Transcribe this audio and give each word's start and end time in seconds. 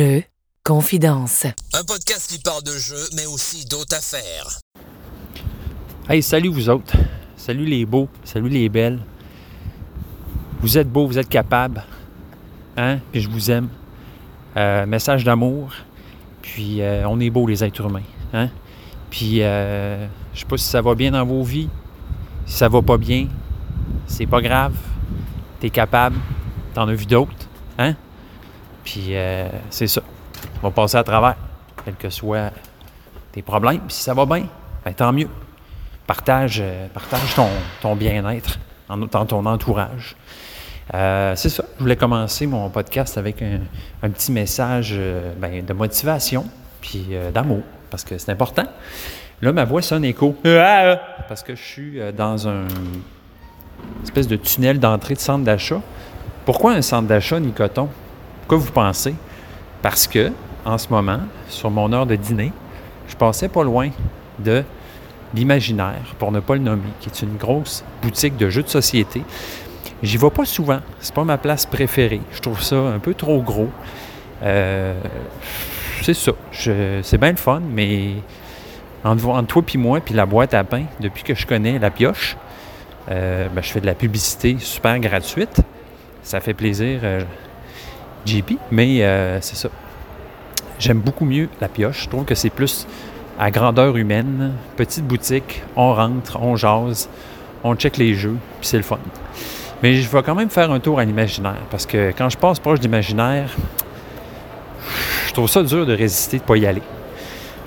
Jeux, 0.00 0.22
confidence. 0.64 1.44
Un 1.74 1.84
podcast 1.84 2.30
qui 2.30 2.38
parle 2.38 2.62
de 2.62 2.72
jeux, 2.72 3.06
mais 3.16 3.26
aussi 3.26 3.66
d'autres 3.66 3.94
affaires. 3.94 4.58
Hey, 6.08 6.22
salut 6.22 6.48
vous 6.48 6.70
autres. 6.70 6.96
Salut 7.36 7.66
les 7.66 7.84
beaux, 7.84 8.08
salut 8.24 8.48
les 8.48 8.70
belles. 8.70 8.98
Vous 10.62 10.78
êtes 10.78 10.90
beaux, 10.90 11.06
vous 11.06 11.18
êtes 11.18 11.28
capables. 11.28 11.84
Hein? 12.78 13.00
Puis 13.12 13.20
je 13.20 13.28
vous 13.28 13.50
aime. 13.50 13.68
Euh, 14.56 14.86
message 14.86 15.22
d'amour. 15.22 15.70
Puis 16.40 16.80
euh, 16.80 17.06
on 17.06 17.20
est 17.20 17.28
beaux 17.28 17.46
les 17.46 17.62
êtres 17.62 17.84
humains. 17.84 18.08
Hein? 18.32 18.48
Puis 19.10 19.42
euh, 19.42 20.06
je 20.32 20.40
sais 20.40 20.46
pas 20.46 20.56
si 20.56 20.64
ça 20.64 20.80
va 20.80 20.94
bien 20.94 21.10
dans 21.10 21.26
vos 21.26 21.42
vies. 21.42 21.68
Si 22.46 22.56
ça 22.56 22.70
va 22.70 22.80
pas 22.80 22.96
bien, 22.96 23.28
c'est 24.06 24.24
pas 24.24 24.40
grave. 24.40 24.72
T'es 25.60 25.68
capable. 25.68 26.16
T'en 26.72 26.88
as 26.88 26.94
vu 26.94 27.04
d'autres. 27.04 27.50
Hein? 27.78 27.96
Puis 28.84 29.08
euh, 29.10 29.48
c'est 29.70 29.86
ça. 29.86 30.00
On 30.62 30.68
va 30.68 30.70
passer 30.70 30.96
à 30.96 31.04
travers. 31.04 31.36
Quels 31.84 31.94
que 31.94 32.10
soient 32.10 32.50
tes 33.32 33.42
problèmes. 33.42 33.80
Puis 33.80 33.94
si 33.94 34.02
ça 34.02 34.14
va 34.14 34.26
bien, 34.26 34.46
ben, 34.84 34.92
tant 34.94 35.12
mieux. 35.12 35.28
Partage, 36.06 36.58
euh, 36.62 36.86
partage 36.92 37.34
ton, 37.34 37.48
ton 37.80 37.94
bien-être 37.96 38.58
en- 38.88 38.96
dans 38.98 39.26
ton 39.26 39.46
entourage. 39.46 40.16
Euh, 40.92 41.34
c'est 41.36 41.48
ça. 41.50 41.64
Je 41.76 41.82
voulais 41.82 41.96
commencer 41.96 42.46
mon 42.46 42.68
podcast 42.68 43.16
avec 43.16 43.40
un, 43.42 43.60
un 44.02 44.10
petit 44.10 44.32
message 44.32 44.98
ben, 45.38 45.64
de 45.64 45.72
motivation 45.72 46.46
puis 46.80 47.06
d'amour, 47.32 47.60
parce 47.90 48.02
que 48.04 48.18
c'est 48.18 48.32
important. 48.32 48.64
Là, 49.42 49.52
ma 49.52 49.64
voix 49.64 49.82
sonne 49.82 50.04
écho. 50.04 50.34
Parce 51.28 51.42
que 51.44 51.54
je 51.54 51.62
suis 51.62 52.00
dans 52.16 52.48
un 52.48 52.64
espèce 54.02 54.26
de 54.26 54.36
tunnel 54.36 54.80
d'entrée 54.80 55.14
de 55.14 55.20
centre 55.20 55.44
d'achat. 55.44 55.80
Pourquoi 56.44 56.72
un 56.72 56.82
centre 56.82 57.06
d'achat, 57.06 57.38
Nicoton? 57.38 57.88
Pourquoi 58.50 58.66
vous 58.66 58.72
pensez? 58.72 59.14
Parce 59.80 60.08
que, 60.08 60.32
en 60.64 60.76
ce 60.76 60.88
moment, 60.88 61.20
sur 61.48 61.70
mon 61.70 61.92
heure 61.92 62.04
de 62.04 62.16
dîner, 62.16 62.50
je 63.06 63.14
passais 63.14 63.48
pas 63.48 63.62
loin 63.62 63.90
de 64.40 64.64
l'Imaginaire, 65.32 66.16
pour 66.18 66.32
ne 66.32 66.40
pas 66.40 66.54
le 66.54 66.60
nommer, 66.60 66.90
qui 66.98 67.10
est 67.10 67.22
une 67.22 67.36
grosse 67.36 67.84
boutique 68.02 68.36
de 68.36 68.50
jeux 68.50 68.64
de 68.64 68.68
société. 68.68 69.22
J'y 70.02 70.16
vais 70.16 70.30
pas 70.30 70.44
souvent. 70.44 70.80
C'est 70.98 71.14
pas 71.14 71.22
ma 71.22 71.38
place 71.38 71.64
préférée. 71.64 72.22
Je 72.32 72.40
trouve 72.40 72.60
ça 72.60 72.74
un 72.74 72.98
peu 72.98 73.14
trop 73.14 73.40
gros. 73.40 73.68
Euh, 74.42 75.00
c'est 76.02 76.14
ça. 76.14 76.32
C'est 76.50 77.18
bien 77.18 77.30
le 77.30 77.36
fun, 77.36 77.62
mais 77.72 78.14
entre, 79.04 79.28
entre 79.28 79.46
toi 79.46 79.62
puis 79.62 79.78
moi, 79.78 80.00
puis 80.00 80.12
la 80.12 80.26
boîte 80.26 80.54
à 80.54 80.64
pain, 80.64 80.86
depuis 80.98 81.22
que 81.22 81.36
je 81.36 81.46
connais 81.46 81.78
la 81.78 81.92
pioche, 81.92 82.36
euh, 83.12 83.46
ben, 83.48 83.62
je 83.62 83.70
fais 83.70 83.80
de 83.80 83.86
la 83.86 83.94
publicité 83.94 84.56
super 84.58 84.98
gratuite. 84.98 85.60
Ça 86.24 86.40
fait 86.40 86.52
plaisir, 86.52 86.98
euh, 87.04 87.22
JP, 88.26 88.52
mais 88.70 89.02
euh, 89.02 89.40
c'est 89.40 89.56
ça. 89.56 89.68
J'aime 90.78 91.00
beaucoup 91.00 91.24
mieux 91.24 91.48
la 91.60 91.68
pioche. 91.68 92.04
Je 92.04 92.08
trouve 92.08 92.24
que 92.24 92.34
c'est 92.34 92.50
plus 92.50 92.86
à 93.38 93.50
grandeur 93.50 93.96
humaine. 93.96 94.52
Petite 94.76 95.06
boutique, 95.06 95.62
on 95.76 95.94
rentre, 95.94 96.38
on 96.40 96.56
jase, 96.56 97.08
on 97.64 97.74
check 97.74 97.96
les 97.96 98.14
jeux, 98.14 98.36
puis 98.60 98.68
c'est 98.68 98.76
le 98.76 98.82
fun. 98.82 98.98
Mais 99.82 99.94
je 99.94 100.08
vais 100.08 100.22
quand 100.22 100.34
même 100.34 100.50
faire 100.50 100.70
un 100.70 100.80
tour 100.80 100.98
à 100.98 101.04
l'imaginaire, 101.04 101.62
parce 101.70 101.86
que 101.86 102.12
quand 102.16 102.28
je 102.28 102.36
passe 102.36 102.58
proche 102.58 102.80
d'imaginaire, 102.80 103.50
je 105.26 105.32
trouve 105.32 105.48
ça 105.48 105.62
dur 105.62 105.86
de 105.86 105.94
résister, 105.94 106.38
de 106.38 106.42
ne 106.42 106.46
pas 106.46 106.56
y 106.56 106.66
aller. 106.66 106.82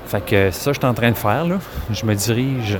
Fait 0.07 0.21
que 0.21 0.51
c'est 0.51 0.63
ça 0.63 0.71
que 0.71 0.75
je 0.75 0.79
suis 0.79 0.87
en 0.87 0.93
train 0.93 1.09
de 1.09 1.17
faire, 1.17 1.45
là. 1.45 1.57
Je 1.89 2.05
me 2.05 2.13
dirige 2.13 2.77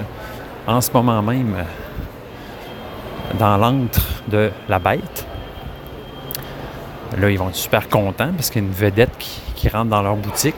en 0.68 0.82
ce 0.82 0.92
moment 0.92 1.22
même 1.22 1.56
euh, 1.58 3.38
dans 3.40 3.58
l'antre 3.58 4.02
de 4.28 4.52
la 4.70 4.80
bête. 4.80 5.26
Là, 7.18 7.30
ils 7.30 7.38
vont 7.38 7.50
être 7.50 7.56
super 7.56 7.90
contents 7.90 8.32
parce 8.34 8.50
qu'il 8.50 8.62
y 8.62 8.66
a 8.66 8.68
une 8.68 8.74
vedette 8.74 9.12
qui, 9.18 9.70
rentre 9.70 9.90
dans 9.90 10.02
leur 10.02 10.18
boutique. 10.18 10.56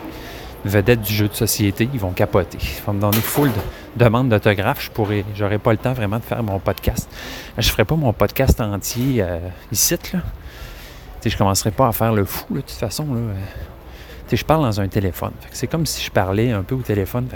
Une 0.64 0.70
vedette 0.70 1.00
du 1.00 1.12
jeu 1.12 1.28
de 1.28 1.34
société. 1.34 1.88
Ils 1.92 2.00
vont 2.00 2.10
capoter. 2.10 2.58
Ils 2.60 2.84
vont 2.84 2.92
me 2.92 3.00
donner 3.00 3.18
full 3.18 3.48
de 3.48 4.04
demandes 4.04 4.28
d'autographes. 4.28 4.84
Je 4.84 4.90
pourrais, 4.90 5.24
j'aurais 5.36 5.58
pas 5.58 5.72
le 5.72 5.78
temps 5.78 5.92
vraiment 5.92 6.18
de 6.18 6.24
faire 6.24 6.42
mon 6.42 6.58
podcast. 6.58 7.08
Je 7.56 7.68
ferai 7.68 7.84
pas 7.84 7.94
mon 7.94 8.12
podcast 8.12 8.60
entier 8.60 9.22
euh, 9.22 9.38
ici, 9.70 9.94
là. 9.94 9.98
Tu 10.08 10.18
sais, 11.20 11.30
je 11.30 11.38
commencerai 11.38 11.70
pas 11.70 11.88
à 11.88 11.92
faire 11.92 12.12
le 12.12 12.24
fou, 12.24 12.46
là, 12.50 12.56
de 12.56 12.66
toute 12.66 12.72
façon, 12.72 13.06
là. 13.14 13.20
Je 14.32 14.44
parle 14.44 14.62
dans 14.62 14.80
un 14.80 14.88
téléphone. 14.88 15.30
C'est 15.52 15.68
comme 15.68 15.86
si 15.86 16.04
je 16.04 16.10
parlais 16.10 16.50
un 16.50 16.64
peu 16.64 16.74
au 16.74 16.82
téléphone. 16.82 17.28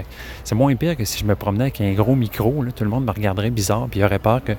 C'est 0.43 0.57
moins 0.57 0.75
pire 0.75 0.97
que 0.97 1.05
si 1.05 1.21
je 1.21 1.25
me 1.25 1.37
promenais 1.37 1.65
avec 1.65 1.81
un 1.81 1.93
gros 1.93 2.17
micro. 2.17 2.65
là. 2.65 2.73
Tout 2.73 2.83
le 2.83 2.91
monde 2.91 3.05
me 3.05 3.13
regarderait 3.13 3.51
bizarre, 3.51 3.87
puis 3.89 4.01
il 4.01 4.05
aurait 4.05 4.19
peur 4.19 4.43
que 4.43 4.55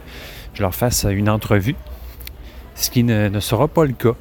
je 0.54 0.62
leur 0.62 0.74
fasse 0.74 1.06
une 1.10 1.30
entrevue. 1.30 1.76
Ce 2.76 2.90
qui 2.90 3.04
ne, 3.04 3.28
ne 3.28 3.40
sera 3.42 3.68
pas 3.68 3.84
le 3.84 3.92
cas. 3.92 4.16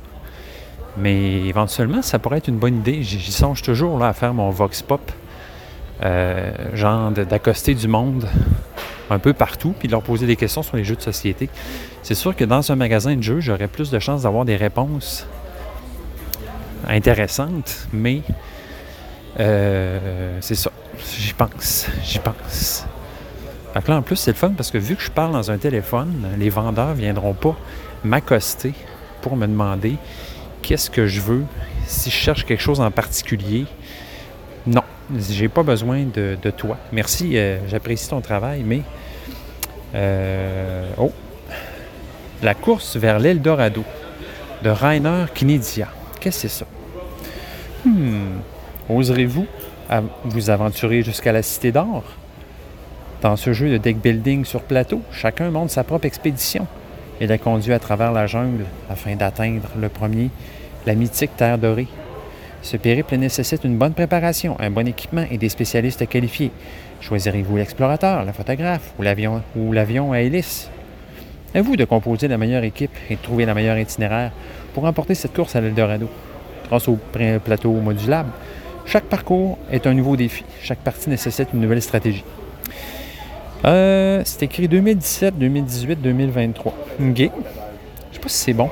Mais 0.97 1.47
éventuellement, 1.47 2.03
ça 2.03 2.19
pourrait 2.19 2.39
être 2.39 2.49
une 2.49 2.59
bonne 2.59 2.77
idée. 2.77 3.03
J'y 3.03 3.33
songe 3.33 3.63
toujours 3.63 3.99
là, 3.99 4.09
à 4.09 4.13
faire 4.13 4.35
mon 4.35 4.51
Vox 4.51 4.83
Pop. 4.83 5.01
euh, 6.03 6.51
genre 6.75 7.11
d'accoster 7.11 7.75
du 7.75 7.89
monde 7.89 8.27
un 9.11 9.19
peu 9.19 9.33
partout, 9.33 9.75
puis 9.79 9.89
de 9.89 9.93
leur 9.93 10.03
poser 10.03 10.27
des 10.27 10.37
questions 10.37 10.63
sur 10.63 10.77
les 10.77 10.85
jeux 10.85 10.97
de 10.97 11.03
société. 11.03 11.49
C'est 12.03 12.15
sûr 12.15 12.35
que 12.35 12.45
dans 12.45 12.71
un 12.71 12.77
magasin 12.77 13.17
de 13.17 13.23
jeux, 13.23 13.41
j'aurais 13.41 13.67
plus 13.69 13.91
de 13.91 13.99
chances 13.99 14.23
d'avoir 14.23 14.45
des 14.45 14.57
réponses 14.57 15.27
intéressantes, 16.89 17.89
mais 17.93 18.23
euh, 19.39 20.39
c'est 20.41 20.55
ça. 20.55 20.71
J'y 21.19 21.35
pense. 21.35 21.87
J'y 22.05 22.19
pense. 22.19 22.87
Fait 23.75 23.83
que 23.83 23.91
là, 23.91 23.99
en 23.99 24.03
plus, 24.03 24.17
c'est 24.17 24.33
le 24.33 24.37
fun 24.37 24.53
parce 24.57 24.71
que 24.71 24.79
vu 24.79 24.97
que 24.97 25.03
je 25.03 25.11
parle 25.11 25.33
dans 25.33 25.51
un 25.51 25.59
téléphone, 25.59 26.29
les 26.39 26.51
vendeurs 26.51 26.95
viendront 26.95 27.35
pas 27.35 27.57
m'accoster 28.05 28.75
pour 29.23 29.37
me 29.37 29.47
demander 29.47 29.97
qu'est-ce 30.63 30.91
que 30.91 31.07
je 31.07 31.21
veux, 31.21 31.45
si 31.87 32.11
je 32.11 32.15
cherche 32.15 32.45
quelque 32.45 32.63
chose 32.63 32.81
en 32.81 32.91
particulier. 32.91 33.67
Non, 34.67 34.83
j'ai 35.17 35.49
pas 35.49 35.63
besoin 35.63 36.05
de, 36.05 36.37
toi. 36.57 36.79
Merci, 36.93 37.37
euh, 37.37 37.59
j'apprécie 37.69 38.09
ton 38.09 38.21
travail, 38.21 38.63
mais. 38.65 38.83
euh, 39.95 40.89
oh! 40.99 41.13
La 42.43 42.55
course 42.55 42.97
vers 42.97 43.19
l'Eldorado 43.19 43.85
de 44.63 44.71
Rainer 44.71 45.27
Knizia. 45.35 45.89
Qu'est-ce 46.21 46.43
que 46.43 46.49
c'est 46.49 46.59
ça? 46.59 46.67
Hmm. 47.85 48.39
Oserez-vous 48.89 49.47
vous 50.25 50.51
aventurer 50.51 51.03
jusqu'à 51.03 51.33
la 51.33 51.43
Cité 51.43 51.73
d'Or? 51.73 52.05
Dans 53.23 53.37
ce 53.37 53.53
jeu 53.53 53.71
de 53.71 53.77
deck 53.77 53.99
building 53.99 54.45
sur 54.45 54.63
plateau, 54.63 55.03
chacun 55.13 55.51
monte 55.51 55.71
sa 55.71 55.85
propre 55.85 56.07
expédition 56.07 56.67
et 57.21 57.27
la 57.27 57.39
conduit 57.39 57.73
à 57.73 57.79
travers 57.79 58.13
la 58.13 58.27
jungle 58.27 58.65
afin 58.89 59.15
d'atteindre 59.15 59.69
le 59.79 59.89
premier, 59.89 60.31
la 60.87 60.95
mythique 60.95 61.37
Terre 61.37 61.59
Dorée. 61.59 61.89
Ce 62.63 62.77
périple 62.77 63.17
nécessite 63.17 63.65
une 63.65 63.77
bonne 63.77 63.95
préparation, 63.95 64.57
un 64.59 64.71
bon 64.71 64.87
équipement 64.87 65.25
et 65.31 65.39
des 65.39 65.49
spécialistes 65.49 66.07
qualifiés. 66.09 66.51
Choisirez-vous 67.01 67.57
l'explorateur, 67.57 68.25
le 68.25 68.33
photographe 68.33 68.93
ou 68.99 69.03
l'avion 69.03 69.43
ou 69.57 69.73
l'avion 69.73 70.13
à 70.13 70.21
hélice? 70.21 70.69
À 71.55 71.63
vous 71.63 71.77
de 71.77 71.85
composer 71.85 72.29
la 72.29 72.39
meilleure 72.39 72.65
équipe 72.65 72.95
et 73.09 73.17
de 73.17 73.21
trouver 73.21 73.45
la 73.45 73.55
meilleure 73.55 73.79
itinéraire 73.79 74.31
pour 74.73 74.85
remporter 74.85 75.15
cette 75.15 75.35
course 75.35 75.57
à 75.57 75.61
l'Eldorado. 75.61 76.09
Grâce 76.69 76.87
au 76.89 76.99
plateau 77.45 77.73
modulable, 77.73 78.31
chaque 78.87 79.05
parcours 79.05 79.59
est 79.71 79.87
un 79.87 79.95
nouveau 79.95 80.17
défi. 80.17 80.45
Chaque 80.63 80.79
partie 80.79 81.11
nécessite 81.11 81.49
une 81.53 81.61
nouvelle 81.61 81.83
stratégie. 81.83 82.25
Euh, 83.65 84.23
c'est 84.25 84.43
écrit 84.45 84.69
2017, 84.69 85.39
2018, 85.39 85.97
2023. 86.01 86.73
OK. 87.01 87.17
Je 87.17 87.23
sais 87.23 87.31
pas 88.21 88.29
si 88.29 88.37
c'est 88.37 88.53
bon. 88.53 88.71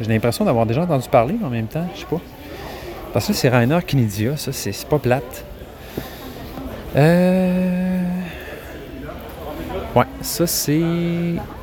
J'ai 0.00 0.08
l'impression 0.08 0.44
d'avoir 0.44 0.66
déjà 0.66 0.82
entendu 0.82 1.08
parler, 1.08 1.34
mais 1.40 1.46
en 1.46 1.50
même 1.50 1.66
temps, 1.66 1.86
je 1.94 2.00
sais 2.00 2.06
pas. 2.06 2.20
Parce 3.12 3.26
que 3.26 3.32
c'est 3.32 3.48
Rainer 3.48 3.78
Knizia, 3.86 4.36
ça, 4.36 4.52
c'est 4.52 4.86
pas 4.86 4.98
plate. 4.98 5.44
Euh... 6.96 8.02
Ouais, 9.94 10.04
ça 10.22 10.46
c'est 10.46 10.80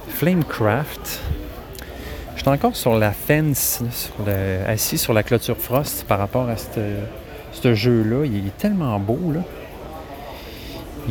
Flamecraft. 0.10 1.22
Je 2.36 2.42
suis 2.42 2.50
encore 2.50 2.76
sur 2.76 2.96
la 2.98 3.12
fence, 3.12 3.82
sur 3.92 4.14
le- 4.26 4.60
assis 4.68 4.98
sur 4.98 5.14
la 5.14 5.24
clôture 5.24 5.58
Frost 5.58 6.06
par 6.08 6.20
rapport 6.20 6.48
à 6.50 6.56
ce 7.52 7.74
jeu-là. 7.74 8.26
Il 8.26 8.48
est 8.48 8.58
tellement 8.58 8.98
beau, 9.00 9.20
là. 9.34 9.42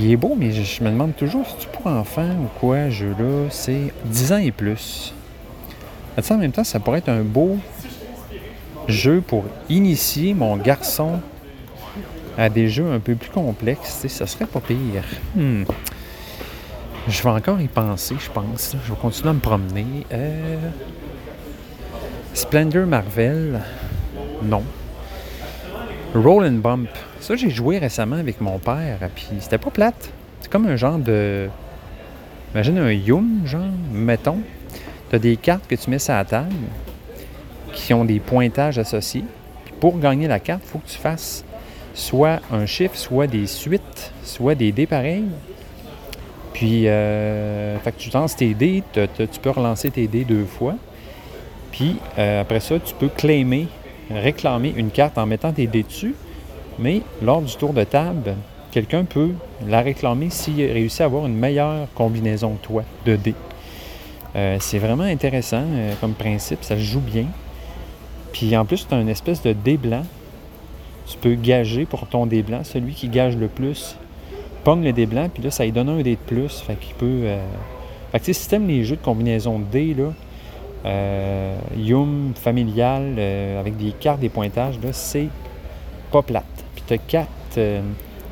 Il 0.00 0.12
est 0.12 0.16
beau, 0.16 0.36
mais 0.38 0.52
je, 0.52 0.84
me 0.84 0.90
demande 0.90 1.16
toujours 1.16 1.44
si 1.44 1.56
tu 1.56 1.66
pour 1.66 1.88
enfants 1.88 2.30
ou 2.40 2.46
quoi, 2.60 2.84
ce 2.84 2.90
jeu-là? 2.90 3.48
C'est 3.50 3.92
10 4.04 4.32
ans 4.32 4.38
et 4.38 4.52
plus. 4.52 5.12
En 6.30 6.36
même 6.36 6.52
temps, 6.52 6.62
ça 6.62 6.78
pourrait 6.78 6.98
être 6.98 7.08
un 7.08 7.22
beau 7.22 7.58
jeu 8.86 9.20
pour 9.20 9.44
initier 9.68 10.34
mon 10.34 10.56
garçon 10.56 11.20
à 12.36 12.48
des 12.48 12.68
jeux 12.68 12.92
un 12.92 13.00
peu 13.00 13.16
plus 13.16 13.30
complexes. 13.30 14.06
Ça 14.06 14.28
serait 14.28 14.46
pas 14.46 14.60
pire. 14.60 15.02
Hmm. 15.34 15.64
Je 17.08 17.20
vais 17.20 17.30
encore 17.30 17.60
y 17.60 17.66
penser, 17.66 18.14
je 18.20 18.30
pense. 18.30 18.74
là. 18.74 18.80
Je 18.84 18.92
vais 18.92 18.98
continuer 19.00 19.30
à 19.30 19.32
me 19.32 19.40
promener. 19.40 20.06
Euh... 20.12 20.58
Splendor 22.34 22.86
Marvel, 22.86 23.60
non. 24.44 24.62
Roll 26.14 26.44
and 26.44 26.60
Bump. 26.60 26.88
Ça, 27.20 27.36
j'ai 27.36 27.50
joué 27.50 27.78
récemment 27.78 28.16
avec 28.16 28.40
mon 28.40 28.58
père, 28.58 28.98
puis 29.14 29.26
c'était 29.40 29.58
pas 29.58 29.70
plate. 29.70 30.10
C'est 30.40 30.50
comme 30.50 30.66
un 30.66 30.76
genre 30.76 30.98
de. 30.98 31.48
Imagine 32.54 32.78
un 32.78 32.92
Yum, 32.92 33.42
genre, 33.44 33.62
mettons. 33.92 34.38
T'as 35.10 35.18
des 35.18 35.36
cartes 35.36 35.66
que 35.66 35.74
tu 35.74 35.90
mets 35.90 35.98
sur 35.98 36.14
la 36.14 36.24
table, 36.24 36.54
qui 37.72 37.86
qui 37.86 37.94
ont 37.94 38.04
des 38.04 38.20
pointages 38.20 38.78
associés. 38.78 39.24
Puis 39.64 39.74
pour 39.80 39.98
gagner 39.98 40.28
la 40.28 40.38
carte, 40.38 40.62
il 40.64 40.68
faut 40.68 40.78
que 40.78 40.88
tu 40.88 40.98
fasses 40.98 41.44
soit 41.94 42.40
un 42.52 42.66
chiffre, 42.66 42.96
soit 42.96 43.26
des 43.26 43.46
suites, 43.46 44.12
soit 44.22 44.54
des 44.54 44.72
dés 44.72 44.86
pareils. 44.86 45.24
Puis, 46.52 46.88
euh, 46.88 47.78
fait 47.78 47.92
que 47.92 47.98
tu 47.98 48.10
lances 48.10 48.36
tes 48.36 48.54
dés, 48.54 48.82
tu 48.92 49.40
peux 49.40 49.50
relancer 49.50 49.90
tes 49.90 50.06
dés 50.06 50.24
deux 50.24 50.44
fois. 50.44 50.74
Puis, 51.72 51.96
euh, 52.18 52.40
après 52.40 52.60
ça, 52.60 52.78
tu 52.78 52.94
peux 52.94 53.08
claimer, 53.08 53.68
réclamer 54.10 54.72
une 54.76 54.90
carte 54.90 55.18
en 55.18 55.26
mettant 55.26 55.52
tes 55.52 55.66
dés 55.66 55.82
dessus. 55.82 56.14
Mais 56.78 57.02
lors 57.22 57.42
du 57.42 57.54
tour 57.56 57.72
de 57.72 57.84
table, 57.84 58.34
quelqu'un 58.70 59.04
peut 59.04 59.32
la 59.66 59.80
réclamer 59.80 60.30
s'il 60.30 60.60
réussit 60.60 61.00
à 61.00 61.04
avoir 61.06 61.26
une 61.26 61.36
meilleure 61.36 61.88
combinaison 61.94 62.54
que 62.54 62.66
toi 62.66 62.82
de 63.04 63.16
dés. 63.16 63.34
Euh, 64.36 64.58
c'est 64.60 64.78
vraiment 64.78 65.04
intéressant 65.04 65.64
euh, 65.64 65.94
comme 66.00 66.12
principe, 66.12 66.62
ça 66.62 66.76
joue 66.78 67.00
bien. 67.00 67.24
Puis 68.32 68.56
en 68.56 68.64
plus, 68.64 68.86
tu 68.86 68.94
as 68.94 69.00
une 69.00 69.08
espèce 69.08 69.42
de 69.42 69.52
dé 69.52 69.76
blanc. 69.76 70.04
Tu 71.06 71.16
peux 71.16 71.34
gager 71.34 71.86
pour 71.86 72.06
ton 72.06 72.26
dé 72.26 72.42
blanc. 72.42 72.60
Celui 72.62 72.92
qui 72.92 73.08
gage 73.08 73.36
le 73.36 73.48
plus 73.48 73.96
pogne 74.64 74.84
le 74.84 74.92
dé 74.92 75.06
blanc, 75.06 75.28
puis 75.32 75.42
là, 75.42 75.50
ça 75.50 75.64
lui 75.64 75.72
donne 75.72 75.88
un 75.88 76.02
dé 76.02 76.12
de 76.12 76.16
plus. 76.16 76.60
Fait 76.60 76.76
qu'il 76.76 76.94
peut. 76.94 77.22
Euh, 77.24 77.42
fait 78.12 78.20
que 78.20 78.32
si 78.32 78.48
tu 78.48 78.54
aimes 78.54 78.68
les 78.68 78.84
jeux 78.84 78.96
de 78.96 79.02
combinaison 79.02 79.58
de 79.58 79.64
dés, 79.64 79.94
là, 79.94 80.12
Yum, 81.76 82.32
familial, 82.34 83.18
avec 83.58 83.76
des 83.76 83.92
cartes, 83.92 84.20
des 84.20 84.30
pointages, 84.30 84.78
là, 84.82 84.92
c'est 84.92 85.28
pas 86.10 86.22
plate. 86.22 86.57
Puis 86.88 86.98
tu 86.98 87.18
as 87.18 87.22
quatre, 87.22 87.82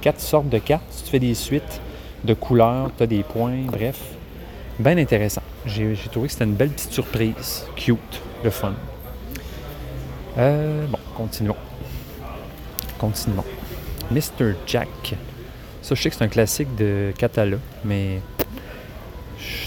quatre 0.00 0.20
sortes 0.20 0.48
de 0.48 0.58
cartes. 0.58 0.84
Tu 1.04 1.10
fais 1.10 1.18
des 1.18 1.34
suites 1.34 1.80
de 2.24 2.32
couleurs, 2.32 2.90
tu 2.96 3.02
as 3.02 3.06
des 3.06 3.22
points, 3.22 3.66
bref. 3.66 4.00
Bien 4.78 4.96
intéressant. 4.96 5.42
J'ai 5.66 5.94
trouvé 6.10 6.28
que 6.28 6.32
c'était 6.32 6.44
une 6.44 6.54
belle 6.54 6.70
petite 6.70 6.92
surprise. 6.92 7.66
Cute, 7.76 7.98
le 8.42 8.50
fun. 8.50 8.74
Euh, 10.38 10.86
bon, 10.86 10.98
continuons. 11.14 11.56
Continuons. 12.98 13.44
Mr. 14.10 14.54
Jack. 14.66 15.14
Ça, 15.82 15.94
je 15.94 16.02
sais 16.02 16.10
que 16.10 16.16
c'est 16.16 16.24
un 16.24 16.28
classique 16.28 16.74
de 16.76 17.12
Catala, 17.16 17.58
mais 17.84 18.20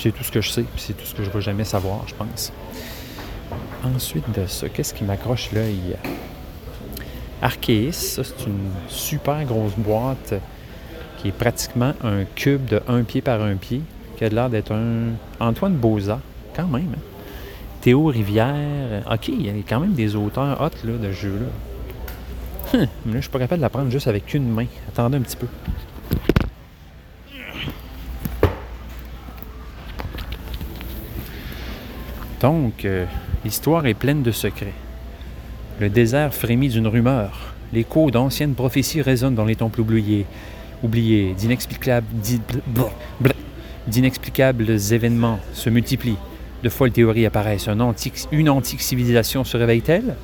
c'est 0.01 0.11
tout 0.11 0.23
ce 0.23 0.31
que 0.31 0.41
je 0.41 0.49
sais, 0.49 0.65
c'est 0.77 0.97
tout 0.97 1.05
ce 1.05 1.13
que 1.13 1.23
je 1.23 1.29
ne 1.29 1.33
vais 1.33 1.41
jamais 1.41 1.63
savoir, 1.63 2.07
je 2.07 2.15
pense. 2.15 2.51
Ensuite 3.83 4.29
de 4.31 4.45
ça, 4.47 4.67
qu'est-ce 4.67 4.93
qui 4.93 5.03
m'accroche 5.03 5.51
l'œil? 5.51 5.95
Arceis, 7.41 7.91
ça, 7.91 8.23
c'est 8.23 8.45
une 8.45 8.71
super 8.87 9.43
grosse 9.45 9.75
boîte 9.77 10.33
qui 11.17 11.29
est 11.29 11.33
pratiquement 11.33 11.93
un 12.03 12.23
cube 12.35 12.65
de 12.65 12.81
un 12.87 13.03
pied 13.03 13.21
par 13.21 13.41
un 13.41 13.55
pied 13.55 13.81
qui 14.17 14.25
a 14.25 14.29
l'air 14.29 14.49
d'être 14.49 14.73
un 14.73 15.13
Antoine 15.39 15.75
Boza, 15.75 16.19
quand 16.55 16.67
même. 16.67 16.93
Hein. 16.95 17.01
Théo 17.81 18.05
Rivière. 18.05 19.03
OK, 19.09 19.29
il 19.29 19.45
y 19.45 19.49
a 19.49 19.53
quand 19.67 19.79
même 19.79 19.93
des 19.93 20.15
auteurs 20.15 20.61
hot 20.61 20.85
de 20.85 21.11
jeux 21.11 21.39
là. 21.39 21.47
Hum, 22.71 22.81
là, 22.81 22.87
je 23.15 23.21
suis 23.21 23.29
pas 23.29 23.39
la 23.57 23.69
prendre 23.69 23.89
juste 23.89 24.07
avec 24.07 24.33
une 24.33 24.47
main. 24.47 24.67
Attendez 24.89 25.17
un 25.17 25.21
petit 25.21 25.37
peu. 25.37 25.47
Donc, 32.41 32.85
euh, 32.85 33.05
l'histoire 33.43 33.85
est 33.85 33.93
pleine 33.93 34.21
de 34.21 34.31
secrets. 34.31 34.73
Le 35.79 35.89
désert 35.89 36.33
frémit 36.33 36.67
d'une 36.67 36.87
rumeur. 36.87 37.53
L'écho 37.71 38.11
d'anciennes 38.11 38.53
prophéties 38.53 39.01
résonnent 39.01 39.35
dans 39.35 39.45
les 39.45 39.55
temples 39.55 39.79
oubliés. 39.79 40.25
Oubliés, 40.83 41.33
d'inexplicables 43.87 44.77
événements 44.93 45.39
se 45.53 45.69
multiplient. 45.69 46.17
De 46.63 46.69
folles 46.69 46.91
théories 46.91 47.25
apparaissent. 47.25 47.69
une 48.33 48.49
antique 48.49 48.81
civilisation 48.81 49.45
se 49.45 49.55
réveille-t-elle? 49.55 50.15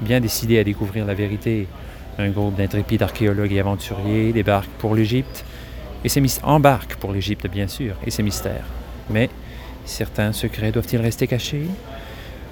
Bien 0.00 0.20
décidé 0.20 0.58
à 0.58 0.64
découvrir 0.64 1.04
la 1.04 1.12
vérité, 1.12 1.68
un 2.16 2.30
groupe 2.30 2.56
d'intrépides 2.56 3.02
archéologues 3.02 3.52
et 3.52 3.60
aventuriers 3.60 4.32
débarque 4.32 4.70
pour 4.78 4.94
l'Égypte, 4.94 5.44
et 6.02 6.08
embarque 6.42 6.94
pour 6.94 7.12
l'Égypte, 7.12 7.46
bien 7.46 7.68
sûr, 7.68 7.94
et 8.06 8.10
ses 8.10 8.22
mystères. 8.22 8.64
Mais 9.10 9.28
certains 9.84 10.32
secrets 10.32 10.72
doivent-ils 10.72 11.00
rester 11.00 11.26
cachés? 11.26 11.66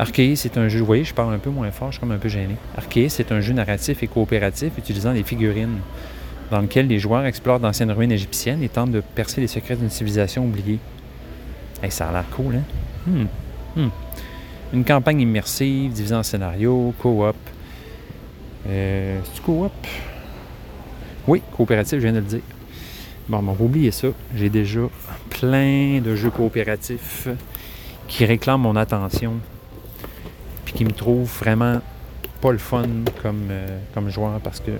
Archéis, 0.03 0.37
c'est 0.37 0.59
un 0.59 0.67
jeu, 0.67 0.81
vous 0.81 0.87
voyez, 0.87 1.05
je 1.05 1.15
parle 1.15 1.33
un 1.33 1.39
peu 1.39 1.51
moins 1.51 1.71
fort, 1.71 1.93
je 1.93 1.93
suis 1.93 2.01
comme 2.01 2.11
un 2.11 2.19
peu 2.19 2.29
gêné. 2.29 2.57
Archéis, 2.77 3.09
c'est 3.09 3.31
un 3.31 3.41
jeu 3.41 3.53
narratif 3.53 4.03
et 4.03 4.09
coopératif 4.09 4.77
utilisant 4.77 5.13
des 5.13 5.23
figurines 5.23 5.79
dans 6.51 6.61
lequel 6.61 6.89
les 6.89 6.99
joueurs 6.99 7.25
explorent 7.25 7.61
d'anciennes 7.61 7.93
ruines 7.93 8.11
égyptiennes 8.11 8.65
et 8.65 8.69
tentent 8.69 8.91
de 8.91 9.01
percer 9.01 9.41
les 9.41 9.47
secrets 9.47 9.77
d'une 9.77 9.91
civilisation 9.91 10.45
oubliée. 10.45 10.81
ça 11.89 12.09
a 12.09 12.13
l'air 12.13 12.25
cool, 12.35 12.57
hein? 12.57 12.63
Hmm. 13.07 13.81
Hmm. 13.81 13.91
Une 14.73 14.85
campagne 14.85 15.21
immersive, 15.21 15.93
divisée 15.93 16.17
en 16.17 16.25
scénarios, 16.25 16.93
co-op. 16.99 17.37
Euh, 18.67 19.21
c'est 19.33 19.43
co-op? 19.45 19.73
Oui, 21.29 21.43
coopératif, 21.57 22.01
je 22.01 22.03
viens 22.03 22.13
de 22.13 22.19
le 22.19 22.25
dire. 22.25 22.41
Bon, 23.29 23.39
on 23.39 23.53
va 23.53 23.65
oublier 23.65 23.93
ça. 23.93 24.09
J'ai 24.35 24.51
déjà 24.51 24.81
plein 25.31 26.01
de 26.01 26.17
jeux 26.17 26.31
coopératifs 26.31 27.29
qui 28.09 28.25
réclament 28.25 28.63
mon 28.63 28.75
attention 28.75 29.35
qui 30.75 30.85
me 30.85 30.93
trouvent 30.93 31.31
vraiment 31.41 31.81
pas 32.41 32.53
le 32.53 32.59
fun 32.59 32.83
comme, 33.23 33.49
euh, 33.51 33.79
comme 33.95 34.11
joueur 34.11 34.41
parce 34.41 34.61
que 34.61 34.73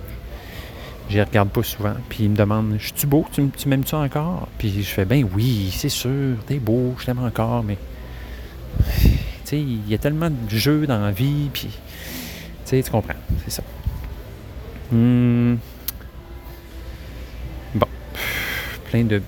je 1.09 1.17
les 1.17 1.23
regarde 1.23 1.51
pas 1.51 1.63
souvent. 1.63 1.95
Puis 2.09 2.25
ils 2.25 2.31
me 2.31 2.37
demandent 2.37 2.77
Je 2.79 2.93
suis 2.95 3.07
beau? 3.07 3.27
Tu, 3.33 3.47
tu 3.57 3.69
m'aimes-tu 3.69 3.95
encore 3.95 4.49
Puis 4.59 4.83
je 4.83 4.89
fais 4.89 5.05
Ben 5.05 5.27
oui, 5.35 5.71
c'est 5.73 5.89
sûr, 5.89 6.37
t'es 6.47 6.59
beau, 6.59 6.95
je 6.99 7.07
t'aime 7.07 7.23
encore, 7.23 7.63
mais. 7.63 7.79
Tu 9.45 9.59
sais, 9.59 9.61
il 9.61 9.87
y 9.89 9.95
a 9.95 9.99
tellement 9.99 10.31
de 10.31 10.57
jeux 10.57 10.87
dans 10.87 11.01
la 11.01 11.11
vie, 11.11 11.51
puis. 11.53 11.69
Tu 11.69 11.79
sais, 12.65 12.83
tu 12.83 12.91
comprends, 12.91 13.15
c'est 13.45 13.51
ça. 13.51 13.63
Hmm. 14.91 15.57
Bon. 17.75 17.87
Plein 18.91 19.05
de 19.05 19.21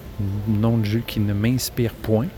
noms 0.49 0.79
de 0.79 0.85
jeux 0.85 1.03
qui 1.07 1.21
ne 1.21 1.35
m'inspirent 1.35 1.95
point. 1.95 2.29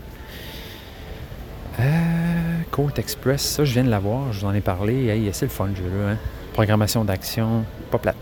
Euh, 1.79 2.93
Express, 2.97 3.41
ça, 3.41 3.65
je 3.65 3.73
viens 3.73 3.83
de 3.83 3.89
l'avoir, 3.89 4.31
je 4.33 4.41
vous 4.41 4.45
en 4.45 4.53
ai 4.53 4.61
parlé. 4.61 5.07
Hey, 5.07 5.29
c'est 5.33 5.45
le 5.45 5.51
fun, 5.51 5.69
jeu-là. 5.75 6.11
Hein? 6.11 6.17
Programmation 6.53 7.03
d'action, 7.03 7.63
pas 7.89 7.97
plate. 7.97 8.15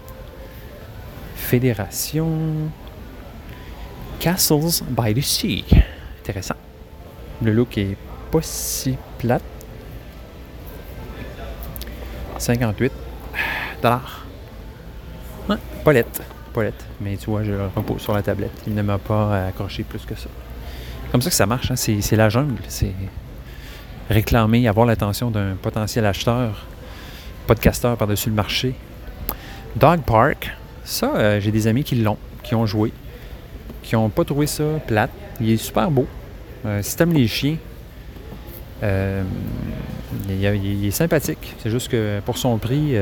Fédération 1.35 2.29
Castles 4.19 4.83
by 4.89 5.13
the 5.13 5.21
Sea. 5.21 5.65
Intéressant. 6.19 6.55
Le 7.41 7.53
look 7.53 7.77
est 7.77 7.97
pas 8.31 8.41
si 8.41 8.97
plate. 9.19 9.43
58 12.38 12.91
dollars. 13.81 14.25
Ouais, 15.50 15.57
Paulette. 15.83 16.21
Paulette. 16.53 16.85
Mais 17.01 17.17
tu 17.17 17.29
vois, 17.29 17.43
je 17.43 17.51
le 17.51 17.67
repose 17.75 18.01
sur 18.01 18.13
la 18.13 18.21
tablette. 18.21 18.63
Il 18.67 18.74
ne 18.74 18.81
m'a 18.81 18.97
pas 18.97 19.47
accroché 19.47 19.83
plus 19.83 20.05
que 20.05 20.15
ça. 20.15 20.29
Comme 21.12 21.21
ça 21.21 21.29
que 21.29 21.35
ça 21.35 21.45
marche. 21.45 21.71
Hein. 21.71 21.75
C'est 21.75 22.15
la 22.15 22.29
jungle. 22.29 22.62
C'est 22.67 22.93
réclamer, 24.09 24.67
avoir 24.67 24.85
l'attention 24.85 25.31
d'un 25.31 25.55
potentiel 25.62 26.05
acheteur, 26.05 26.65
podcasteur 27.47 27.97
par-dessus 27.97 28.29
le 28.29 28.35
marché. 28.35 28.75
Dog 29.75 30.01
Park. 30.01 30.51
Ça, 30.83 31.15
euh, 31.15 31.39
j'ai 31.39 31.51
des 31.51 31.67
amis 31.67 31.83
qui 31.83 31.95
l'ont, 31.95 32.17
qui 32.43 32.55
ont 32.55 32.65
joué, 32.65 32.91
qui 33.81 33.95
n'ont 33.95 34.09
pas 34.09 34.24
trouvé 34.24 34.47
ça 34.47 34.63
plate. 34.85 35.12
Il 35.41 35.50
est 35.50 35.57
super 35.57 35.89
beau. 35.89 36.07
Euh, 36.65 36.81
si 36.81 36.95
t'aimes 36.95 37.13
les 37.13 37.27
chiens, 37.27 37.57
euh, 38.83 39.24
il, 40.29 40.85
est 40.85 40.91
sympathique. 40.91 41.55
C'est 41.59 41.71
juste 41.71 41.89
que 41.89 42.19
pour 42.24 42.38
son 42.38 42.57
prix, 42.57 42.95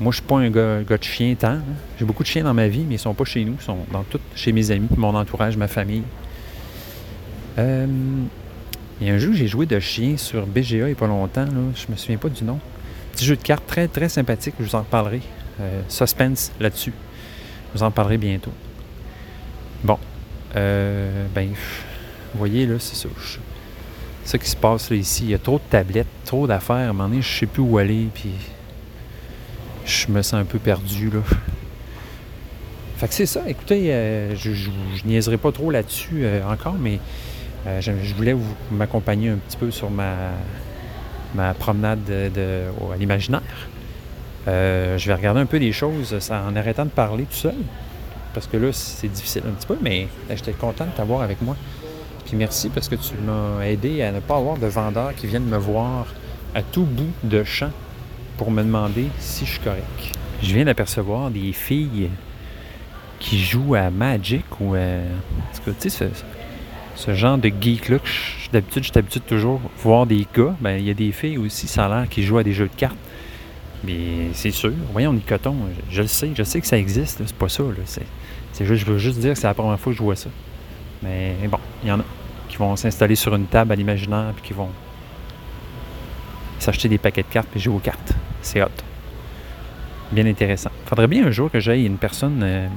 moi 0.00 0.10
je 0.12 0.16
suis 0.16 0.26
pas 0.26 0.36
un 0.36 0.50
gars, 0.50 0.82
de 0.82 0.98
chien 1.02 1.34
tant. 1.38 1.48
Hein. 1.48 1.62
J'ai 1.98 2.04
beaucoup 2.04 2.22
de 2.22 2.28
chiens 2.28 2.44
dans 2.44 2.54
ma 2.54 2.68
vie, 2.68 2.84
mais 2.88 2.94
ils 2.94 2.98
sont 2.98 3.14
pas 3.14 3.24
chez 3.24 3.44
nous. 3.44 3.56
Ils 3.60 3.64
sont 3.64 3.78
dans 3.92 4.02
tout, 4.02 4.20
chez 4.34 4.52
mes 4.52 4.70
amis, 4.70 4.88
mon 4.96 5.14
entourage, 5.14 5.56
ma 5.56 5.68
famille. 5.68 6.02
Il 9.02 9.08
y 9.08 9.10
a 9.10 9.14
un 9.14 9.18
jeu 9.18 9.30
que 9.30 9.36
j'ai 9.36 9.48
joué 9.48 9.66
de 9.66 9.80
chien 9.80 10.16
sur 10.16 10.46
BGA 10.46 10.76
il 10.76 10.84
n'y 10.84 10.92
a 10.92 10.94
pas 10.94 11.08
longtemps. 11.08 11.44
Là. 11.44 11.60
Je 11.74 11.90
me 11.90 11.96
souviens 11.96 12.18
pas 12.18 12.28
du 12.28 12.44
nom. 12.44 12.60
Petit 13.12 13.24
jeu 13.24 13.34
de 13.36 13.42
cartes 13.42 13.66
très 13.66 13.88
très 13.88 14.08
sympathique, 14.08 14.54
je 14.60 14.64
vous 14.64 14.74
en 14.76 14.80
reparlerai. 14.80 15.20
Euh, 15.60 15.82
suspense 15.88 16.52
là-dessus. 16.60 16.92
Je 17.72 17.78
vous 17.78 17.84
en 17.84 17.90
parlerai 17.90 18.16
bientôt. 18.16 18.52
Bon. 19.82 19.98
Euh, 20.54 21.26
ben, 21.34 21.48
vous 21.48 22.38
voyez, 22.38 22.64
là, 22.64 22.76
c'est 22.78 22.94
ça. 22.94 23.08
Ce 24.24 24.36
qui 24.36 24.48
se 24.48 24.54
passe 24.54 24.88
là, 24.88 24.96
ici. 24.96 25.24
Il 25.24 25.30
y 25.30 25.34
a 25.34 25.38
trop 25.38 25.58
de 25.58 25.68
tablettes, 25.68 26.06
trop 26.24 26.46
d'affaires. 26.46 26.76
À 26.76 26.80
un 26.80 26.92
moment 26.92 27.08
donné, 27.08 27.22
je 27.22 27.38
sais 27.40 27.46
plus 27.46 27.62
où 27.62 27.78
aller, 27.78 28.06
puis 28.14 28.30
je 29.84 30.12
me 30.12 30.22
sens 30.22 30.34
un 30.34 30.44
peu 30.44 30.60
perdu, 30.60 31.10
là. 31.10 31.20
Fait 32.98 33.08
que 33.08 33.14
c'est 33.14 33.26
ça. 33.26 33.42
Écoutez, 33.48 33.92
euh, 33.92 34.36
je, 34.36 34.52
je, 34.52 34.70
niaiserai 35.04 35.38
pas 35.38 35.50
trop 35.50 35.72
là-dessus 35.72 36.24
encore, 36.48 36.76
mais 36.78 37.00
je, 37.66 38.14
voulais 38.14 38.32
vous 38.32 38.54
m'accompagner 38.70 39.30
un 39.30 39.36
petit 39.36 39.56
peu 39.56 39.70
sur 39.70 39.90
ma, 39.90 41.54
promenade 41.54 42.04
de, 42.04 42.64
à 42.92 42.96
l'imaginaire. 42.96 43.42
Euh, 44.48 44.98
je 44.98 45.06
vais 45.06 45.14
regarder 45.14 45.40
un 45.40 45.46
peu 45.46 45.58
des 45.58 45.72
choses 45.72 46.16
en 46.30 46.56
arrêtant 46.56 46.84
de 46.84 46.90
parler 46.90 47.24
tout 47.24 47.36
seul. 47.36 47.54
Parce 48.34 48.46
que 48.46 48.56
là, 48.56 48.72
c'est 48.72 49.08
difficile 49.08 49.42
un 49.46 49.52
petit 49.52 49.66
peu, 49.66 49.76
mais 49.80 50.08
euh, 50.30 50.34
j'étais 50.36 50.52
content 50.52 50.86
de 50.86 50.90
t'avoir 50.90 51.22
avec 51.22 51.42
moi. 51.42 51.56
Puis 52.24 52.36
merci 52.36 52.70
parce 52.70 52.88
que 52.88 52.94
tu 52.94 53.14
m'as 53.24 53.64
aidé 53.64 54.02
à 54.02 54.10
ne 54.10 54.20
pas 54.20 54.36
avoir 54.36 54.56
de 54.56 54.66
vendeurs 54.66 55.14
qui 55.14 55.26
viennent 55.26 55.44
me 55.44 55.58
voir 55.58 56.06
à 56.54 56.62
tout 56.62 56.84
bout 56.84 57.12
de 57.22 57.44
champ 57.44 57.70
pour 58.38 58.50
me 58.50 58.62
demander 58.62 59.06
si 59.18 59.44
je 59.44 59.52
suis 59.52 59.60
correct. 59.60 59.84
Je 60.42 60.54
viens 60.54 60.64
d'apercevoir 60.64 61.30
des 61.30 61.52
filles 61.52 62.10
qui 63.20 63.38
jouent 63.38 63.74
à 63.74 63.90
Magic 63.90 64.44
ou 64.60 64.74
à. 64.74 64.78
Tu 65.80 65.90
sais, 65.90 66.10
ce, 67.04 67.14
genre 67.14 67.38
de 67.38 67.48
geek-là 67.48 67.98
d'habitude, 68.52 68.84
je 68.84 68.92
de 68.92 69.24
toujours 69.26 69.60
voir 69.78 70.06
des 70.06 70.26
gars. 70.34 70.54
Ben, 70.60 70.78
il 70.78 70.86
y 70.86 70.90
a 70.90 70.94
des 70.94 71.12
filles 71.12 71.38
aussi, 71.38 71.66
ça 71.66 71.86
a 71.86 71.88
l'air, 71.88 72.08
qui 72.08 72.22
jouent 72.22 72.38
à 72.38 72.42
des 72.42 72.52
jeux 72.52 72.68
de 72.68 72.76
cartes. 72.76 72.96
Mais 73.84 74.28
c'est 74.32 74.50
sûr. 74.50 74.72
Voyons, 74.92 75.12
Nicoton, 75.12 75.56
je, 75.90 75.96
je 75.96 76.02
le 76.02 76.08
sais, 76.08 76.30
je 76.34 76.42
sais 76.42 76.60
que 76.60 76.66
ça 76.66 76.78
existe, 76.78 77.22
c'est 77.24 77.36
pas 77.36 77.48
ça. 77.48 77.64
Juste, 78.60 78.74
je 78.76 78.84
veux 78.84 78.98
juste 78.98 79.18
dire 79.18 79.32
que 79.32 79.38
c'est 79.38 79.46
la 79.46 79.54
première 79.54 79.80
fois 79.80 79.92
que 79.92 79.98
je 79.98 80.02
vois 80.02 80.16
ça. 80.16 80.30
Mais 81.02 81.34
bon, 81.48 81.58
il 81.82 81.88
y 81.88 81.92
en 81.92 82.00
a 82.00 82.04
qui 82.52 82.58
vont 82.58 82.76
s'installer 82.76 83.14
sur 83.14 83.34
une 83.34 83.46
table 83.46 83.72
à 83.72 83.74
l'imaginaire 83.74 84.32
puis 84.36 84.48
qui 84.48 84.52
vont 84.52 84.68
s'acheter 86.58 86.86
des 86.86 86.98
paquets 86.98 87.22
de 87.22 87.28
cartes 87.28 87.48
puis 87.50 87.58
jouer 87.58 87.74
aux 87.74 87.78
cartes. 87.78 88.12
C'est 88.42 88.62
hot. 88.62 88.68
Bien 90.12 90.26
intéressant. 90.26 90.70
Faudrait 90.84 91.06
bien 91.06 91.26
un 91.26 91.30
jour 91.30 91.50
que 91.50 91.60
j'aille 91.60 91.86
une 91.86 91.96
personne 91.96 92.40
euh, 92.42 92.68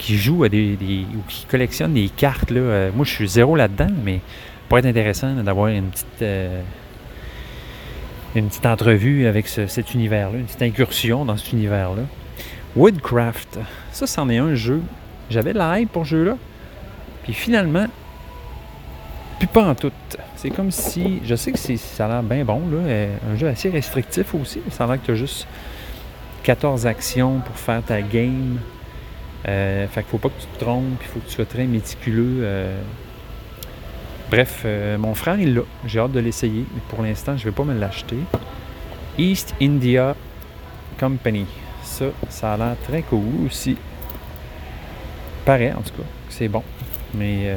qui 0.00 0.16
joue 0.16 0.44
à 0.44 0.48
des, 0.48 0.76
ou 1.14 1.20
qui 1.28 1.44
collectionne 1.46 1.92
des 1.94 2.08
cartes. 2.08 2.50
Là. 2.50 2.60
Euh, 2.60 2.90
moi, 2.94 3.04
je 3.04 3.10
suis 3.10 3.28
zéro 3.28 3.54
là-dedans, 3.54 3.90
mais 4.04 4.14
ça 4.16 4.20
pourrait 4.68 4.80
être 4.80 4.86
intéressant 4.86 5.32
d'avoir 5.34 5.68
une 5.68 5.90
petite 5.90 6.22
euh, 6.22 6.60
une 8.34 8.48
petite 8.48 8.66
entrevue 8.66 9.26
avec 9.26 9.48
ce- 9.48 9.66
cet 9.66 9.92
univers-là, 9.94 10.38
une 10.38 10.44
petite 10.44 10.62
incursion 10.62 11.24
dans 11.24 11.36
cet 11.36 11.52
univers-là. 11.52 12.02
Woodcraft, 12.76 13.58
ça, 13.92 14.06
c'en 14.06 14.28
est 14.30 14.38
un 14.38 14.54
jeu. 14.54 14.80
J'avais 15.28 15.52
de 15.52 15.58
la 15.58 15.80
hype 15.80 15.90
pour 15.90 16.04
ce 16.04 16.10
jeu-là. 16.10 16.36
Puis 17.24 17.32
finalement, 17.34 17.86
plus 19.38 19.48
pas 19.48 19.64
en 19.68 19.74
tout. 19.74 19.90
C'est 20.36 20.50
comme 20.50 20.70
si. 20.70 21.20
Je 21.24 21.34
sais 21.34 21.50
que 21.52 21.58
ça 21.58 22.06
a 22.06 22.08
l'air 22.08 22.22
bien 22.22 22.44
bon, 22.44 22.60
là. 22.70 22.78
euh, 22.86 23.16
Un 23.32 23.36
jeu 23.36 23.48
assez 23.48 23.68
restrictif 23.70 24.34
aussi. 24.34 24.60
Ça 24.70 24.84
a 24.84 24.86
l'air 24.86 25.00
que 25.00 25.06
tu 25.06 25.12
as 25.12 25.16
juste 25.16 25.46
14 26.44 26.86
actions 26.86 27.40
pour 27.40 27.56
faire 27.56 27.82
ta 27.82 28.00
game. 28.00 28.58
Euh, 29.48 29.86
fait 29.88 30.02
qu'il 30.02 30.10
faut 30.10 30.18
pas 30.18 30.28
que 30.28 30.40
tu 30.40 30.46
te 30.46 30.64
trompes, 30.64 31.00
il 31.00 31.06
faut 31.06 31.20
que 31.20 31.26
tu 31.26 31.34
sois 31.34 31.46
très 31.46 31.64
méticuleux. 31.64 32.40
euh. 32.42 32.80
Bref, 34.30 34.62
euh, 34.64 34.98
mon 34.98 35.14
frère, 35.14 35.40
il 35.40 35.54
l'a. 35.54 35.62
J'ai 35.86 35.98
hâte 35.98 36.12
de 36.12 36.20
l'essayer, 36.20 36.64
mais 36.74 36.80
pour 36.88 37.02
l'instant, 37.02 37.36
je 37.36 37.44
vais 37.44 37.50
pas 37.50 37.64
me 37.64 37.74
l'acheter. 37.74 38.18
East 39.18 39.54
India 39.60 40.14
Company. 40.98 41.46
Ça, 41.82 42.06
ça 42.28 42.54
a 42.54 42.56
l'air 42.56 42.76
très 42.86 43.02
cool 43.02 43.46
aussi. 43.46 43.76
Paraît, 45.44 45.72
en 45.72 45.80
tout 45.80 45.94
cas, 45.96 46.08
c'est 46.28 46.48
bon. 46.48 46.62
Mais 47.14 47.52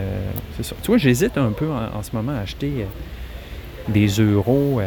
c'est 0.57 0.63
ça. 0.63 0.75
Tu 0.81 0.87
vois, 0.87 0.97
j'hésite 0.97 1.37
un 1.37 1.51
peu 1.51 1.69
en, 1.69 2.01
ce 2.01 2.15
moment 2.15 2.31
à 2.31 2.39
acheter 2.39 2.87
des 3.87 4.07
euros. 4.07 4.81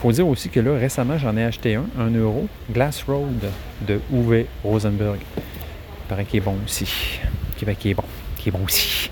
Faut 0.00 0.12
dire 0.12 0.26
aussi 0.26 0.48
que 0.48 0.60
là, 0.60 0.78
récemment, 0.78 1.18
j'en 1.18 1.36
ai 1.36 1.44
acheté 1.44 1.74
un, 1.74 1.84
un 1.98 2.10
euro, 2.10 2.48
Glass 2.72 3.02
Road 3.06 3.44
de 3.86 4.00
Uwe 4.10 4.46
Rosenberg. 4.64 5.18
Il 5.36 6.08
paraît 6.08 6.24
qu'il 6.24 6.38
est 6.38 6.44
bon 6.44 6.56
aussi. 6.64 7.20
Qui, 7.58 7.66
est 7.66 7.94
bon. 7.94 8.02
Qui 8.38 8.48
est 8.48 8.52
bon 8.52 8.64
aussi. 8.64 9.10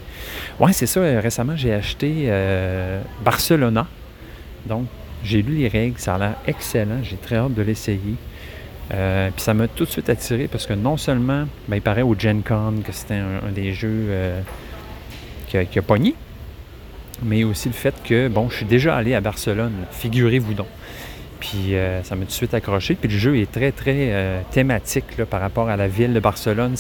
Ouais, 0.59 0.73
c'est 0.73 0.87
ça. 0.87 1.00
euh, 1.00 1.21
Récemment, 1.21 1.57
j'ai 1.57 1.75
acheté 1.75 2.25
euh, 2.28 3.02
Barcelona. 3.23 3.87
Donc, 4.64 4.87
j'ai 5.23 5.42
lu 5.42 5.57
les 5.57 5.68
règles. 5.68 5.99
Ça 5.99 6.14
a 6.14 6.18
l'air 6.18 6.35
excellent. 6.47 7.02
J'ai 7.02 7.16
très 7.16 7.37
hâte 7.37 7.52
de 7.54 7.62
l'essayer. 7.62 8.14
Euh, 8.95 9.28
puis 9.30 9.42
ça 9.42 9.52
m'a 9.52 9.68
tout 9.68 9.85
de 9.85 9.90
suite 9.90 10.09
attiré 10.09 10.49
parce 10.49 10.66
que 10.66 10.73
non 10.73 10.97
seulement, 10.97 11.45
ben, 11.68 11.76
il 11.76 11.83
paraît 11.83 12.00
au 12.00 12.14
Gen 12.18 12.42
Con 12.42 12.76
que 12.83 12.92
c'était 12.92 13.16
un, 13.16 13.52
des 13.54 13.75
jeux 13.75 14.07
qui, 15.49 15.59
a, 15.59 15.66
qui 15.66 15.78
a 15.78 15.83
pogné, 15.83 16.14
mais 17.23 17.45
aussi 17.45 17.69
le 17.69 17.75
fait 17.75 17.95
que, 18.05 18.29
bon, 18.29 18.49
je 18.49 18.57
suis 18.57 18.67
déjà 18.67 18.97
allé 18.97 19.15
à 19.15 19.21
Barcelone, 19.21 19.73
figurez-vous 19.91 20.55
donc. 20.55 20.69
Puis 21.41 21.75
euh, 21.75 22.03
ça 22.03 22.15
m'a 22.17 22.23
tout 22.23 22.29
de 22.29 22.33
suite 22.33 22.55
accroché. 22.55 22.95
Puis 22.95 23.09
le 23.09 23.19
jeu 23.19 23.39
est 23.39 23.51
très, 23.51 23.73
très 23.73 24.09
euh, 24.11 24.41
thématique 24.51 25.25
par 25.31 25.41
rapport 25.41 25.69
à 25.69 25.77
la 25.77 25.89
ville 25.89 26.13
de 26.13 26.21
Barcelone, 26.21 26.75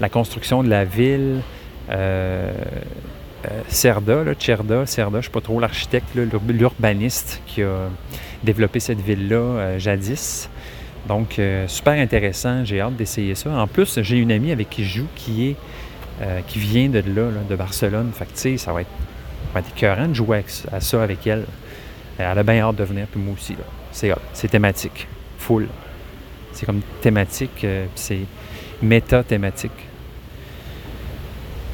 la 0.00 0.08
construction 0.08 0.62
de 0.62 0.68
la 0.68 0.84
ville. 0.84 1.40
Euh, 1.90 2.52
Cerda, 3.68 4.24
là, 4.24 4.32
Cerda, 4.38 4.84
je 4.84 5.06
ne 5.06 5.22
sais 5.22 5.30
pas 5.30 5.40
trop 5.40 5.60
l'architecte, 5.60 6.08
l'urbaniste 6.14 7.40
qui 7.46 7.62
a 7.62 7.88
développé 8.42 8.80
cette 8.80 9.00
ville-là 9.00 9.78
jadis. 9.78 10.50
Donc, 11.06 11.40
super 11.68 11.94
intéressant. 11.94 12.64
J'ai 12.64 12.80
hâte 12.80 12.96
d'essayer 12.96 13.36
ça. 13.36 13.50
En 13.50 13.68
plus, 13.68 14.00
j'ai 14.02 14.18
une 14.18 14.32
amie 14.32 14.50
avec 14.50 14.68
qui 14.68 14.84
je 14.84 14.98
joue 14.98 15.06
qui 15.14 15.54
vient 16.58 16.88
de 16.88 16.98
là, 16.98 17.30
de 17.48 17.56
Barcelone. 17.56 18.10
Fait 18.12 18.26
que, 18.26 18.58
ça 18.58 18.72
va 18.72 18.80
être, 18.80 18.90
va 19.60 19.68
écœurant 19.76 20.12
à 20.72 20.80
ça 20.80 21.02
avec 21.02 21.26
elle. 21.26 21.44
Euh, 22.20 22.30
Elle 22.32 22.38
a 22.38 22.42
bien 22.42 22.60
hâte 22.62 22.76
de 22.76 22.84
venir, 22.84 23.06
puis 23.10 23.20
moi 23.20 23.34
aussi. 23.34 23.54
C'est. 23.92 24.12
C'est 24.32 24.48
thématique. 24.48 25.06
Full. 25.38 25.68
C'est 26.52 26.66
comme 26.66 26.80
thématique, 27.00 27.62
euh, 27.64 27.86
c'est 27.94 28.20
méta-thématique. 28.82 29.70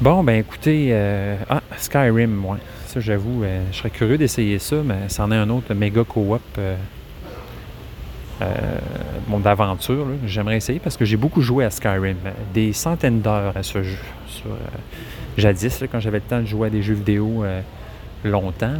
Bon, 0.01 0.23
ben 0.23 0.35
écoutez, 0.35 0.89
euh, 0.91 1.37
ah, 1.49 1.61
Skyrim, 1.77 2.29
moi. 2.29 2.57
Ça, 2.85 2.99
j'avoue, 2.99 3.43
euh, 3.43 3.63
je 3.71 3.77
serais 3.77 3.89
curieux 3.89 4.17
d'essayer 4.17 4.59
ça, 4.59 4.75
mais 4.83 5.09
c'en 5.09 5.31
est 5.31 5.35
un 5.35 5.49
autre, 5.49 5.73
méga 5.73 6.03
co-op. 6.03 6.41
euh, 6.59 6.75
euh, 8.41 8.45
mon 9.27 9.39
d'aventure, 9.39 10.05
j'aimerais 10.25 10.57
essayer 10.57 10.79
parce 10.79 10.97
que 10.97 11.05
j'ai 11.05 11.15
beaucoup 11.15 11.41
joué 11.41 11.63
à 11.63 11.69
Skyrim, 11.71 12.17
euh, 12.25 12.31
des 12.53 12.73
centaines 12.73 13.21
d'heures 13.21 13.55
à 13.55 13.63
ce 13.63 13.81
jeu. 13.81 13.97
Euh, 14.45 14.49
jadis, 15.37 15.83
quand 15.91 15.99
j'avais 15.99 16.19
le 16.19 16.23
temps 16.23 16.41
de 16.41 16.45
jouer 16.45 16.67
à 16.67 16.69
des 16.69 16.81
jeux 16.81 16.93
vidéo 16.93 17.43
euh, 17.43 17.61
longtemps. 18.23 18.75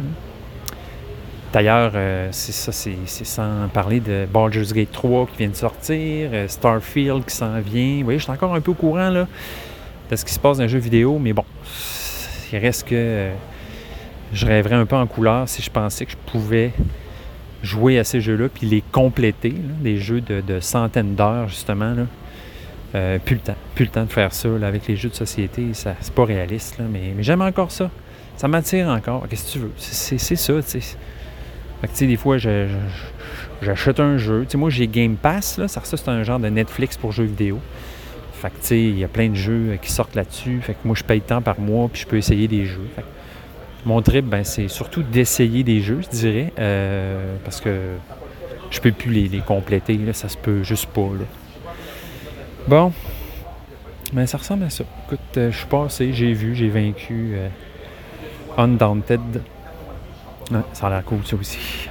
D'ailleurs, 1.52 1.92
euh, 1.94 2.28
c'est 2.32 2.52
ça, 2.52 2.72
c'est 2.72 2.96
sans 3.06 3.68
parler 3.72 4.00
de 4.00 4.26
Baldur's 4.30 4.72
Gate 4.72 4.92
3 4.92 5.26
qui 5.26 5.38
vient 5.38 5.48
de 5.48 5.54
sortir, 5.54 6.30
euh, 6.32 6.48
Starfield 6.48 7.24
qui 7.24 7.34
s'en 7.34 7.60
vient. 7.60 7.98
Vous 7.98 8.04
voyez, 8.04 8.18
je 8.18 8.24
suis 8.24 8.32
encore 8.32 8.54
un 8.54 8.60
peu 8.60 8.72
au 8.72 8.74
courant 8.74 9.10
de 9.10 10.16
ce 10.16 10.24
qui 10.24 10.32
se 10.32 10.40
passe 10.40 10.58
dans 10.58 10.64
les 10.64 10.68
jeux 10.68 10.78
vidéo, 10.78 11.18
mais 11.18 11.32
bon, 11.32 11.44
il 12.52 12.58
reste 12.58 12.88
que 12.88 13.30
je 14.32 14.46
rêverais 14.46 14.74
un 14.74 14.86
peu 14.86 14.96
en 14.96 15.06
couleur 15.06 15.48
si 15.48 15.62
je 15.62 15.70
pensais 15.70 16.04
que 16.04 16.12
je 16.12 16.16
pouvais 16.30 16.72
jouer 17.62 17.98
à 17.98 18.04
ces 18.04 18.20
jeux-là 18.20 18.48
puis 18.48 18.66
les 18.66 18.82
compléter, 18.92 19.54
des 19.80 19.98
jeux 19.98 20.20
de, 20.20 20.60
centaines 20.60 21.14
d'heures 21.14 21.48
justement. 21.48 21.94
Euh, 22.94 23.18
plus 23.18 23.34
le 23.34 23.40
temps, 23.40 23.56
plus 23.74 23.84
le 23.84 23.90
temps 23.90 24.04
de 24.04 24.12
faire 24.12 24.32
ça 24.32 24.48
là, 24.48 24.68
avec 24.68 24.86
les 24.86 24.96
jeux 24.96 25.08
de 25.08 25.14
société, 25.14 25.66
c'est 25.74 26.12
pas 26.14 26.24
réaliste, 26.24 26.78
là, 26.78 26.84
mais, 26.90 27.12
j'aime 27.20 27.42
encore 27.42 27.70
ça. 27.70 27.90
Ça 28.36 28.48
m'attire 28.48 28.88
encore. 28.88 29.26
Qu'est-ce 29.28 29.46
que 29.46 29.52
tu 29.52 29.58
veux? 29.58 29.72
C'est- 29.76 30.18
ça, 30.36 30.52
tu 30.54 30.62
sais. 30.62 30.80
Fait 31.80 31.86
que, 31.88 31.92
tu 31.92 31.98
sais, 31.98 32.06
des 32.06 32.16
fois, 32.16 32.36
j'achète 33.62 34.00
un 34.00 34.16
jeu. 34.18 34.44
Tu 34.44 34.52
sais, 34.52 34.58
moi, 34.58 34.70
j'ai 34.70 34.86
Game 34.86 35.16
Pass, 35.16 35.58
là. 35.58 35.68
Ça, 35.68 35.80
c'est 35.84 36.08
un 36.08 36.22
genre 36.22 36.38
de 36.38 36.48
Netflix 36.48 36.96
pour 36.96 37.12
jeux 37.12 37.24
vidéo. 37.24 37.58
Fait 38.34 38.48
que, 38.50 38.54
tu 38.60 38.66
sais, 38.66 38.80
il 38.80 38.98
y 38.98 39.04
a 39.04 39.08
plein 39.08 39.30
de 39.30 39.34
jeux 39.34 39.70
euh, 39.70 39.76
qui 39.76 39.90
sortent 39.90 40.14
là-dessus. 40.14 40.60
Fait 40.62 40.74
que 40.74 40.78
moi, 40.84 40.94
je 40.94 41.02
paye 41.04 41.22
tant 41.22 41.40
par 41.42 41.58
mois, 41.58 41.88
puis 41.90 42.02
je 42.02 42.06
peux 42.06 42.16
essayer 42.18 42.46
des 42.48 42.66
jeux. 42.66 42.86
Mon 43.86 44.02
trip, 44.02 44.26
ben, 44.26 44.44
c'est 44.44 44.68
surtout 44.68 45.02
d'essayer 45.02 45.62
des 45.64 45.80
jeux, 45.80 46.00
je 46.02 46.08
dirais. 46.16 46.52
euh, 46.58 47.36
parce 47.44 47.60
que 47.60 47.94
je 48.70 48.80
peux 48.80 48.92
plus 48.92 49.10
les, 49.10 49.28
les 49.28 49.40
compléter, 49.40 49.96
là. 49.96 50.12
Ça 50.12 50.28
se 50.28 50.36
peut 50.36 50.62
juste 50.62 50.86
pas, 50.86 51.00
là. 51.18 51.24
Bon. 52.68 52.92
Ben, 54.12 54.26
ça 54.26 54.38
ressemble 54.38 54.64
à 54.64 54.70
ça. 54.70 54.84
Écoute, 55.06 55.20
euh, 55.36 55.52
je 55.52 55.56
suis 55.56 55.66
passé, 55.66 56.12
j'ai 56.12 56.32
vu, 56.32 56.54
j'ai 56.54 56.68
vaincu 56.68 57.34
euh, 57.34 57.48
Undaunted. 58.56 59.42
Ça 60.72 60.86
a 60.86 60.90
l'air 60.90 61.04
cool, 61.04 61.24
ça 61.24 61.36
aussi. 61.36 61.88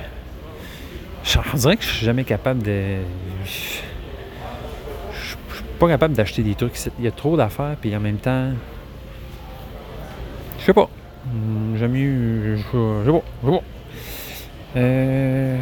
Je 1.24 1.40
on 1.54 1.58
dirait 1.58 1.78
que 1.78 1.84
je 1.84 1.90
suis 1.90 2.06
jamais 2.06 2.24
capable 2.24 2.62
de. 2.62 2.98
Je 3.46 3.50
suis 3.50 5.38
pas 5.80 5.88
capable 5.88 6.14
d'acheter 6.14 6.44
des 6.44 6.56
trucs. 6.56 6.74
Il 7.00 7.06
y 7.06 7.08
a 7.08 7.12
trop 7.12 7.36
d'affaires, 7.36 7.76
puis 7.80 7.96
en 7.96 8.00
même 8.00 8.18
temps. 8.18 8.52
Je 10.60 10.66
sais 10.66 10.74
pas. 10.74 10.90
Hmm, 11.26 11.78
J'aime 11.78 11.92
mieux. 11.92 12.58
Je 12.58 12.62
je 12.62 12.64
sais 12.64 13.12
pas. 13.12 13.22
Je 13.44 13.52
sais 13.52 13.58
pas. 13.58 13.64
Euh. 14.78 15.58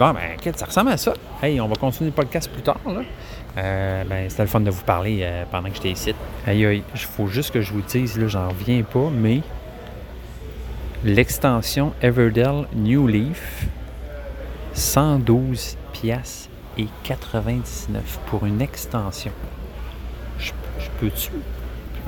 Bon, 0.00 0.14
ben, 0.14 0.54
ça 0.56 0.64
ressemble 0.64 0.92
à 0.92 0.96
ça. 0.96 1.12
Hey, 1.42 1.60
on 1.60 1.68
va 1.68 1.76
continuer 1.76 2.08
le 2.08 2.14
podcast 2.14 2.50
plus 2.50 2.62
tard, 2.62 2.80
là. 2.86 3.02
Euh, 3.58 4.04
ben, 4.04 4.30
c'était 4.30 4.44
le 4.44 4.48
fun 4.48 4.60
de 4.60 4.70
vous 4.70 4.82
parler 4.82 5.18
euh, 5.20 5.44
pendant 5.50 5.68
que 5.68 5.74
j'étais 5.74 5.90
ici. 5.90 6.14
Aïe, 6.46 6.64
aïe, 6.64 6.82
il 6.94 7.00
faut 7.00 7.26
juste 7.26 7.50
que 7.50 7.60
je 7.60 7.70
vous 7.70 7.82
dise, 7.82 8.18
là, 8.18 8.26
j'en 8.26 8.48
reviens 8.48 8.82
pas, 8.82 9.10
mais 9.12 9.42
l'extension 11.04 11.92
Everdell 12.00 12.64
New 12.74 13.06
Leaf, 13.08 13.66
112 14.72 15.76
pièces 15.92 16.48
et 16.78 16.86
99 17.04 18.20
pour 18.24 18.46
une 18.46 18.62
extension. 18.62 19.32
Je, 20.38 20.52
peux-tu 20.98 21.30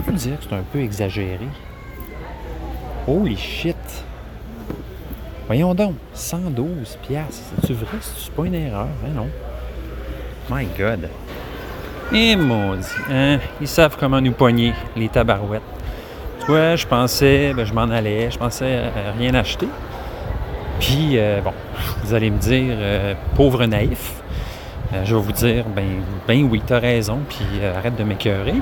peux 0.07 0.13
dire 0.13 0.39
que 0.39 0.45
c'est 0.49 0.55
un 0.55 0.65
peu 0.73 0.81
exagéré? 0.81 1.47
Holy 3.07 3.37
shit! 3.37 3.77
Voyons 5.53 5.75
donc, 5.75 5.97
112 6.15 6.97
pièces. 7.07 7.53
C'est-tu 7.61 7.75
vrai? 7.75 7.99
C'est 8.01 8.33
pas 8.33 8.47
une 8.47 8.55
erreur? 8.55 8.87
Hein, 9.05 9.11
non? 9.15 9.29
My 10.51 10.67
God. 10.79 11.11
Eh 12.11 12.37
maudit. 12.37 12.87
Hein? 13.11 13.39
Ils 13.61 13.69
savent 13.69 13.99
comment 14.01 14.19
nous 14.23 14.33
pogner, 14.33 14.73
les 14.97 15.11
tabarouettes. 15.11 15.61
Tu 16.41 16.47
vois, 16.47 16.77
je 16.77 16.87
pensais, 16.87 17.53
ben, 17.53 17.67
je 17.67 17.75
m'en 17.75 17.83
allais, 17.83 18.31
je 18.31 18.39
pensais 18.39 18.79
à 18.79 19.13
rien 19.19 19.35
acheter. 19.35 19.69
Puis, 20.81 21.19
euh, 21.19 21.43
bon, 21.43 21.53
vous 22.03 22.15
allez 22.15 22.31
me 22.31 22.39
dire, 22.39 22.75
euh, 22.79 23.15
pauvre 23.37 23.67
naïf, 23.67 24.23
euh, 24.95 25.05
je 25.05 25.15
vais 25.15 25.21
vous 25.21 25.33
dire, 25.33 25.67
ben, 25.77 26.01
ben 26.27 26.49
oui, 26.51 26.63
t'as 26.67 26.79
raison, 26.79 27.19
puis 27.29 27.45
arrête 27.63 27.97
de 27.97 28.05
m'écœurer. 28.05 28.55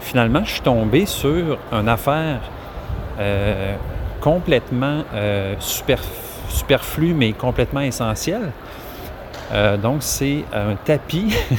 finalement, 0.00 0.44
je 0.44 0.50
suis 0.50 0.62
tombé 0.62 1.06
sur 1.06 1.58
une 1.70 1.88
affaire 1.88 2.40
complètement 4.20 5.04
super, 5.58 6.00
superflue, 6.48 7.14
mais 7.14 7.32
complètement 7.32 7.80
essentielle. 7.80 8.52
donc, 9.82 10.02
c'est 10.02 10.44
un 10.52 10.74
tapis. 10.76 11.34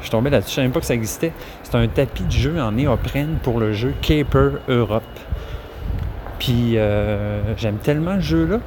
je 0.00 0.04
suis 0.04 0.10
tombé 0.10 0.30
là-dessus, 0.30 0.54
je 0.56 0.60
ne 0.60 0.66
savais 0.66 0.72
pas 0.72 0.80
que 0.80 0.86
ça 0.86 0.94
existait. 0.94 1.32
C'est 1.62 1.74
un 1.74 1.86
tapis 1.86 2.24
de 2.24 2.32
jeu 2.32 2.60
en 2.60 2.72
néoprène 2.72 3.36
pour 3.42 3.60
le 3.60 3.72
jeu 3.72 3.94
Caper 4.00 4.58
Europe. 4.68 5.02
Puis 6.38 6.78
euh, 6.78 7.54
j'aime 7.56 7.76
tellement 7.76 8.14
le 8.14 8.20
jeu-là 8.20 8.60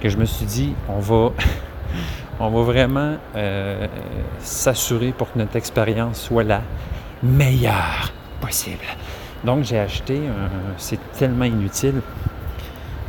que 0.00 0.08
je 0.08 0.16
me 0.16 0.24
suis 0.24 0.46
dit, 0.46 0.74
on 0.88 0.98
va, 0.98 1.32
on 2.40 2.50
va 2.50 2.62
vraiment 2.62 3.16
euh, 3.34 3.86
s'assurer 4.40 5.12
pour 5.12 5.32
que 5.32 5.38
notre 5.38 5.56
expérience 5.56 6.20
soit 6.20 6.44
la 6.44 6.60
meilleure 7.22 8.12
possible. 8.40 8.84
Donc 9.44 9.64
j'ai 9.64 9.78
acheté. 9.78 10.20
C'est 10.76 10.98
tellement 11.12 11.44
inutile. 11.44 12.02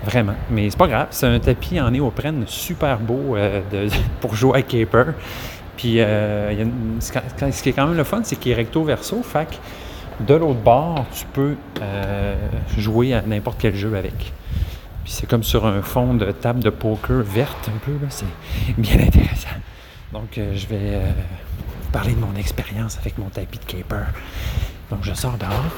Vraiment. 0.04 0.34
Mais 0.50 0.70
c'est 0.70 0.78
pas 0.78 0.88
grave. 0.88 1.08
C'est 1.12 1.28
un 1.28 1.40
tapis 1.40 1.80
en 1.80 1.92
néoprène 1.92 2.46
super 2.48 3.00
beau 3.00 3.36
euh, 3.36 3.62
pour 4.22 4.36
jouer 4.36 4.60
à 4.60 4.62
Caper. 4.62 5.12
Puis 5.78 5.98
ce 5.98 7.62
qui 7.62 7.70
est 7.70 7.74
quand 7.74 7.88
même 7.88 7.98
le 7.98 8.04
fun, 8.04 8.22
c'est 8.24 8.36
qu'il 8.38 8.52
est 8.52 8.56
recto 8.56 8.84
verso. 8.84 9.22
Fait 9.24 9.60
de 10.28 10.34
l'autre 10.36 10.60
bord, 10.60 11.06
tu 11.14 11.26
peux 11.26 11.56
euh, 11.82 12.36
jouer 12.78 13.14
à 13.14 13.22
n'importe 13.22 13.58
quel 13.60 13.76
jeu 13.76 13.96
avec. 13.96 14.34
Puis 15.04 15.14
c'est 15.14 15.28
comme 15.28 15.44
sur 15.44 15.66
un 15.66 15.82
fond 15.82 16.14
de 16.14 16.32
table 16.32 16.62
de 16.62 16.70
poker 16.70 17.24
verte 17.24 17.70
un 17.70 17.80
peu, 17.80 17.94
c'est 18.10 18.26
bien 18.78 19.00
intéressant. 19.00 19.50
Donc 20.14 20.38
euh, 20.38 20.56
je 20.56 20.68
vais 20.68 20.80
euh, 20.80 21.12
parler 21.92 22.14
de 22.14 22.20
mon 22.20 22.36
expérience 22.36 22.98
avec 23.00 23.18
mon 23.18 23.30
tapis 23.30 23.60
de 23.60 23.66
caper. 23.66 24.06
Donc 24.92 25.00
je 25.04 25.14
sors 25.14 25.38
dehors. 25.38 25.72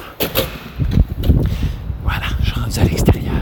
Voilà, 2.02 2.26
je 2.40 2.50
suis 2.50 2.60
rendu 2.60 2.78
à 2.80 2.84
l'extérieur. 2.84 3.32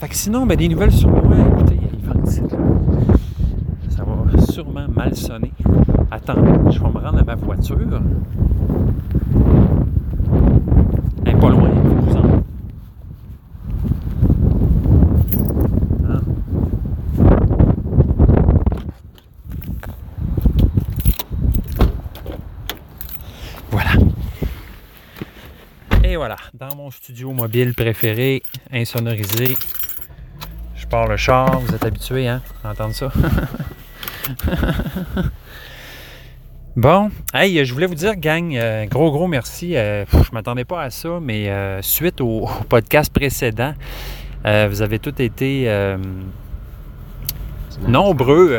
fait 0.00 0.08
que 0.08 0.16
sinon, 0.16 0.46
ben, 0.46 0.56
des 0.56 0.68
nouvelles 0.68 0.90
sur 0.92 1.10
moi, 1.10 1.36
écoutez, 1.36 1.78
ça 3.90 4.02
va 4.04 4.40
sûrement 4.52 4.88
mal 4.88 5.14
sonner. 5.14 5.52
Attendez, 6.10 6.70
je 6.70 6.80
vais 6.80 6.88
me 6.88 6.98
rendre 6.98 7.18
à 7.18 7.24
ma 7.24 7.34
voiture. 7.34 7.76
Elle 11.24 11.34
n'est 11.34 11.40
pas 11.40 11.50
loin, 11.50 11.68
vous 11.68 12.16
en. 12.16 12.22
Hein? 16.08 16.22
Voilà. 23.70 23.90
Et 26.04 26.16
voilà, 26.28 26.42
dans 26.52 26.76
mon 26.76 26.90
studio 26.90 27.32
mobile 27.32 27.72
préféré, 27.72 28.42
insonorisé, 28.70 29.56
je 30.76 30.86
pars 30.86 31.08
le 31.08 31.16
char. 31.16 31.58
Vous 31.60 31.74
êtes 31.74 31.86
habitués 31.86 32.28
hein, 32.28 32.42
à 32.62 32.72
entendre 32.72 32.94
ça? 32.94 33.10
Bon, 36.76 37.10
hey, 37.32 37.64
je 37.64 37.72
voulais 37.72 37.86
vous 37.86 37.94
dire, 37.94 38.14
gang, 38.14 38.54
euh, 38.54 38.84
gros, 38.84 39.10
gros 39.10 39.26
merci. 39.26 39.74
Euh, 39.74 40.04
je 40.10 40.30
m'attendais 40.32 40.66
pas 40.66 40.82
à 40.82 40.90
ça, 40.90 41.18
mais 41.20 41.48
euh, 41.48 41.80
suite 41.82 42.20
au, 42.20 42.46
podcast 42.68 43.10
précédent, 43.12 43.72
vous 44.44 44.82
avez 44.82 44.98
tous 44.98 45.20
été 45.20 45.66
nombreux, 47.86 48.54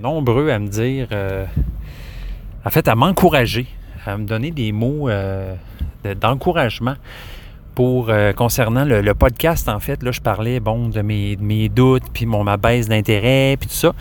nombreux 0.00 0.48
à 0.48 0.58
me 0.58 0.68
dire, 0.68 1.08
en 2.64 2.70
fait, 2.70 2.88
à 2.88 2.94
m'encourager, 2.94 3.66
à 4.06 4.16
me 4.16 4.24
donner 4.24 4.50
des 4.50 4.72
mots 4.72 5.10
d'encouragement 6.20 6.94
pour 7.74 8.10
concernant 8.36 8.84
le, 8.84 9.14
podcast. 9.14 9.68
En 9.68 9.80
fait, 9.80 10.02
là, 10.02 10.10
je 10.10 10.20
parlais, 10.20 10.60
bon, 10.60 10.88
de 10.88 11.00
mes, 11.02 11.36
mes 11.40 11.68
doutes, 11.68 12.04
puis 12.12 12.26
mon 12.26 12.44
ma 12.44 12.56
baisse 12.56 12.88
d'intérêt, 12.88 13.56
puis 13.58 13.68
tout 13.68 13.74
ça. 13.74 13.94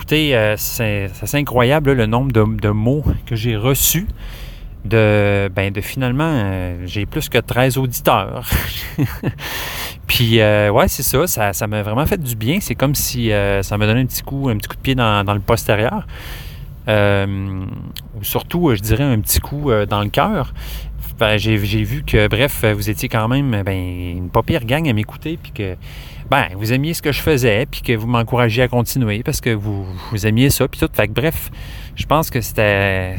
Écoutez, 0.00 0.34
euh, 0.34 0.56
c'est 0.56 1.34
incroyable 1.34 1.92
le 1.92 2.06
nombre 2.06 2.32
de, 2.32 2.68
mots 2.70 3.04
que 3.26 3.36
j'ai 3.36 3.54
reçus. 3.54 4.06
De, 4.86 5.50
ben, 5.54 5.70
de 5.70 5.82
finalement, 5.82 6.24
euh, 6.24 6.86
j'ai 6.86 7.04
plus 7.04 7.28
que 7.28 7.36
13 7.36 7.76
auditeurs. 7.76 8.48
Puis, 10.06 10.40
euh, 10.40 10.70
ouais, 10.70 10.88
c'est 10.88 11.02
ça, 11.02 11.52
ça 11.52 11.66
m'a 11.66 11.82
vraiment 11.82 12.06
fait 12.06 12.16
du 12.16 12.34
bien. 12.34 12.60
C'est 12.62 12.74
comme 12.74 12.94
si 12.94 13.28
ça 13.28 13.76
me 13.76 13.86
donnait 13.86 14.00
un 14.00 14.06
petit 14.06 14.22
coup, 14.22 14.48
un 14.48 14.56
petit 14.56 14.68
coup 14.68 14.76
de 14.76 14.80
pied 14.80 14.94
dans, 14.94 15.34
le 15.34 15.40
postérieur. 15.40 16.06
surtout, 18.22 18.74
je 18.74 18.80
dirais, 18.80 19.04
un 19.04 19.20
petit 19.20 19.40
coup 19.40 19.70
dans 19.86 20.00
le 20.00 20.08
cœur. 20.08 20.54
Ben, 21.20 21.36
j'ai 21.36 21.56
vu 21.56 22.02
que, 22.02 22.28
bref, 22.28 22.64
vous 22.64 22.88
étiez 22.88 23.10
quand 23.10 23.28
même 23.28 23.62
ben, 23.62 23.76
une 23.76 24.30
pas 24.30 24.42
pire 24.42 24.64
gang 24.64 24.88
à 24.88 24.94
m'écouter, 24.94 25.38
puis 25.40 25.52
que 25.52 25.76
ben, 26.30 26.46
vous 26.54 26.72
aimiez 26.72 26.94
ce 26.94 27.02
que 27.02 27.12
je 27.12 27.20
faisais, 27.20 27.66
puis 27.66 27.82
que 27.82 27.92
vous 27.92 28.06
m'encouragiez 28.06 28.62
à 28.62 28.68
continuer 28.68 29.22
parce 29.22 29.42
que 29.42 29.50
vous, 29.50 29.84
vous 30.10 30.26
aimiez 30.26 30.48
ça, 30.48 30.66
puis 30.66 30.80
tout. 30.80 30.88
Fait 30.90 31.08
que 31.08 31.12
bref, 31.12 31.50
je 31.94 32.06
pense 32.06 32.30
que 32.30 32.40
c'était, 32.40 33.16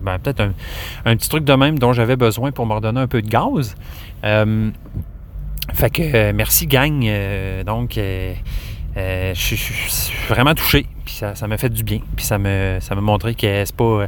ben, 0.00 0.18
peut-être 0.18 0.40
un, 1.04 1.16
petit 1.16 1.28
truc 1.28 1.44
de 1.44 1.52
même 1.52 1.78
dont 1.78 1.92
j'avais 1.92 2.16
besoin 2.16 2.52
pour 2.52 2.64
me 2.64 2.72
redonner 2.72 3.00
un 3.00 3.06
peu 3.06 3.20
de 3.20 3.28
gaz. 3.28 3.74
Euh, 4.24 4.70
fait 5.74 5.90
que 5.90 6.02
euh, 6.02 6.32
merci, 6.34 6.66
gang. 6.66 7.04
Euh, 7.04 7.64
donc, 7.64 7.98
je 8.96 9.34
suis 9.34 10.14
vraiment 10.26 10.54
touché, 10.54 10.86
puis 11.04 11.14
ça, 11.16 11.34
ça 11.34 11.46
m'a 11.48 11.58
fait 11.58 11.68
du 11.68 11.82
bien, 11.82 12.00
puis 12.16 12.24
ça 12.24 12.38
me, 12.38 12.78
ça 12.80 12.94
m'a 12.94 13.02
montré 13.02 13.34
que 13.34 13.64
c'est 13.64 13.76
pas 13.76 14.06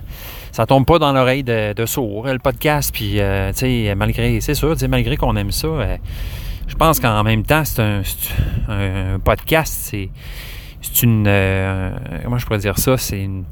ça 0.52 0.66
tombe 0.66 0.86
pas 0.86 0.98
dans 0.98 1.12
l'oreille 1.12 1.42
de, 1.42 1.72
de 1.72 1.86
sourd, 1.86 2.26
le 2.26 2.38
podcast. 2.38 2.92
Puis, 2.92 3.12
tu 3.14 3.18
sais, 3.54 3.94
malgré, 3.96 4.40
c'est 4.40 4.54
sûr, 4.54 4.76
malgré 4.88 5.16
qu'on 5.16 5.34
aime 5.36 5.50
ça, 5.50 5.68
je 6.72 6.76
pense 6.78 7.00
qu'en 7.00 7.22
même 7.22 7.42
temps, 7.42 7.64
c'est 7.66 7.82
un, 7.82 9.18
podcast, 9.18 9.90
c'est, 9.90 10.08
une. 11.02 11.26
Euh, 11.26 11.90
comment 12.24 12.38
je 12.38 12.46
pourrais 12.46 12.60
dire 12.60 12.78
ça? 12.78 12.96
C'est 12.96 13.22
une 13.22 13.44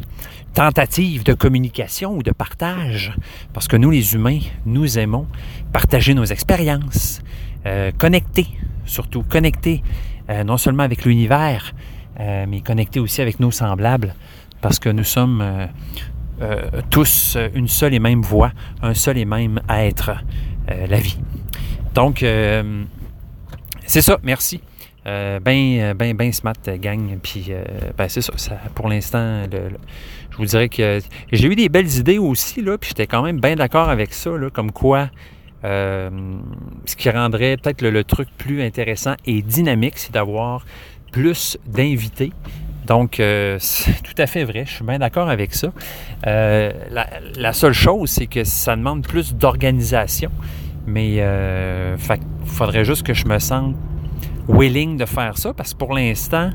tentative 0.54 1.22
de 1.24 1.34
communication 1.34 2.16
ou 2.16 2.22
de 2.22 2.30
partage. 2.30 3.12
Parce 3.52 3.68
que 3.68 3.76
nous, 3.76 3.90
les 3.90 4.14
humains, 4.14 4.40
nous 4.64 4.98
aimons 4.98 5.26
partager 5.70 6.14
nos 6.14 6.24
expériences, 6.24 7.20
euh, 7.66 7.92
connecter, 7.98 8.46
surtout 8.86 9.22
connecter, 9.22 9.82
euh, 10.30 10.42
non 10.42 10.56
seulement 10.56 10.84
avec 10.84 11.04
l'univers, 11.04 11.74
mais 12.18 12.60
connecter 12.60 13.00
aussi 13.00 13.20
avec 13.22 13.38
nos 13.38 13.50
semblables. 13.50 14.14
Parce 14.60 14.78
que 14.78 14.88
nous 14.88 15.04
sommes 15.04 15.42
tous 16.90 17.36
une 17.54 17.68
seule 17.68 17.94
et 17.94 17.98
même 17.98 18.22
voix, 18.22 18.52
un 18.82 18.94
seul 18.94 19.18
et 19.18 19.24
même 19.24 19.60
être, 19.68 20.12
la 20.68 20.98
vie. 20.98 21.18
Donc, 21.94 22.24
c'est 23.86 24.02
ça, 24.02 24.18
merci. 24.22 24.60
Euh, 25.06 25.40
ben, 25.40 25.94
ben, 25.94 26.14
ben 26.14 26.32
smart 26.32 26.54
gang. 26.78 27.18
Puis, 27.22 27.46
euh, 27.50 27.64
ben, 27.96 28.08
c'est 28.08 28.20
ça, 28.20 28.32
Pour 28.74 28.88
l'instant, 28.88 29.44
je 29.50 30.36
vous 30.36 30.44
dirais 30.44 30.68
que 30.68 31.00
j'ai 31.32 31.48
eu 31.48 31.56
des 31.56 31.68
belles 31.68 31.92
idées 31.96 32.18
aussi, 32.18 32.60
là, 32.62 32.76
puis 32.76 32.88
j'étais 32.90 33.06
quand 33.06 33.22
même 33.22 33.40
bien 33.40 33.56
d'accord 33.56 33.88
avec 33.88 34.12
ça, 34.12 34.30
là, 34.30 34.50
comme 34.50 34.72
quoi 34.72 35.08
euh, 35.64 36.10
ce 36.86 36.96
qui 36.96 37.10
rendrait 37.10 37.56
peut-être 37.56 37.82
le, 37.82 38.04
truc 38.04 38.28
plus 38.38 38.62
intéressant 38.62 39.14
et 39.26 39.42
dynamique, 39.42 39.94
c'est 39.96 40.12
d'avoir 40.12 40.64
plus 41.12 41.58
d'invités. 41.66 42.32
Donc, 42.90 43.14
c'est 43.18 44.02
tout 44.02 44.14
à 44.18 44.26
fait 44.26 44.44
vrai, 44.44 44.64
je 44.66 44.72
suis 44.72 44.84
bien 44.84 44.98
d'accord 44.98 45.30
avec 45.30 45.54
ça. 45.54 45.68
La, 46.24 47.52
seule 47.52 47.72
chose, 47.72 48.10
c'est 48.10 48.26
que 48.26 48.44
ça 48.44 48.76
demande 48.76 49.06
plus 49.06 49.34
d'organisation. 49.34 50.30
Mais 50.86 51.16
euh, 51.18 51.96
il 52.10 52.48
faudrait 52.48 52.84
juste 52.84 53.04
que 53.04 53.14
je 53.14 53.26
me 53.26 53.38
sente 53.38 53.76
willing 54.48 54.96
de 54.96 55.04
faire 55.04 55.38
ça 55.38 55.52
parce 55.52 55.72
que 55.72 55.78
pour 55.78 55.94
l'instant, 55.94 56.50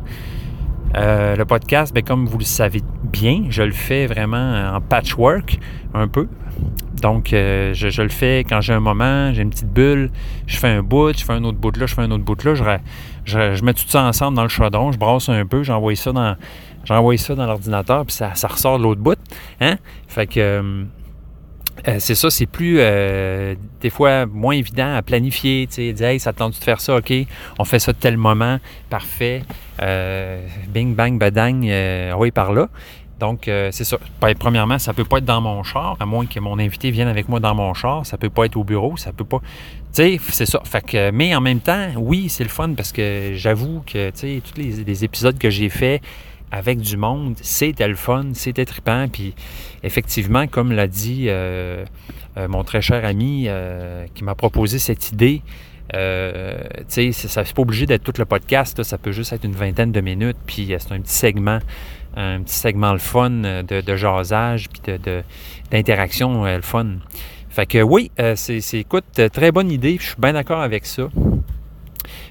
euh, 0.95 1.35
le 1.35 1.45
podcast, 1.45 1.93
ben, 1.93 2.03
comme 2.03 2.25
vous 2.25 2.37
le 2.37 2.45
savez 2.45 2.81
bien, 3.03 3.45
je 3.49 3.63
le 3.63 3.71
fais 3.71 4.07
vraiment 4.07 4.73
en 4.75 4.81
patchwork 4.81 5.59
un 5.93 6.07
peu. 6.07 6.27
Donc, 7.01 7.33
euh, 7.33 7.73
je, 7.73 8.01
le 8.01 8.09
fais 8.09 8.45
quand 8.47 8.61
j'ai 8.61 8.73
un 8.73 8.79
moment, 8.79 9.33
j'ai 9.33 9.41
une 9.41 9.49
petite 9.49 9.71
bulle, 9.71 10.09
je 10.47 10.57
fais 10.57 10.69
un 10.69 10.81
bout, 10.83 11.17
je 11.17 11.23
fais 11.23 11.33
un 11.33 11.43
autre 11.43 11.57
bout 11.57 11.75
là, 11.77 11.85
je 11.85 11.93
fais 11.93 12.01
un 12.01 12.11
autre 12.11 12.23
bout 12.23 12.41
là, 12.43 12.55
je, 12.55 12.63
je, 13.25 13.63
mets 13.63 13.73
tout 13.73 13.87
ça 13.87 14.03
ensemble 14.03 14.37
dans 14.37 14.43
le 14.43 14.49
chaudron, 14.49 14.91
je 14.91 14.97
brasse 14.97 15.29
un 15.29 15.45
peu, 15.45 15.63
j'envoie 15.63 15.95
ça 15.95 16.11
dans 16.11 16.35
j'envoie 16.85 17.17
ça 17.17 17.35
dans 17.35 17.47
l'ordinateur, 17.47 18.05
puis 18.05 18.15
ça, 18.15 18.31
ressort 18.47 18.77
de 18.77 18.83
l'autre 18.83 19.01
bout. 19.01 19.17
Hein? 19.59 19.77
Fait 20.07 20.27
que 20.27 20.85
euh, 21.87 21.97
c'est 21.99 22.15
ça, 22.15 22.29
c'est 22.29 22.45
plus 22.45 22.77
euh, 22.79 23.55
des 23.81 23.89
fois 23.89 24.25
moins 24.25 24.55
évident 24.55 24.95
à 24.95 25.01
planifier. 25.01 25.67
Tu 25.67 25.75
sais, 25.75 25.93
dire, 25.93 26.07
hey, 26.07 26.19
ça 26.19 26.33
tente 26.33 26.57
de 26.57 26.63
faire 26.63 26.79
ça, 26.79 26.97
ok, 26.97 27.13
on 27.59 27.65
fait 27.65 27.79
ça 27.79 27.91
de 27.91 27.97
tel 27.97 28.17
moment, 28.17 28.59
parfait, 28.89 29.43
euh, 29.81 30.45
bing 30.69 30.95
bang 30.95 31.19
badang, 31.19 31.65
oui 32.17 32.31
par 32.31 32.53
là. 32.53 32.69
Donc, 33.19 33.47
euh, 33.47 33.69
c'est 33.71 33.83
ça. 33.83 33.97
Premièrement, 34.39 34.77
ça 34.77 34.93
peut 34.93 35.05
pas 35.05 35.19
être 35.19 35.25
dans 35.25 35.41
mon 35.41 35.63
char, 35.63 35.95
à 35.99 36.05
moins 36.05 36.25
que 36.25 36.39
mon 36.39 36.59
invité 36.59 36.91
vienne 36.91 37.07
avec 37.07 37.29
moi 37.29 37.39
dans 37.39 37.55
mon 37.55 37.73
char. 37.73 38.05
Ça 38.05 38.17
peut 38.17 38.29
pas 38.29 38.45
être 38.45 38.57
au 38.57 38.63
bureau, 38.63 38.97
ça 38.97 39.13
peut 39.13 39.25
pas... 39.25 39.39
Tu 39.93 40.01
sais, 40.01 40.19
c'est 40.29 40.45
ça. 40.45 40.61
Mais 41.13 41.33
en 41.35 41.41
même 41.41 41.61
temps, 41.61 41.87
oui, 41.95 42.27
c'est 42.27 42.43
le 42.43 42.49
fun 42.49 42.73
parce 42.75 42.91
que 42.91 43.31
j'avoue 43.35 43.81
que, 43.85 44.09
tu 44.09 44.17
sais, 44.17 44.41
tous 44.43 44.59
les, 44.59 45.03
épisodes 45.03 45.37
que 45.37 45.49
j'ai 45.49 45.69
faits 45.69 46.01
avec 46.51 46.79
du 46.79 46.97
monde, 46.97 47.35
c'était 47.41 47.87
le 47.87 47.95
fun, 47.95 48.25
c'était 48.33 48.65
trippant. 48.65 49.07
Puis, 49.07 49.33
effectivement, 49.83 50.47
comme 50.47 50.73
l'a 50.73 50.87
dit 50.87 51.25
euh, 51.27 51.85
euh, 52.37 52.47
mon 52.49 52.63
très 52.65 52.81
cher 52.81 53.05
ami 53.05 53.47
qui 54.13 54.23
m'a 54.25 54.35
proposé 54.35 54.79
cette 54.79 55.11
idée, 55.11 55.41
euh, 55.93 56.63
tu 56.89 57.13
sais, 57.13 57.27
ça 57.27 57.43
n'est 57.43 57.53
pas 57.53 57.61
obligé 57.61 57.85
d'être 57.85 58.03
tout 58.03 58.13
le 58.17 58.25
podcast, 58.25 58.81
ça 58.83 58.97
peut 58.97 59.11
juste 59.11 59.33
être 59.33 59.43
une 59.43 59.53
vingtaine 59.53 59.91
de 59.91 60.01
minutes, 60.01 60.37
puis 60.45 60.73
c'est 60.77 60.91
un 60.91 60.99
petit 60.99 61.13
segment, 61.13 61.59
un 62.15 62.41
petit 62.41 62.55
segment 62.55 62.93
le 62.93 62.99
fun 62.99 63.29
de, 63.29 63.81
de 63.81 63.95
jasage, 63.95 64.69
puis 64.69 64.81
d'interaction 65.71 66.43
de, 66.43 66.55
le 66.55 66.61
fun. 66.61 66.97
Fait 67.49 67.65
que 67.65 67.81
oui, 67.81 68.11
c'est, 68.35 68.61
écoute, 68.73 69.05
très 69.31 69.51
bonne 69.51 69.71
idée, 69.71 69.97
je 69.99 70.07
suis 70.07 70.15
bien 70.17 70.33
d'accord 70.33 70.61
avec 70.61 70.85
ça. 70.85 71.07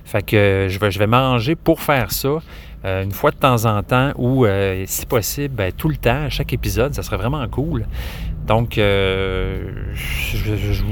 Fait 0.05 0.25
que 0.25 0.67
je 0.69 0.79
vais, 0.79 0.91
je 0.91 0.99
vais 0.99 1.07
m'arranger 1.07 1.55
pour 1.55 1.81
faire 1.81 2.13
ça. 2.13 2.39
Une 2.85 3.13
fois 3.13 3.31
de 3.31 3.37
temps 3.37 3.65
en 3.65 3.83
temps 3.83 4.13
ou, 4.17 4.47
si 4.87 5.07
possible, 5.07 5.55
ben, 5.55 5.73
tout 5.73 5.89
le 5.89 5.97
temps, 5.97 6.25
à 6.25 6.29
chaque 6.29 6.53
épisode, 6.53 6.95
ça 6.95 7.03
serait 7.03 7.17
vraiment 7.17 7.47
cool. 7.49 7.87
Donc, 8.47 8.77
euh, 8.77 9.71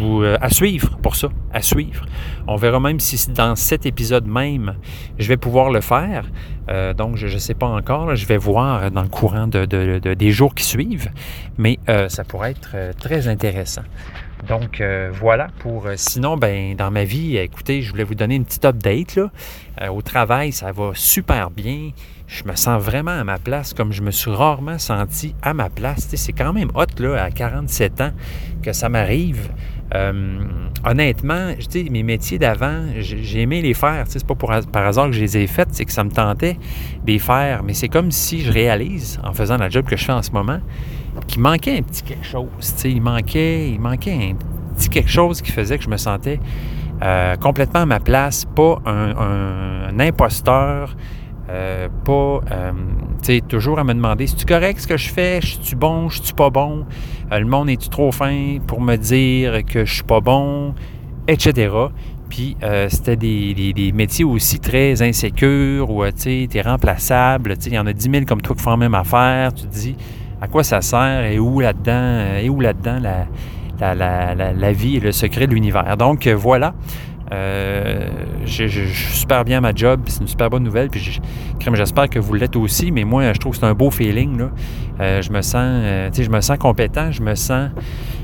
euh, 0.00 0.36
à 0.40 0.48
suivre 0.48 0.96
pour 1.02 1.16
ça, 1.16 1.28
à 1.52 1.60
suivre. 1.60 2.06
On 2.46 2.56
verra 2.56 2.80
même 2.80 2.98
si 2.98 3.30
dans 3.30 3.56
cet 3.56 3.84
épisode 3.84 4.26
même, 4.26 4.76
je 5.18 5.28
vais 5.28 5.36
pouvoir 5.36 5.70
le 5.70 5.82
faire. 5.82 6.24
Euh, 6.70 6.94
donc, 6.94 7.16
je 7.16 7.26
ne 7.26 7.38
sais 7.38 7.54
pas 7.54 7.66
encore. 7.66 8.14
je 8.16 8.26
vais 8.26 8.38
voir 8.38 8.90
dans 8.90 9.02
le 9.02 9.08
courant 9.08 9.46
de, 9.48 9.66
des 10.14 10.30
jours 10.30 10.54
qui 10.54 10.64
suivent. 10.64 11.10
Mais 11.58 11.78
ça 12.08 12.24
pourrait 12.24 12.52
être 12.52 12.96
très 12.98 13.28
intéressant. 13.28 13.82
Donc 14.48 14.82
voilà 15.12 15.48
pour. 15.60 15.86
sinon, 15.96 16.36
ben 16.36 16.74
dans 16.74 16.90
ma 16.90 17.04
vie, 17.04 17.36
écoutez, 17.36 17.82
je 17.82 17.90
voulais 17.90 18.04
vous 18.04 18.14
donner 18.14 18.34
une 18.34 18.44
petite 18.44 18.64
update 18.64 19.16
là. 19.16 19.92
au 19.92 20.02
travail, 20.02 20.52
ça 20.52 20.72
va 20.72 20.90
super 20.94 21.50
bien 21.50 21.90
je 22.32 22.44
me 22.44 22.56
sens 22.56 22.82
vraiment 22.82 23.10
à 23.10 23.24
ma 23.24 23.38
place 23.38 23.74
comme 23.74 23.92
je 23.92 24.00
me 24.00 24.10
suis 24.10 24.30
rarement 24.30 24.78
senti 24.78 25.34
à 25.42 25.52
ma 25.52 25.68
place. 25.68 26.08
C'est 26.14 26.32
quand 26.32 26.52
même 26.52 26.70
hot 26.74 26.86
là, 26.98 27.22
à 27.22 27.30
47 27.30 28.00
ans 28.00 28.12
que 28.62 28.72
ça 28.72 28.88
m'arrive. 28.88 29.50
Euh, 29.94 30.38
honnêtement, 30.86 31.52
je 31.58 31.90
mes 31.90 32.02
métiers 32.02 32.38
d'avant, 32.38 32.86
j'ai 32.96 33.40
aimé 33.40 33.60
les 33.60 33.74
faire. 33.74 34.04
C'est 34.08 34.26
pas 34.26 34.34
pour, 34.34 34.50
par 34.72 34.86
hasard 34.86 35.06
que 35.06 35.12
je 35.12 35.20
les 35.20 35.36
ai 35.36 35.46
faites, 35.46 35.68
c'est 35.72 35.84
que 35.84 35.92
ça 35.92 36.04
me 36.04 36.10
tentait 36.10 36.54
de 36.54 37.12
les 37.12 37.18
faire. 37.18 37.62
Mais 37.62 37.74
c'est 37.74 37.88
comme 37.88 38.10
si 38.10 38.40
je 38.40 38.50
réalise, 38.50 39.20
en 39.22 39.34
faisant 39.34 39.58
la 39.58 39.68
job 39.68 39.84
que 39.84 39.96
je 39.96 40.04
fais 40.04 40.12
en 40.12 40.22
ce 40.22 40.30
moment, 40.30 40.60
qu'il 41.26 41.42
manquait 41.42 41.78
un 41.78 41.82
petit 41.82 42.02
quelque 42.02 42.26
chose. 42.26 42.74
Il 42.84 43.02
manquait, 43.02 43.70
il 43.70 43.80
manquait 43.80 44.32
un 44.32 44.74
petit 44.74 44.88
quelque 44.88 45.10
chose 45.10 45.42
qui 45.42 45.52
faisait 45.52 45.78
que 45.78 45.84
je 45.84 45.90
me 45.90 45.96
sentais 45.96 46.40
euh, 47.02 47.34
complètement 47.36 47.80
à 47.80 47.86
ma 47.86 47.98
place, 47.98 48.44
pas 48.44 48.80
un 48.86 49.98
imposteur, 49.98 50.94
euh, 51.50 51.88
pas, 52.04 52.40
euh, 52.52 52.72
tu 53.22 53.34
sais, 53.34 53.40
toujours 53.40 53.80
à 53.80 53.84
me 53.84 53.92
demander, 53.92 54.28
si 54.28 54.36
tu 54.36 54.46
correct 54.46 54.78
ce 54.78 54.86
que 54.86 54.96
je 54.96 55.08
fais? 55.10 55.40
Je 55.42 55.60
suis 55.60 55.74
bon? 55.74 56.08
Je 56.08 56.22
suis 56.22 56.32
pas 56.32 56.50
bon? 56.50 56.86
Le 57.30 57.44
monde 57.44 57.70
est-tu 57.70 57.88
trop 57.88 58.12
fin 58.12 58.58
pour 58.66 58.80
me 58.80 58.96
dire 58.96 59.64
que 59.64 59.84
je 59.84 59.94
suis 59.94 60.04
pas 60.04 60.20
bon? 60.20 60.74
Etc. 61.26 61.70
Puis 62.28 62.56
c'était 62.88 63.16
des, 63.16 63.92
métiers 63.92 64.24
aussi 64.24 64.60
très 64.60 65.02
insécures 65.02 65.90
où, 65.90 66.04
tu 66.06 66.12
sais, 66.16 66.48
es 66.54 66.62
remplaçable. 66.62 67.54
Il 67.66 67.74
y 67.74 67.78
en 67.78 67.86
a 67.86 67.92
10 67.92 68.10
000 68.10 68.24
comme 68.26 68.40
toi 68.40 68.54
qui 68.54 68.62
font 68.62 68.70
la 68.70 68.76
même 68.76 68.94
affaire. 68.94 69.52
Tu 69.52 69.64
te 69.64 69.74
dis, 69.74 69.96
à 70.42 70.48
quoi 70.48 70.64
ça 70.64 70.82
sert? 70.82 71.24
Et 71.24 71.38
où 71.38 71.60
là-dedans? 71.60 72.36
Et 72.42 72.50
où 72.50 72.60
là-dedans 72.60 72.98
la, 73.00 73.94
la, 73.94 74.34
la, 74.34 74.52
la, 74.52 74.72
vie 74.72 74.96
et 74.96 75.00
le 75.00 75.12
secret 75.12 75.46
de 75.46 75.54
l'univers? 75.54 75.96
Donc, 75.96 76.26
voilà. 76.26 76.74
Euh, 77.32 78.08
je, 78.44 78.66
suis 78.66 79.18
super 79.20 79.44
bien 79.44 79.58
à 79.58 79.60
ma 79.60 79.74
job, 79.74 80.02
c'est 80.06 80.20
une 80.20 80.26
super 80.26 80.50
bonne 80.50 80.64
nouvelle. 80.64 80.88
Puis 80.88 81.20
j'espère 81.74 82.10
que 82.10 82.18
vous 82.18 82.34
l'êtes 82.34 82.56
aussi, 82.56 82.90
mais 82.90 83.04
moi, 83.04 83.32
je 83.32 83.38
trouve 83.38 83.52
que 83.52 83.58
c'est 83.58 83.66
un 83.66 83.74
beau 83.74 83.90
feeling. 83.90 84.38
Là. 84.38 84.50
Euh, 85.00 85.22
je 85.22 85.30
me 85.32 85.40
sens, 85.40 85.54
euh, 85.64 86.10
je 86.12 86.28
me 86.28 86.40
sens 86.40 86.58
compétent, 86.58 87.10
je 87.10 87.22
me 87.22 87.34
sens 87.34 87.70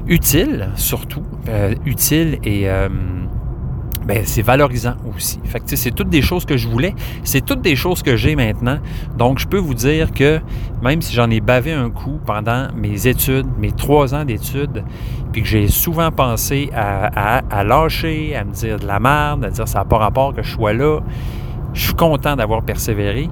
utile, 0.07 0.69
surtout. 0.75 1.23
utile 1.87 2.39
et 2.45 2.69
ben, 4.07 4.23
c'est 4.25 4.43
valorisant 4.43 4.95
aussi. 5.15 5.39
Fait 5.45 5.63
c'est 5.67 5.91
toutes 5.91 6.09
des 6.09 6.23
choses 6.23 6.45
que 6.45 6.57
je 6.57 6.69
voulais, 6.69 6.95
c'est 7.25 7.45
toutes 7.45 7.61
des 7.61 7.77
choses 7.77 8.03
que 8.03 8.17
j'ai 8.17 8.37
maintenant. 8.37 8.79
Donc, 9.17 9.39
je 9.39 9.47
peux 9.47 9.59
vous 9.59 9.75
dire 9.75 10.13
que 10.13 10.41
même 10.83 11.03
si 11.03 11.15
j'en 11.15 11.31
ai 11.31 11.41
bavé 11.41 11.73
un 11.73 11.91
coup 11.91 12.19
pendant 12.25 12.69
mes 12.75 13.07
études, 13.07 13.47
mes 13.59 13.73
trois 13.73 14.15
ans 14.15 14.25
d'études, 14.25 14.85
puis 15.33 15.43
que 15.43 15.49
j'ai 15.49 15.69
souvent 15.69 16.11
pensé 16.11 16.71
à, 16.75 17.65
lâcher, 17.65 18.35
à 18.35 18.45
me 18.45 18.53
dire 18.53 18.79
de 18.79 18.87
la 18.87 18.99
merde, 19.01 19.45
à 19.45 19.51
dire 19.51 19.69
ça 19.69 19.81
n'a 19.81 19.85
pas 19.85 19.99
rapport 19.99 20.35
que 20.35 20.43
je 20.43 20.53
sois 20.53 20.73
là, 20.73 21.01
je 21.75 21.85
suis 21.87 21.95
content 21.95 22.37
d'avoir 22.37 22.63
persévéré. 22.63 23.29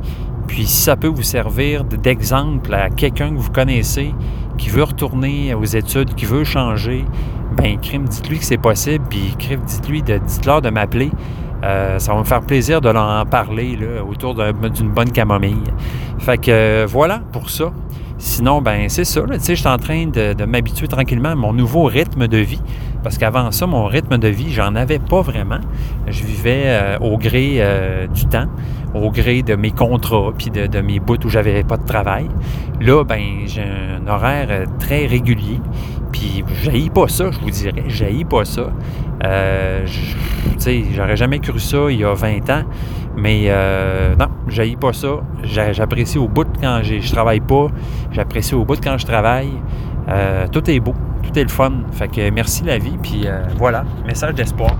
Puis 0.47 0.67
si 0.67 0.83
ça 0.83 0.97
peut 0.97 1.09
vous 1.09 1.23
servir 1.23 1.85
d'exemple 1.85 2.73
à 2.75 2.91
quelqu'un 2.91 3.31
que 3.31 3.39
vous 3.39 3.51
connaissez 3.51 4.15
qui 4.59 4.71
veut 4.71 4.85
retourner 4.85 5.55
aux 5.55 5.65
études, 5.65 6.15
qui 6.15 6.25
veut 6.25 6.45
changer, 6.45 7.05
ben 7.57 7.79
crime, 7.81 8.05
dites-lui 8.05 8.39
que 8.39 8.45
c'est 8.45 8.59
possible, 8.59 9.05
puis 9.09 9.35
crime, 9.39 9.61
dites-lui, 9.67 10.03
de, 10.03 10.19
dites-leur 10.19 10.63
de 10.63 10.71
m'appeler. 10.71 11.11
Euh, 11.65 11.99
ça 11.99 12.13
va 12.13 12.19
me 12.19 12.25
faire 12.25 12.43
plaisir 12.43 12.81
de 12.81 12.91
leur 12.91 13.27
parler 13.27 13.77
là, 13.77 14.05
autour 14.05 14.35
d'une 14.35 14.91
bonne 14.91 15.11
camomille. 15.11 15.63
Fait 16.19 16.39
que 16.39 16.51
euh, 16.51 16.87
voilà 16.89 17.21
pour 17.33 17.51
ça. 17.51 17.73
Sinon, 18.19 18.63
ben 18.63 18.89
c'est 18.89 19.05
ça. 19.05 19.23
Tu 19.23 19.41
sais, 19.41 19.55
je 19.55 19.61
suis 19.61 19.69
en 19.69 19.79
train 19.79 20.07
de, 20.07 20.45
m'habituer 20.45 20.89
tranquillement 20.89 21.31
à 21.31 21.35
mon 21.35 21.53
nouveau 21.53 21.85
rythme 21.85 22.29
de 22.29 22.39
vie. 22.39 22.63
Parce 23.03 23.19
qu'avant 23.19 23.51
ça, 23.53 23.67
mon 23.67 23.85
rythme 23.85 24.19
de 24.19 24.29
vie, 24.29 24.53
j'en 24.53 24.75
avais 24.75 24.99
pas 24.99 25.21
vraiment. 25.21 25.61
Je 26.09 26.25
vivais 26.25 26.65
euh, 26.67 26.99
au 27.01 27.19
gré 27.19 27.63
du 28.13 28.27
temps, 28.27 28.47
au 29.03 29.11
gré 29.11 29.43
de 29.43 29.55
mes 29.55 29.71
contrats, 29.71 30.33
puis 30.37 30.51
de, 30.51 30.81
mes 30.81 31.01
bouts 31.01 31.25
où 31.25 31.29
j'avais 31.29 31.63
pas 31.63 31.77
de 31.77 31.85
travail. 31.85 32.29
Là, 32.81 33.05
ben 33.05 33.23
j'ai 33.47 33.63
un 33.63 34.07
horaire 34.07 34.65
très 34.79 35.07
régulier. 35.07 35.61
Puis 36.13 36.45
j'haïs 36.63 36.91
pas 36.91 37.09
ça, 37.09 37.31
je 37.31 37.39
vous 37.41 37.51
dirais. 37.51 37.85
J'haïs 37.89 38.25
pas 38.25 38.45
ça. 38.45 38.71
Euh, 39.25 39.85
tu 39.87 40.59
sais, 40.59 40.85
j'aurais 40.95 41.17
jamais 41.17 41.39
cru 41.39 41.59
ça 41.59 41.91
il 41.91 42.01
y 42.01 42.05
a 42.05 42.15
20 42.15 42.51
ans. 42.51 42.63
Mais 43.17 43.45
euh, 43.47 44.15
non, 44.17 44.29
j'haïs 44.49 44.77
pas 44.77 44.93
ça. 44.93 45.21
J'apprécie 45.43 46.19
au 46.19 46.29
bout 46.29 46.47
quand 46.61 46.81
je 46.83 47.13
travaille 47.13 47.41
pas. 47.41 47.69
J'apprécie 48.13 48.55
au 48.55 48.65
bout 48.65 48.79
quand 48.83 48.99
je 48.99 49.07
travaille. 49.07 49.53
Euh, 50.09 50.47
tout 50.53 50.71
est 50.71 50.79
beau, 50.81 50.95
tout 51.23 51.37
est 51.39 51.43
le 51.43 51.49
fun. 51.49 51.73
Fait 51.93 52.09
que 52.09 52.31
merci 52.31 52.63
la 52.63 52.79
vie. 52.79 52.97
Puis 53.03 53.23
euh, 53.25 53.43
voilà, 53.57 53.85
message 54.07 54.35
d'espoir 54.35 54.77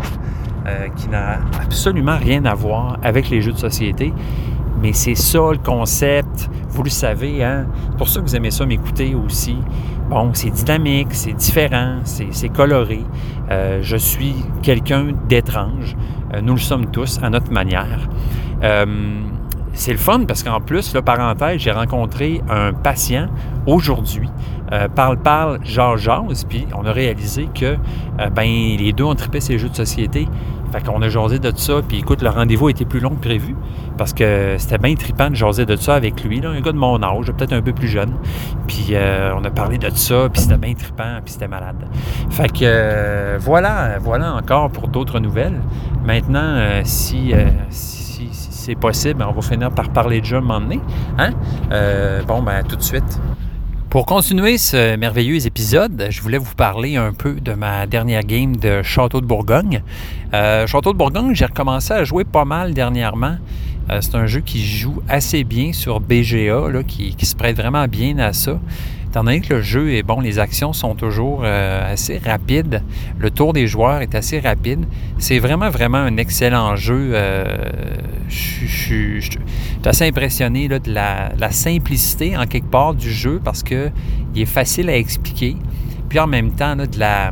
qui 0.97 1.09
n'a 1.09 1.39
absolument 1.63 2.17
rien 2.17 2.45
à 2.45 2.55
voir 2.55 2.99
avec 3.03 3.31
les 3.31 3.41
jeux 3.41 3.53
de 3.53 3.59
société. 3.59 4.13
Mais 4.81 4.93
c'est 4.93 5.15
ça 5.15 5.53
le 5.53 5.59
concept. 5.59 6.51
Vous 6.69 6.83
le 6.83 6.91
savez, 6.91 7.43
hein? 7.43 7.67
C'est 7.91 7.97
pour 7.97 8.09
ça 8.09 8.21
que 8.21 8.27
vous 8.27 8.37
aimez 8.37 8.51
ça 8.51 8.67
m'écouter 8.67 9.15
aussi. 9.15 9.57
Bon, 10.11 10.31
c'est 10.35 10.51
dynamique, 10.51 11.09
c'est 11.13 11.33
différent, 11.33 12.01
c'est 12.05 12.49
coloré. 12.51 13.01
Euh, 13.51 13.81
je 13.83 13.97
suis 13.97 14.35
quelqu'un 14.63 15.09
d'étrange. 15.29 15.97
Euh, 16.35 16.41
nous 16.43 16.55
le 16.55 16.61
sommes 16.61 16.87
tous 16.87 17.19
à 17.23 17.31
notre 17.31 17.51
manière. 17.51 18.09
Euh, 19.77 19.79
c'est 19.79 19.93
le 19.93 19.99
fun 19.99 20.25
parce 20.27 20.43
qu'en 20.43 20.61
plus, 20.61 20.95
le 20.95 21.03
parenthèse, 21.03 21.61
j'ai 21.61 21.73
rencontré 21.73 22.43
un 22.49 22.73
patient 22.73 23.29
aujourd'hui. 23.67 24.29
parle, 24.95 25.19
parle, 25.19 25.65
genre, 25.65 25.97
jase, 25.97 26.45
puis 26.49 26.67
on 26.77 26.85
a 26.87 26.93
réalisé 26.93 27.49
que 27.55 27.77
ben, 28.35 28.45
les 28.45 28.93
deux 28.93 29.05
ont 29.05 29.15
trippé 29.15 29.41
ces 29.41 29.59
jeux 29.59 29.69
de 29.69 29.77
société. 29.77 30.29
Fait 30.73 30.85
qu'on 30.85 31.01
a 31.03 31.09
jasé 31.09 31.39
de 31.39 31.53
ça, 31.57 31.75
puis 31.87 31.99
écoute, 31.99 32.23
le 32.23 32.31
rendez-vous 32.31 32.67
a 32.67 32.71
été 32.71 32.85
plus 32.85 33.01
long 33.01 33.11
que 33.11 33.23
prévu, 33.23 33.55
parce 33.97 34.13
que 34.13 34.57
c'était 34.59 34.79
bien 34.79 34.95
trippant 34.95 35.31
de 35.31 35.35
jaser 35.35 35.65
de 35.65 35.77
ça 35.77 35.95
avec 35.95 36.23
lui, 36.25 36.41
là, 36.41 36.51
un 36.51 36.61
gars 36.61 36.73
de 36.73 36.77
mon 36.77 37.03
âge, 37.03 37.31
peut-être 37.33 37.53
un 37.53 37.63
peu 37.63 37.73
plus 37.73 37.89
jeune. 37.89 38.13
Puis 38.67 38.89
euh, 38.93 39.33
on 39.37 39.45
a 39.45 39.51
parlé 39.51 39.79
de 39.79 39.89
ça, 39.91 40.29
puis 40.33 40.43
c'était 40.43 40.57
bien 40.57 40.75
trippant, 40.75 41.21
puis 41.25 41.33
c'était 41.33 41.49
malade. 41.49 41.77
Fait 42.31 42.49
que 42.49 42.59
euh, 42.63 43.39
voilà, 43.41 43.99
voilà 44.01 44.35
encore 44.35 44.71
pour 44.71 44.89
d'autres 44.89 45.21
nouvelles. 45.21 45.61
Maintenant, 46.05 46.57
euh, 46.57 46.81
si, 46.85 47.33
c'est 48.67 48.75
possible, 48.75 49.25
on 49.29 49.33
va 49.33 49.43
finir 49.43 49.71
par 49.71 49.91
parler 49.91 50.21
de 50.21 50.27
jeu 50.27 50.39
un 50.39 50.41
moment 50.41 50.61
donné. 50.61 50.81
Hein? 51.19 51.31
bon, 52.27 52.43
ben 52.43 52.65
tout 52.65 52.75
de 52.75 52.83
suite. 52.83 53.21
Pour 53.91 54.07
continuer 54.07 54.59
ce 54.59 54.97
merveilleux 54.97 55.47
épisode, 55.47 56.09
je 56.11 56.21
voulais 56.21 56.37
vous 56.39 56.55
parler 56.57 56.97
un 56.97 57.13
peu 57.13 57.35
de 57.35 57.53
ma 57.53 57.87
dernière 57.87 58.25
game 58.25 58.57
de 58.57 58.83
Château 58.83 59.21
de 59.21 59.27
Bourgogne. 59.27 59.83
Euh, 60.35 60.67
Château 60.67 60.93
de 60.93 60.99
Bourgogne, 60.99 61.33
j'ai 61.35 61.45
recommencé 61.45 61.95
à 61.95 62.03
jouer 62.03 62.25
pas 62.25 62.45
mal 62.45 62.75
dernièrement. 62.75 63.37
Euh, 63.91 64.01
c'est 64.01 64.17
un 64.17 64.27
jeu 64.27 64.41
qui 64.41 64.67
joue 64.67 65.01
assez 65.09 65.45
bien 65.45 65.73
sur 65.73 66.01
BGA, 66.01 66.83
qui, 66.87 67.15
se 67.25 67.37
prête 67.37 67.57
vraiment 67.57 67.87
bien 67.87 68.19
à 68.19 68.33
ça. 68.33 68.59
Étant 69.17 69.25
donné 69.25 69.41
que 69.41 69.55
le 69.55 69.63
jeu 69.63 69.95
est 69.95 70.03
bon, 70.03 70.21
les 70.21 70.39
actions 70.39 70.75
sont 70.75 70.95
toujours 70.95 71.41
euh, 71.43 71.93
assez 71.95 72.19
rapides, 72.19 72.83
le 73.19 73.31
tour 73.31 73.55
des 73.55 73.67
joueurs 73.67 74.03
est 74.03 74.15
assez 74.15 74.41
rapide. 74.41 74.85
C'est 75.19 75.39
vraiment, 75.39 75.71
vraiment 75.71 75.97
un 75.97 76.19
excellent 76.19 76.77
jeu. 76.77 77.15
je 78.29 78.67
suis 78.67 79.31
assez 79.87 80.07
impressionné 80.07 80.69
de 80.69 80.93
la, 80.93 81.51
simplicité, 81.51 82.37
en 82.37 82.45
quelque 82.45 82.71
part, 82.71 82.93
du 82.93 83.11
jeu 83.11 83.41
parce 83.43 83.63
qu'il 83.63 83.91
est 84.37 84.45
facile 84.45 84.91
à 84.91 84.97
expliquer. 84.99 85.57
Puis 86.11 86.19
en 86.19 86.27
même 86.27 86.51
temps, 86.51 86.77
de, 86.77 86.87
la, 86.99 87.31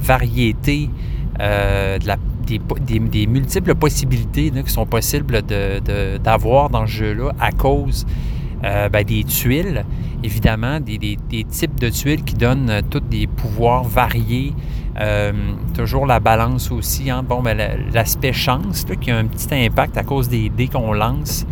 variété, 0.00 0.90
la 1.38 2.16
des, 2.46 3.26
multiples 3.26 3.74
possibilités 3.76 4.50
qui 4.50 4.72
sont 4.72 4.86
possibles 4.86 5.42
d'avoir 6.22 6.70
dans 6.70 6.86
ce 6.86 6.92
jeu-là 6.92 7.32
à 7.38 7.52
cause 7.52 8.04
euh, 8.64 8.88
ben, 8.88 9.04
des 9.04 9.22
tuiles, 9.24 9.84
évidemment, 10.24 10.80
des, 10.80 11.18
types 11.50 11.78
de 11.78 11.88
tuiles 11.90 12.24
qui 12.24 12.34
donnent 12.34 12.70
euh, 12.70 12.80
tous 12.88 13.00
des 13.00 13.26
pouvoirs 13.26 13.84
variés. 13.84 14.54
Euh, 14.98 15.32
toujours 15.74 16.06
la 16.06 16.20
balance 16.20 16.70
aussi 16.70 17.12
entre 17.12 17.28
bon, 17.28 17.42
ben, 17.42 17.58
l'aspect 17.92 18.32
chance 18.32 18.86
qui 19.00 19.10
a 19.10 19.18
un 19.18 19.26
petit 19.26 19.48
impact 19.52 19.98
à 19.98 20.04
cause 20.04 20.28
des 20.30 20.48
dés 20.48 20.68
qu'on 20.68 20.94
lance, 20.94 21.46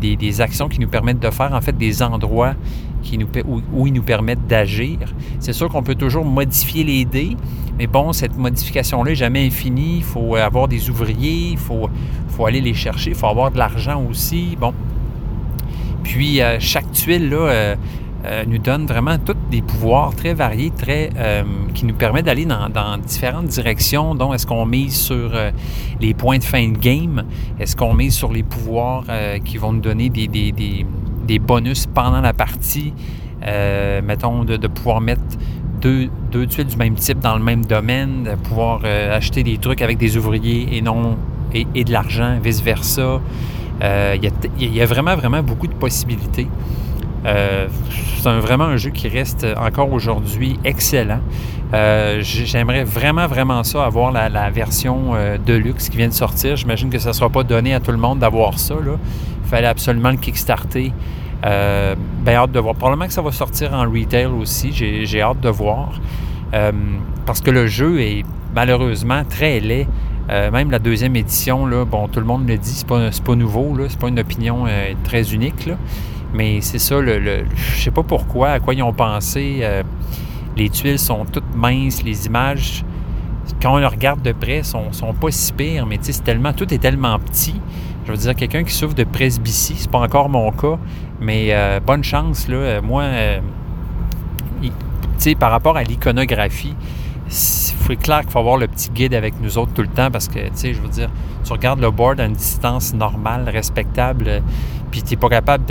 puis 0.00 0.16
des, 0.16 0.40
actions 0.40 0.68
qui 0.68 0.78
nous 0.80 0.88
permettent 0.88 1.18
de 1.18 1.30
faire 1.30 1.52
en 1.54 1.60
fait 1.60 1.76
des 1.76 2.02
endroits 2.02 2.54
qui 3.02 3.18
nous, 3.18 3.26
où, 3.46 3.62
où 3.72 3.86
ils 3.86 3.92
nous 3.92 4.02
permettent 4.02 4.46
d'agir. 4.46 4.98
C'est 5.40 5.54
sûr 5.54 5.68
qu'on 5.68 5.82
peut 5.82 5.94
toujours 5.94 6.24
modifier 6.24 6.84
les 6.84 7.04
dés, 7.04 7.36
mais 7.78 7.86
bon, 7.86 8.12
cette 8.12 8.36
modification-là 8.36 9.10
n'est 9.10 9.16
jamais 9.16 9.46
infinie. 9.46 9.96
Il 9.96 10.04
faut 10.04 10.36
avoir 10.36 10.68
des 10.68 10.88
ouvriers, 10.88 11.50
il 11.52 11.58
faut, 11.58 11.88
faut 12.28 12.46
aller 12.46 12.60
les 12.60 12.74
chercher, 12.74 13.10
il 13.10 13.16
faut 13.16 13.26
avoir 13.26 13.50
de 13.50 13.58
l'argent 13.58 14.04
aussi. 14.08 14.56
Bon. 14.60 14.72
Puis 16.06 16.40
euh, 16.40 16.58
chaque 16.60 16.92
tuile 16.92 17.30
là, 17.30 17.36
euh, 17.36 17.76
euh, 18.24 18.44
nous 18.46 18.58
donne 18.58 18.86
vraiment 18.86 19.18
tous 19.18 19.34
des 19.50 19.60
pouvoirs 19.60 20.14
très 20.14 20.34
variés, 20.34 20.70
très 20.70 21.10
qui 21.74 21.84
nous 21.84 21.94
permettent 21.94 22.26
d'aller 22.26 22.46
dans, 22.46 22.98
différentes 22.98 23.46
directions. 23.46 24.14
Donc, 24.14 24.34
est-ce 24.34 24.46
qu'on 24.46 24.66
mise 24.66 24.96
sur 24.96 25.32
les 26.00 26.14
points 26.14 26.38
de 26.38 26.44
fin 26.44 26.68
de 26.68 26.78
game? 26.78 27.24
Est-ce 27.60 27.76
qu'on 27.76 27.94
mise 27.94 28.14
sur 28.14 28.32
les 28.32 28.42
pouvoirs 28.42 29.04
qui 29.44 29.58
vont 29.58 29.72
nous 29.72 29.80
donner 29.80 30.08
des, 30.08 30.26
des, 30.26 31.38
bonus 31.38 31.86
pendant 31.86 32.20
la 32.20 32.32
partie? 32.32 32.92
mettons, 34.02 34.44
de, 34.44 34.66
pouvoir 34.66 35.00
mettre 35.00 35.22
deux, 35.80 36.08
tuiles 36.48 36.66
du 36.66 36.76
même 36.76 36.94
type 36.94 37.20
dans 37.20 37.36
le 37.36 37.44
même 37.44 37.64
domaine, 37.64 38.24
de 38.24 38.34
pouvoir 38.34 38.80
acheter 38.84 39.44
des 39.44 39.58
trucs 39.58 39.82
avec 39.82 39.98
des 39.98 40.16
ouvriers 40.16 40.76
et 40.76 40.82
non 40.82 41.16
et, 41.54 41.84
de 41.84 41.92
l'argent, 41.92 42.38
vice-versa. 42.42 43.02
Euh, 43.02 43.18
il 43.82 44.74
y, 44.74 44.80
a 44.80 44.86
vraiment, 44.86 45.16
vraiment 45.16 45.42
beaucoup 45.42 45.66
de 45.66 45.74
possibilités. 45.74 46.48
Euh, 47.24 47.66
c'est 48.22 48.38
vraiment 48.38 48.64
un 48.64 48.76
jeu 48.76 48.90
qui 48.90 49.08
reste 49.08 49.46
encore 49.56 49.92
aujourd'hui 49.92 50.58
excellent. 50.64 51.20
J'aimerais 52.20 52.84
vraiment, 52.84 53.26
vraiment 53.26 53.62
ça, 53.64 53.84
avoir 53.84 54.12
la, 54.12 54.50
version 54.50 55.12
de 55.44 55.52
luxe 55.54 55.88
qui 55.88 55.96
vient 55.96 56.08
de 56.08 56.12
sortir. 56.12 56.56
J'imagine 56.56 56.90
que 56.90 56.98
ça 56.98 57.10
ne 57.10 57.14
sera 57.14 57.28
pas 57.28 57.42
donné 57.42 57.74
à 57.74 57.80
tout 57.80 57.92
le 57.92 57.98
monde 57.98 58.20
d'avoir 58.20 58.58
ça. 58.58 58.74
Il 58.84 59.48
fallait 59.48 59.66
absolument 59.66 60.10
le 60.10 60.16
kickstarter. 60.16 60.92
Euh, 61.44 61.94
ben, 62.22 62.34
hâte 62.34 62.52
de 62.52 62.60
voir. 62.60 62.74
Probablement 62.74 63.06
que 63.06 63.12
ça 63.12 63.22
va 63.22 63.30
sortir 63.32 63.72
en 63.74 63.82
retail 63.82 64.26
aussi. 64.26 64.72
J'ai 64.72 65.20
hâte 65.20 65.40
de 65.40 65.48
voir. 65.48 66.00
Euh, 66.54 66.72
parce 67.24 67.40
que 67.40 67.50
le 67.50 67.66
jeu 67.66 68.00
est 68.00 68.24
malheureusement 68.54 69.22
très 69.28 69.60
laid. 69.60 69.86
Euh, 70.30 70.50
même 70.50 70.70
la 70.70 70.78
deuxième 70.78 71.14
édition, 71.16 71.66
là, 71.66 71.84
bon, 71.84 72.08
tout 72.08 72.20
le 72.20 72.26
monde 72.26 72.48
le 72.48 72.58
dit, 72.58 72.70
c'est 72.70 72.86
pas, 72.86 73.10
pas 73.24 73.34
nouveau, 73.34 73.76
c'est 73.88 73.98
pas 73.98 74.08
une 74.08 74.18
opinion 74.18 74.64
très 75.04 75.32
unique. 75.32 75.68
mais 76.34 76.60
c'est 76.60 76.78
ça, 76.78 77.00
le, 77.00 77.18
le 77.18 77.44
je 77.54 77.82
sais 77.82 77.90
pas 77.90 78.02
pourquoi, 78.02 78.50
à 78.50 78.60
quoi 78.60 78.74
ils 78.74 78.82
ont 78.82 78.92
pensé. 78.92 79.62
les 80.56 80.70
tuiles 80.70 80.98
sont 80.98 81.24
toutes 81.24 81.54
minces, 81.54 82.02
les 82.02 82.26
images, 82.26 82.84
quand 83.60 83.74
on 83.74 83.78
le 83.78 83.86
regarde 83.86 84.22
de 84.22 84.32
près, 84.32 84.62
sont, 84.62 84.92
sont 84.92 85.12
pas 85.12 85.30
si 85.30 85.52
pires, 85.52 85.86
mais 85.86 85.98
c'est 86.00 86.24
tellement, 86.24 86.52
tout 86.52 86.72
est 86.72 86.78
tellement 86.78 87.18
petit. 87.18 87.54
Je 88.04 88.12
veux 88.12 88.18
dire, 88.18 88.34
quelqu'un 88.34 88.62
qui 88.62 88.72
souffre 88.72 88.94
de 88.94 89.04
presbytie, 89.04 89.74
c'est 89.76 89.90
pas 89.90 89.98
encore 89.98 90.28
mon 90.28 90.50
cas, 90.52 90.78
mais 91.20 91.48
euh, 91.50 91.80
bonne 91.80 92.04
chance, 92.04 92.48
là. 92.48 92.56
Euh, 92.56 92.82
moi, 92.82 93.02
euh, 93.02 93.40
par 95.40 95.50
rapport 95.50 95.76
à 95.76 95.82
l'iconographie, 95.82 96.76
il 97.28 97.96
clair 97.98 98.20
qu'il 98.20 98.30
faut 98.30 98.38
avoir 98.38 98.56
le 98.56 98.66
petit 98.68 98.90
guide 98.90 99.14
avec 99.14 99.34
nous 99.40 99.58
autres 99.58 99.72
tout 99.72 99.82
le 99.82 99.88
temps 99.88 100.10
parce 100.10 100.28
que, 100.28 100.38
tu 100.38 100.50
sais, 100.54 100.74
je 100.74 100.80
veux 100.80 100.88
dire, 100.88 101.10
tu 101.44 101.52
regardes 101.52 101.80
le 101.80 101.90
board 101.90 102.20
à 102.20 102.26
une 102.26 102.34
distance 102.34 102.94
normale, 102.94 103.48
respectable, 103.48 104.42
puis 104.90 105.02
tu 105.02 105.10
n'es 105.10 105.16
pas 105.16 105.28
capable 105.28 105.64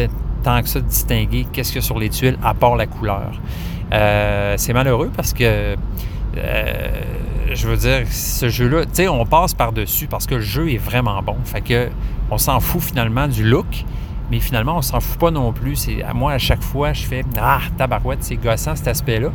tant 0.43 0.61
que 0.61 0.69
ça 0.69 0.79
de 0.79 0.85
distinguer 0.85 1.45
qu'est-ce 1.51 1.71
qu'il 1.71 1.81
y 1.81 1.83
a 1.83 1.85
sur 1.85 1.97
les 1.97 2.09
tuiles 2.09 2.37
à 2.43 2.53
part 2.53 2.75
la 2.75 2.87
couleur. 2.87 3.31
c'est 3.91 4.73
malheureux 4.73 5.11
parce 5.15 5.33
que, 5.33 5.75
je 6.35 7.67
veux 7.67 7.77
dire, 7.77 8.07
ce 8.09 8.49
jeu-là, 8.49 8.85
tu 8.85 8.91
sais, 8.93 9.07
on 9.07 9.25
passe 9.25 9.53
par-dessus 9.53 10.07
parce 10.07 10.25
que 10.25 10.35
le 10.35 10.41
jeu 10.41 10.71
est 10.71 10.77
vraiment 10.77 11.21
bon. 11.21 11.37
Fait 11.45 11.61
que, 11.61 11.89
on 12.31 12.37
s'en 12.37 12.59
fout 12.59 12.81
finalement 12.81 13.27
du 13.27 13.43
look. 13.43 13.85
Mais 14.31 14.39
finalement, 14.39 14.77
on 14.77 14.81
s'en 14.81 14.99
fout 14.99 15.19
pas 15.19 15.31
non 15.31 15.53
plus. 15.53 15.75
C'est, 15.75 16.01
à 16.01 16.13
moi, 16.13 16.31
à 16.31 16.37
chaque 16.39 16.63
fois, 16.63 16.93
je 16.93 17.03
fais 17.03 17.23
Ah, 17.39 17.59
tabarouette, 17.77 18.23
c'est 18.23 18.37
gossant 18.37 18.75
cet 18.75 18.87
aspect-là. 18.87 19.29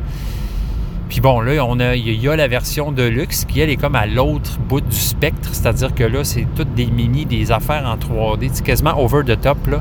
Puis 1.11 1.21
bon, 1.21 1.41
là, 1.41 1.65
on 1.67 1.81
a, 1.81 1.97
il 1.97 2.23
y 2.23 2.29
a 2.29 2.37
la 2.37 2.47
version 2.47 2.93
de 2.93 3.03
luxe 3.03 3.45
qui, 3.45 3.59
elle, 3.59 3.69
est 3.69 3.77
comme 3.77 3.97
à 3.97 4.07
l'autre 4.07 4.61
bout 4.69 4.81
du 4.81 4.97
spectre. 4.97 5.49
C'est-à-dire 5.53 5.93
que 5.93 6.05
là, 6.05 6.23
c'est 6.23 6.47
toutes 6.55 6.73
des 6.75 6.87
mini, 6.87 7.27
des 7.27 7.51
affaires 7.51 7.85
en 7.85 7.97
3D. 7.97 8.51
C'est 8.53 8.65
quasiment 8.65 8.97
over 8.97 9.25
the 9.25 9.39
top, 9.39 9.59
là. 9.67 9.81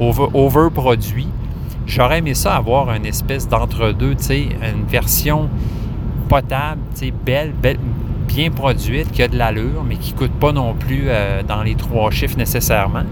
Over, 0.00 0.70
produit. 0.72 1.28
J'aurais 1.86 2.20
aimé 2.20 2.32
ça 2.32 2.56
avoir 2.56 2.94
une 2.94 3.04
espèce 3.04 3.46
d'entre-deux, 3.46 4.14
tu 4.14 4.22
sais, 4.24 4.40
une 4.40 4.86
version 4.86 5.50
potable, 6.30 6.80
tu 6.94 7.00
sais, 7.06 7.12
belle, 7.26 7.52
belle, 7.52 7.78
bien 8.26 8.50
produite, 8.50 9.12
qui 9.12 9.22
a 9.22 9.28
de 9.28 9.36
l'allure, 9.36 9.84
mais 9.86 9.96
qui 9.96 10.14
ne 10.14 10.18
coûte 10.18 10.32
pas 10.32 10.52
non 10.52 10.72
plus 10.72 11.04
euh, 11.08 11.42
dans 11.46 11.62
les 11.62 11.74
trois 11.74 12.10
chiffres 12.10 12.38
nécessairement. 12.38 13.02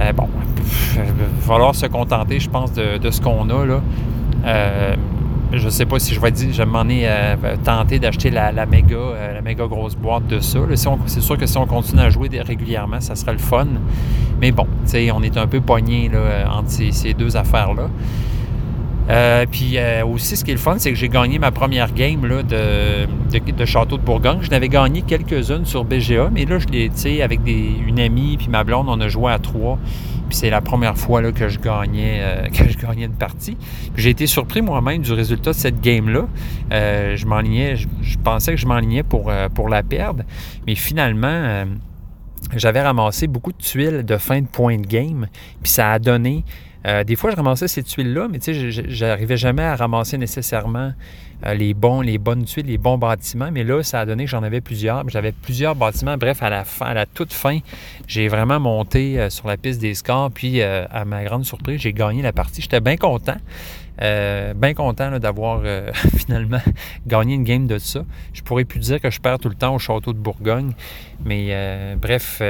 Euh, 0.00 0.12
bon, 0.14 0.28
il 0.94 1.02
va 1.02 1.04
falloir 1.42 1.74
se 1.74 1.84
contenter, 1.84 2.40
je 2.40 2.48
pense, 2.48 2.72
de, 2.72 3.10
ce 3.10 3.20
qu'on 3.20 3.50
a. 3.50 3.66
Là. 3.66 3.82
Euh, 4.46 4.96
je 5.52 5.68
sais 5.68 5.86
pas 5.86 5.98
si 5.98 6.14
je 6.14 6.20
vais 6.20 6.30
dire, 6.30 6.52
je 6.52 6.62
m'en 6.62 6.88
ai 6.88 7.02
euh, 7.04 7.36
tenté 7.64 7.98
d'acheter 7.98 8.30
la, 8.30 8.52
méga, 8.66 8.96
la 9.34 9.42
méga 9.42 9.66
grosse 9.66 9.96
boîte 9.96 10.26
de 10.26 10.40
ça. 10.40 10.60
c'est 11.06 11.20
sûr 11.20 11.36
que 11.36 11.46
si 11.46 11.58
on 11.58 11.66
continue 11.66 12.02
à 12.02 12.10
jouer 12.10 12.28
régulièrement, 12.40 13.00
ça 13.00 13.14
serait 13.14 13.32
le 13.32 13.38
fun. 13.38 13.66
Mais 14.40 14.52
bon, 14.52 14.66
on 15.12 15.22
est 15.22 15.36
un 15.36 15.46
peu 15.46 15.60
pogné 15.60 16.10
entre 16.50 16.70
ces 16.70 17.14
deux 17.14 17.36
affaires-là. 17.36 17.88
Euh, 19.10 19.44
puis 19.50 19.76
euh, 19.76 20.04
aussi, 20.06 20.36
ce 20.36 20.44
qui 20.44 20.52
est 20.52 20.54
le 20.54 20.60
fun, 20.60 20.76
c'est 20.78 20.90
que 20.90 20.96
j'ai 20.96 21.08
gagné 21.08 21.38
ma 21.38 21.50
première 21.50 21.92
game 21.92 22.20
de, 22.20 23.64
Château 23.64 23.96
de 23.98 24.02
Bourgogne. 24.02 24.38
Je 24.40 24.50
n'avais 24.50 24.68
gagné 24.68 25.02
quelques-unes 25.02 25.64
sur 25.64 25.84
BGA, 25.84 26.30
mais 26.32 26.44
là, 26.44 26.58
je 26.58 26.66
l'ai, 26.68 27.22
avec 27.22 27.40
une 27.46 27.98
amie 27.98 28.36
puis 28.36 28.48
ma 28.48 28.62
blonde, 28.62 28.86
on 28.88 29.00
a 29.00 29.08
joué 29.08 29.32
à 29.32 29.38
trois. 29.38 29.78
Puis 30.30 30.38
c'est 30.38 30.48
la 30.48 30.62
première 30.62 30.96
fois 30.96 31.20
là, 31.20 31.32
que 31.32 31.50
je 31.50 31.58
gagnais 31.58 32.20
euh, 32.22 32.48
que 32.54 32.66
je 32.66 32.78
gagnais 32.78 33.04
une 33.04 33.12
partie. 33.12 33.58
j'ai 33.96 34.10
été 34.10 34.26
surpris 34.26 34.62
moi-même 34.62 35.02
du 35.02 35.12
résultat 35.12 35.50
de 35.50 35.56
cette 35.56 35.82
game-là. 35.82 36.26
je 36.70 37.26
m'enlignais, 37.26 37.76
je, 37.76 38.18
pensais 38.18 38.52
que 38.52 38.58
je 38.58 38.66
m'enlignais 38.66 39.02
pour, 39.02 39.30
pour 39.54 39.68
la 39.68 39.82
perdre, 39.82 40.24
mais 40.66 40.74
finalement 40.74 41.66
j'avais 42.56 42.80
ramassé 42.80 43.26
beaucoup 43.26 43.52
de 43.52 43.58
tuiles 43.58 44.02
de 44.04 44.16
fin 44.16 44.40
de 44.40 44.46
point 44.46 44.78
de 44.78 44.86
game, 44.86 45.26
puis 45.62 45.70
ça 45.70 45.92
a 45.92 45.98
donné 45.98 46.44
euh, 46.86 47.04
des 47.04 47.16
fois, 47.16 47.30
je 47.30 47.36
ramassais 47.36 47.68
ces 47.68 47.82
tuiles-là, 47.82 48.28
mais 48.30 48.38
tu 48.38 48.54
sais, 48.54 48.84
j'arrivais 48.88 49.36
jamais 49.36 49.62
à 49.62 49.76
ramasser 49.76 50.16
nécessairement 50.16 50.78
euh, 50.78 50.90
les 51.54 51.74
bons, 51.74 52.00
les 52.00 52.18
bonnes 52.18 52.44
tuiles, 52.44 52.66
les 52.66 52.78
bons 52.78 52.98
bâtiments. 52.98 53.50
Mais 53.52 53.64
là, 53.64 53.82
ça 53.82 54.00
a 54.00 54.06
donné 54.06 54.24
que 54.24 54.30
j'en 54.30 54.42
avais 54.42 54.60
plusieurs. 54.60 55.08
J'avais 55.08 55.32
plusieurs 55.32 55.74
bâtiments. 55.74 56.16
Bref, 56.16 56.42
à 56.42 56.94
la 56.94 57.06
toute 57.06 57.32
fin, 57.32 57.58
j'ai 58.06 58.28
vraiment 58.28 58.60
monté 58.60 59.18
euh, 59.18 59.30
sur 59.30 59.48
la 59.48 59.56
piste 59.56 59.80
des 59.80 59.94
scores. 59.94 60.30
Puis, 60.30 60.62
à 60.62 61.04
ma 61.04 61.24
grande 61.24 61.44
surprise, 61.44 61.80
j'ai 61.80 61.92
gagné 61.92 62.22
la 62.22 62.32
partie. 62.32 62.62
J'étais 62.62 62.80
bien 62.80 62.96
content. 62.96 63.36
Euh, 64.02 64.54
bien 64.54 64.72
content 64.72 65.18
d'avoir 65.18 65.60
euh, 65.64 65.92
finalement 66.16 66.60
gagné 67.06 67.34
une 67.34 67.44
game 67.44 67.66
de 67.66 67.78
ça. 67.78 68.02
Je 68.32 68.42
pourrais 68.42 68.64
plus 68.64 68.80
dire 68.80 69.00
que 69.00 69.10
je 69.10 69.20
perds 69.20 69.38
tout 69.38 69.50
le 69.50 69.54
temps 69.54 69.74
au 69.74 69.78
château 69.78 70.14
de 70.14 70.18
Bourgogne, 70.18 70.72
mais 71.24 71.48
euh, 71.50 71.96
bref, 71.96 72.40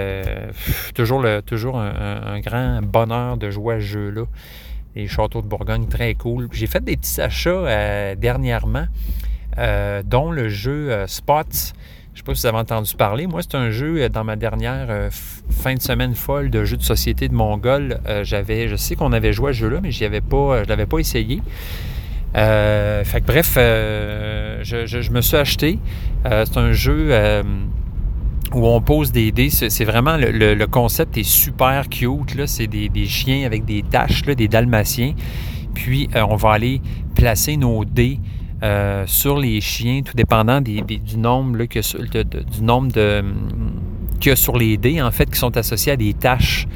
toujours, 0.94 1.24
toujours 1.44 1.78
un, 1.78 2.40
grand 2.40 2.82
bonheur 2.82 3.36
de 3.36 3.50
jouer 3.50 3.76
à 3.76 3.80
ce 3.80 3.84
jeu-là. 3.84 4.22
Les 4.96 5.06
châteaux 5.06 5.42
de 5.42 5.46
Bourgogne, 5.46 5.86
très 5.86 6.14
cool. 6.14 6.48
J'ai 6.52 6.66
fait 6.66 6.82
des 6.82 6.96
petits 6.96 7.20
achats 7.20 8.14
dernièrement, 8.16 8.86
dont 10.04 10.30
le 10.32 10.48
jeu 10.48 11.06
Spots 11.06 11.72
je 12.12 12.22
ne 12.22 12.26
sais 12.26 12.26
pas 12.26 12.34
si 12.34 12.40
vous 12.42 12.46
avez 12.48 12.58
entendu 12.58 12.94
parler. 12.96 13.26
Moi, 13.26 13.40
c'est 13.42 13.54
un 13.54 13.70
jeu 13.70 14.02
euh, 14.02 14.08
dans 14.08 14.24
ma 14.24 14.34
dernière 14.36 14.86
euh, 14.90 15.10
fin 15.50 15.74
de 15.74 15.80
semaine 15.80 16.14
folle 16.14 16.50
de 16.50 16.64
jeu 16.64 16.76
de 16.76 16.82
société 16.82 17.28
de 17.28 17.34
Mongol. 17.34 18.00
Euh, 18.08 18.24
j'avais, 18.24 18.68
je 18.68 18.76
sais 18.76 18.96
qu'on 18.96 19.12
avait 19.12 19.32
joué 19.32 19.50
à 19.50 19.52
ce 19.52 19.58
jeu-là, 19.60 19.78
mais 19.80 19.92
j'y 19.92 20.08
pas, 20.08 20.58
je 20.58 20.64
ne 20.64 20.68
l'avais 20.68 20.86
pas 20.86 20.98
essayé. 20.98 21.40
fait 22.34 23.20
que 23.20 23.26
bref, 23.26 23.52
je, 23.54 25.10
me 25.10 25.20
suis 25.20 25.36
acheté. 25.36 25.78
c'est 26.24 26.56
un 26.56 26.72
jeu 26.72 27.10
où 28.54 28.66
on 28.66 28.80
pose 28.80 29.12
des 29.12 29.32
dés. 29.32 29.50
C'est 29.50 29.84
vraiment 29.84 30.16
le, 30.16 30.64
concept 30.66 31.16
est 31.16 31.22
super 31.22 31.88
cute. 31.88 32.46
C'est 32.46 32.66
des, 32.66 33.06
chiens 33.06 33.46
avec 33.46 33.64
des 33.64 33.82
taches, 33.82 34.22
des 34.22 34.48
dalmatiens. 34.48 35.14
Puis, 35.74 36.08
on 36.14 36.36
va 36.36 36.52
aller 36.52 36.80
placer 37.14 37.56
nos 37.56 37.84
dés 37.84 38.18
sur 39.06 39.38
les 39.38 39.60
chiens, 39.60 40.02
tout 40.02 40.14
dépendant 40.14 40.60
du 40.60 40.82
nombre, 41.16 41.64
nombre 42.60 42.92
de, 42.92 43.24
qu'il 44.20 44.32
a 44.32 44.36
sur 44.36 44.56
les 44.56 44.76
dés, 44.76 45.00
en 45.00 45.10
fait, 45.10 45.30
qui 45.30 45.38
sont 45.38 45.56
associés 45.56 45.92
à 45.92 45.96
des 45.96 46.14
tâches, 46.14 46.66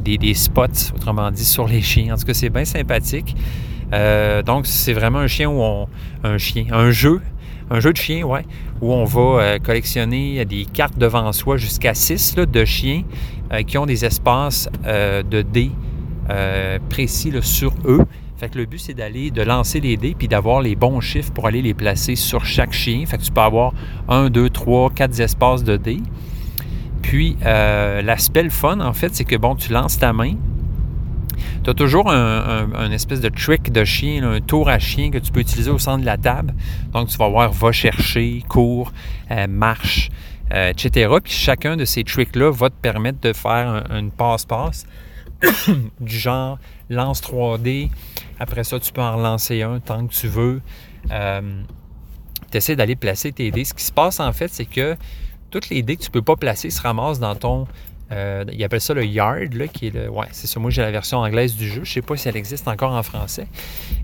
des, 0.00 0.34
spots, 0.34 0.92
autrement 0.94 1.30
dit, 1.30 1.44
sur 1.44 1.66
les 1.66 1.80
chiens. 1.80 2.14
En 2.14 2.16
tout 2.16 2.24
cas, 2.24 2.34
c'est 2.34 2.50
bien 2.50 2.64
sympathique. 2.64 3.34
donc, 4.44 4.66
c'est 4.66 4.92
vraiment 4.92 5.20
un 5.20 5.28
chien 5.28 5.48
où 5.48 5.60
on. 5.60 5.88
Un 6.24 6.38
chien. 6.38 6.66
Un 6.70 6.92
jeu 6.92 7.20
un 7.72 7.80
jeu 7.80 7.92
de 7.92 7.96
chien, 7.96 8.22
ouais, 8.24 8.44
où 8.82 8.92
on 8.92 9.04
va 9.04 9.20
euh, 9.20 9.58
collectionner 9.58 10.44
des 10.44 10.66
cartes 10.66 10.98
devant 10.98 11.32
soi 11.32 11.56
jusqu'à 11.56 11.94
6 11.94 12.34
de 12.36 12.64
chiens 12.66 13.02
euh, 13.50 13.62
qui 13.62 13.78
ont 13.78 13.86
des 13.86 14.04
espaces 14.04 14.68
euh, 14.86 15.22
de 15.22 15.42
dés 15.42 15.70
précis 16.88 17.32
sur 17.42 17.74
eux. 17.84 18.04
Fait 18.36 18.48
que 18.48 18.56
le 18.56 18.64
but, 18.64 18.78
c'est 18.78 18.94
d'aller, 18.94 19.30
de 19.30 19.42
lancer 19.42 19.80
les 19.80 19.96
dés 19.96 20.14
puis 20.18 20.28
d'avoir 20.28 20.62
les 20.62 20.76
bons 20.76 21.00
chiffres 21.00 21.30
pour 21.30 21.46
aller 21.46 21.60
les 21.60 21.74
placer 21.74 22.14
sur 22.14 22.44
chaque 22.44 22.72
chien. 22.72 23.04
Fait 23.06 23.18
que 23.18 23.22
tu 23.22 23.30
peux 23.30 23.40
avoir 23.40 23.74
1, 24.08 24.30
2, 24.30 24.48
3, 24.48 24.90
4 24.90 25.20
espaces 25.20 25.64
de 25.64 25.76
dés. 25.76 26.00
Puis, 27.02 27.36
l'aspect 27.42 28.44
le 28.44 28.50
fun, 28.50 28.80
en 28.80 28.94
fait, 28.94 29.14
c'est 29.14 29.24
que, 29.24 29.36
bon, 29.36 29.56
tu 29.56 29.72
lances 29.72 29.98
ta 29.98 30.14
main, 30.14 30.34
tu 31.64 31.70
as 31.70 31.74
toujours 31.74 32.10
un, 32.10 32.90
espèce 32.90 33.20
de 33.20 33.28
trick 33.28 33.72
de 33.72 33.84
chien, 33.84 34.22
un 34.24 34.40
tour 34.40 34.68
à 34.68 34.78
chien 34.78 35.10
que 35.10 35.18
tu 35.18 35.32
peux 35.32 35.40
utiliser 35.40 35.70
au 35.70 35.78
centre 35.78 36.00
de 36.00 36.06
la 36.06 36.16
table. 36.16 36.54
Donc, 36.92 37.08
tu 37.08 37.16
vas 37.16 37.28
voir 37.28 37.52
va 37.52 37.72
chercher, 37.72 38.42
cours, 38.48 38.92
euh, 39.30 39.46
marche, 39.46 40.10
euh, 40.52 40.70
etc. 40.70 41.14
Puis 41.22 41.32
chacun 41.32 41.76
de 41.76 41.84
ces 41.84 42.04
tricks-là 42.04 42.50
va 42.50 42.70
te 42.70 42.74
permettre 42.80 43.20
de 43.20 43.32
faire 43.32 43.84
une 43.90 44.10
passe-passe 44.10 44.86
du 46.00 46.18
genre 46.18 46.58
lance 46.90 47.22
3D. 47.22 47.90
Après 48.38 48.64
ça, 48.64 48.78
tu 48.78 48.92
peux 48.92 49.00
en 49.00 49.16
relancer 49.16 49.62
un 49.62 49.80
tant 49.80 50.06
que 50.06 50.12
tu 50.12 50.28
veux. 50.28 50.60
Euh, 51.10 51.62
tu 52.50 52.58
essaies 52.58 52.76
d'aller 52.76 52.96
placer 52.96 53.32
tes 53.32 53.50
dés. 53.50 53.64
Ce 53.64 53.74
qui 53.74 53.84
se 53.84 53.92
passe 53.92 54.20
en 54.20 54.32
fait, 54.32 54.48
c'est 54.48 54.66
que 54.66 54.96
toutes 55.50 55.68
les 55.68 55.82
dés 55.82 55.96
que 55.96 56.02
tu 56.02 56.08
ne 56.08 56.12
peux 56.12 56.22
pas 56.22 56.36
placer 56.36 56.70
se 56.70 56.80
ramassent 56.82 57.20
dans 57.20 57.34
ton 57.34 57.66
euh, 58.12 58.44
il 58.52 58.62
appelle 58.62 58.80
ça 58.80 58.94
le 58.94 59.04
yard, 59.04 59.54
là, 59.54 59.66
qui 59.68 59.86
est 59.86 59.94
le. 59.94 60.10
Ouais, 60.10 60.26
c'est 60.32 60.46
ça. 60.46 60.60
Moi, 60.60 60.70
j'ai 60.70 60.82
la 60.82 60.90
version 60.90 61.18
anglaise 61.18 61.56
du 61.56 61.68
jeu. 61.68 61.82
Je 61.84 61.92
sais 61.92 62.02
pas 62.02 62.16
si 62.16 62.28
elle 62.28 62.36
existe 62.36 62.68
encore 62.68 62.92
en 62.92 63.02
français. 63.02 63.46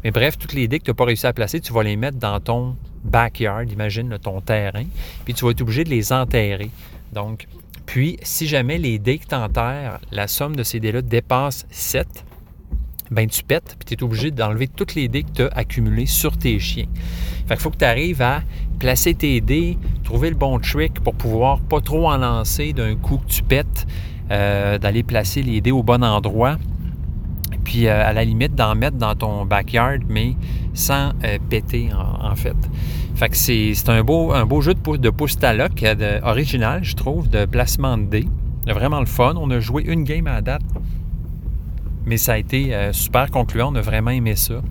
Mais 0.02 0.10
bref, 0.10 0.38
toutes 0.38 0.54
les 0.54 0.66
dés 0.66 0.78
que 0.78 0.84
tu 0.84 0.90
n'as 0.90 0.94
pas 0.94 1.04
réussi 1.04 1.26
à 1.26 1.32
placer, 1.32 1.60
tu 1.60 1.72
vas 1.72 1.82
les 1.82 1.96
mettre 1.96 2.16
dans 2.16 2.40
ton 2.40 2.76
backyard, 3.04 3.64
imagine 3.70 4.18
ton 4.18 4.40
terrain. 4.40 4.84
Puis 5.24 5.34
tu 5.34 5.44
vas 5.44 5.50
être 5.50 5.60
obligé 5.60 5.84
de 5.84 5.90
les 5.90 6.12
enterrer. 6.12 6.70
Donc, 7.12 7.46
puis, 7.86 8.18
si 8.22 8.46
jamais 8.46 8.78
les 8.78 8.98
dés 8.98 9.18
que 9.18 9.26
tu 9.26 9.34
enterres, 9.34 10.00
la 10.10 10.26
somme 10.26 10.56
de 10.56 10.62
ces 10.62 10.80
dés-là 10.80 11.02
dépasse 11.02 11.66
7, 11.70 12.06
ben 13.10 13.26
tu 13.26 13.42
pètes, 13.42 13.76
puis 13.78 13.86
tu 13.86 13.94
es 13.94 14.02
obligé 14.06 14.30
d'enlever 14.30 14.68
toutes 14.68 14.94
les 14.94 15.08
dés 15.08 15.22
que 15.22 15.30
tu 15.32 15.42
as 15.42 15.48
accumulées 15.48 16.06
sur 16.06 16.36
tes 16.36 16.58
chiens. 16.58 16.86
Fait 17.46 17.54
qu'il 17.54 17.62
faut 17.62 17.70
que 17.70 17.78
tu 17.78 17.84
arrives 17.84 18.22
à 18.22 18.42
placer 18.78 19.14
tes 19.14 19.40
dés, 19.40 19.78
trouver 20.04 20.30
le 20.30 20.36
bon 20.36 20.58
trick 20.58 21.00
pour 21.00 21.14
pouvoir 21.14 21.60
pas 21.60 21.80
trop 21.80 22.08
en 22.08 22.18
lancer 22.18 22.72
d'un 22.72 22.94
coup 22.96 23.18
que 23.18 23.26
tu 23.26 23.42
pètes, 23.42 23.86
euh, 24.30 24.78
d'aller 24.78 25.02
placer 25.02 25.42
les 25.42 25.60
dés 25.60 25.72
au 25.72 25.82
bon 25.82 26.04
endroit, 26.04 26.56
puis 27.64 27.86
euh, 27.86 28.06
à 28.06 28.12
la 28.12 28.24
limite 28.24 28.54
d'en 28.54 28.74
mettre 28.74 28.96
dans 28.96 29.14
ton 29.14 29.44
backyard, 29.44 30.00
mais 30.08 30.36
sans 30.74 31.12
euh, 31.24 31.38
péter 31.50 31.90
en, 31.92 32.34
fait. 32.36 32.56
Fait 33.16 33.28
que 33.28 33.36
c'est 33.36 33.88
un 33.88 34.02
beau, 34.04 34.32
un 34.32 34.46
beau 34.46 34.60
jeu 34.60 34.74
de, 34.74 34.96
de 34.96 36.24
original, 36.24 36.84
je 36.84 36.94
trouve, 36.94 37.28
de 37.28 37.46
placement 37.46 37.98
de 37.98 38.04
dés. 38.04 38.28
Vraiment 38.66 39.00
le 39.00 39.06
fun. 39.06 39.34
On 39.36 39.50
a 39.50 39.60
joué 39.60 39.82
une 39.84 40.04
game 40.04 40.26
à 40.26 40.34
la 40.34 40.40
date 40.40 40.62
mais 42.08 42.16
ça 42.16 42.32
a 42.32 42.38
été 42.38 42.74
euh, 42.74 42.92
super 42.92 43.30
concluant. 43.30 43.72
On 43.72 43.76
a 43.76 43.80
vraiment 43.80 44.10
aimé 44.10 44.34
ça. 44.34 44.62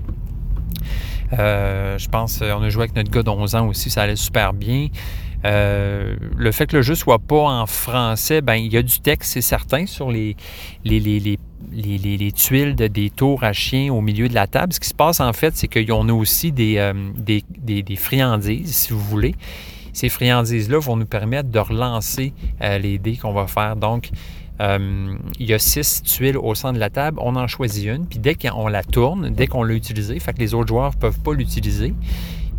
Euh, 1.38 1.98
je 1.98 2.10
pense 2.10 2.40
qu'on 2.40 2.62
a 2.62 2.70
joué 2.70 2.84
avec 2.84 2.96
notre 2.96 3.12
gars 3.12 3.24
d'11 3.24 3.56
ans 3.56 3.68
aussi, 3.68 3.90
ça 3.90 4.02
allait 4.04 4.16
super 4.16 4.54
bien. 4.54 4.88
Euh, 5.46 6.16
le 6.36 6.52
fait 6.52 6.66
que 6.66 6.78
le 6.78 6.82
jeu 6.82 6.96
soit 6.96 7.20
pas 7.20 7.44
en 7.44 7.68
français, 7.68 8.42
ben 8.42 8.56
il 8.56 8.74
y 8.74 8.78
a 8.78 8.82
du 8.82 9.00
texte, 9.00 9.34
c'est 9.34 9.42
certain, 9.42 9.86
sur 9.86 10.10
les, 10.10 10.36
les, 10.84 11.00
les, 11.00 11.38
les, 11.72 12.32
tuiles 12.32 12.76
de, 12.76 12.88
des 12.88 13.10
tours 13.12 13.44
à 13.44 13.54
chiens 13.54 13.94
au 13.94 14.02
milieu 14.02 14.30
de 14.30 14.34
la 14.34 14.48
table. 14.48 14.74
Ce 14.74 14.80
qui 14.80 14.90
se 14.90 14.96
passe 14.96 15.20
en 15.20 15.34
fait, 15.34 15.56
c'est 15.56 15.68
qu'on 15.68 16.10
a 16.10 16.14
aussi 16.14 16.52
des, 16.52 16.92
des, 17.16 17.44
des, 17.84 17.96
friandises, 17.96 18.74
si 18.74 18.94
vous 18.94 19.00
voulez. 19.00 19.36
Ces 19.94 20.10
friandises-là 20.10 20.80
vont 20.80 20.96
nous 20.96 21.06
permettre 21.06 21.50
de 21.50 21.60
relancer 21.60 22.34
les 22.62 22.98
dés 22.98 23.18
qu'on 23.18 23.34
va 23.34 23.48
faire. 23.48 23.76
Donc, 23.76 24.10
euh, 24.62 25.16
il 25.40 25.46
y 25.46 25.54
a 25.54 25.60
six 25.60 26.02
tuiles 26.04 26.38
au 26.38 26.56
centre 26.56 26.76
de 26.76 26.80
la 26.80 26.90
table. 26.90 27.20
On 27.22 27.36
en 27.36 27.48
choisit 27.48 27.88
une, 27.88 28.06
puis 28.06 28.20
dès 28.20 28.36
qu'on 28.36 28.68
la 28.68 28.84
tourne, 28.84 29.30
dès 29.30 29.48
qu'on 29.48 29.64
l'a 29.64 29.74
utilisée, 29.74 30.20
fait 30.20 30.34
que 30.34 30.40
les 30.40 30.54
autres 30.54 30.68
joueurs 30.68 30.94
ne 30.94 31.00
peuvent 31.00 31.20
pas 31.20 31.34
l'utiliser. 31.34 31.94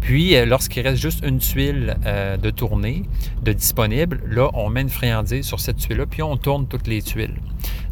Puis, 0.01 0.37
euh, 0.37 0.47
lorsqu'il 0.47 0.87
reste 0.87 1.03
juste 1.03 1.25
une 1.27 1.39
tuile 1.39 1.97
euh, 2.07 2.37
de 2.37 2.51
tournée, 2.51 3.03
de 3.43 3.53
disponible, 3.53 4.21
là, 4.29 4.49
on 4.55 4.71
met 4.71 4.83
une 4.83 4.89
friandise 4.89 5.45
sur 5.45 5.59
cette 5.59 5.79
tuile-là, 5.79 6.07
puis 6.07 6.23
on 6.23 6.37
tourne 6.37 6.67
toutes 6.69 6.87
les 6.87 7.03
tuiles. 7.03 7.35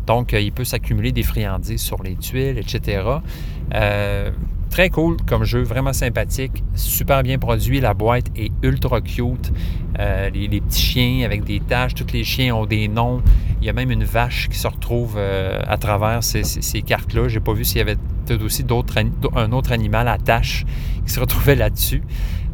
Donc, 0.06 0.32
il 0.32 0.52
peut 0.52 0.64
s'accumuler 0.64 1.10
des 1.10 1.24
friandises 1.24 1.82
sur 1.82 2.00
les 2.04 2.14
tuiles, 2.14 2.58
etc. 2.58 3.02
Très 4.70 4.90
cool 4.90 5.16
comme 5.26 5.44
jeu, 5.44 5.62
vraiment 5.62 5.92
sympathique, 5.92 6.62
super 6.74 7.22
bien 7.22 7.38
produit. 7.38 7.80
La 7.80 7.94
boîte 7.94 8.26
est 8.36 8.50
ultra 8.62 9.00
cute. 9.00 9.52
Euh, 9.98 10.28
les, 10.30 10.60
petits 10.60 10.82
chiens 10.82 11.24
avec 11.24 11.44
des 11.44 11.60
taches, 11.60 11.94
tous 11.94 12.12
les 12.12 12.24
chiens 12.24 12.54
ont 12.54 12.66
des 12.66 12.88
noms. 12.88 13.22
Il 13.60 13.66
y 13.66 13.70
a 13.70 13.72
même 13.72 13.90
une 13.90 14.04
vache 14.04 14.48
qui 14.48 14.58
se 14.58 14.68
retrouve 14.68 15.14
euh, 15.16 15.60
à 15.66 15.78
travers 15.78 16.22
ces, 16.22 16.82
cartes-là. 16.82 17.28
J'ai 17.28 17.40
pas 17.40 17.54
vu 17.54 17.64
s'il 17.64 17.78
y 17.78 17.80
avait 17.80 17.96
aussi 18.42 18.64
d'autres, 18.64 18.98
un 19.34 19.52
autre 19.52 19.72
animal 19.72 20.08
à 20.08 20.18
tache 20.18 20.66
qui 21.06 21.12
se 21.12 21.20
retrouvait 21.20 21.54
là-dessus. 21.54 22.02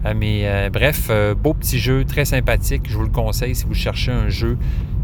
Euh, 0.05 0.15
mais 0.17 0.71
bref, 0.71 1.11
beau 1.43 1.55
petit 1.55 1.79
jeu, 1.79 2.05
très 2.05 2.25
sympathique. 2.25 2.83
Je 2.89 2.97
vous 2.97 3.05
le 3.05 3.09
conseille 3.09 3.55
si 3.55 3.65
vous 3.65 3.75
cherchez 3.75 4.13
un 4.13 4.29
jeu, 4.29 4.59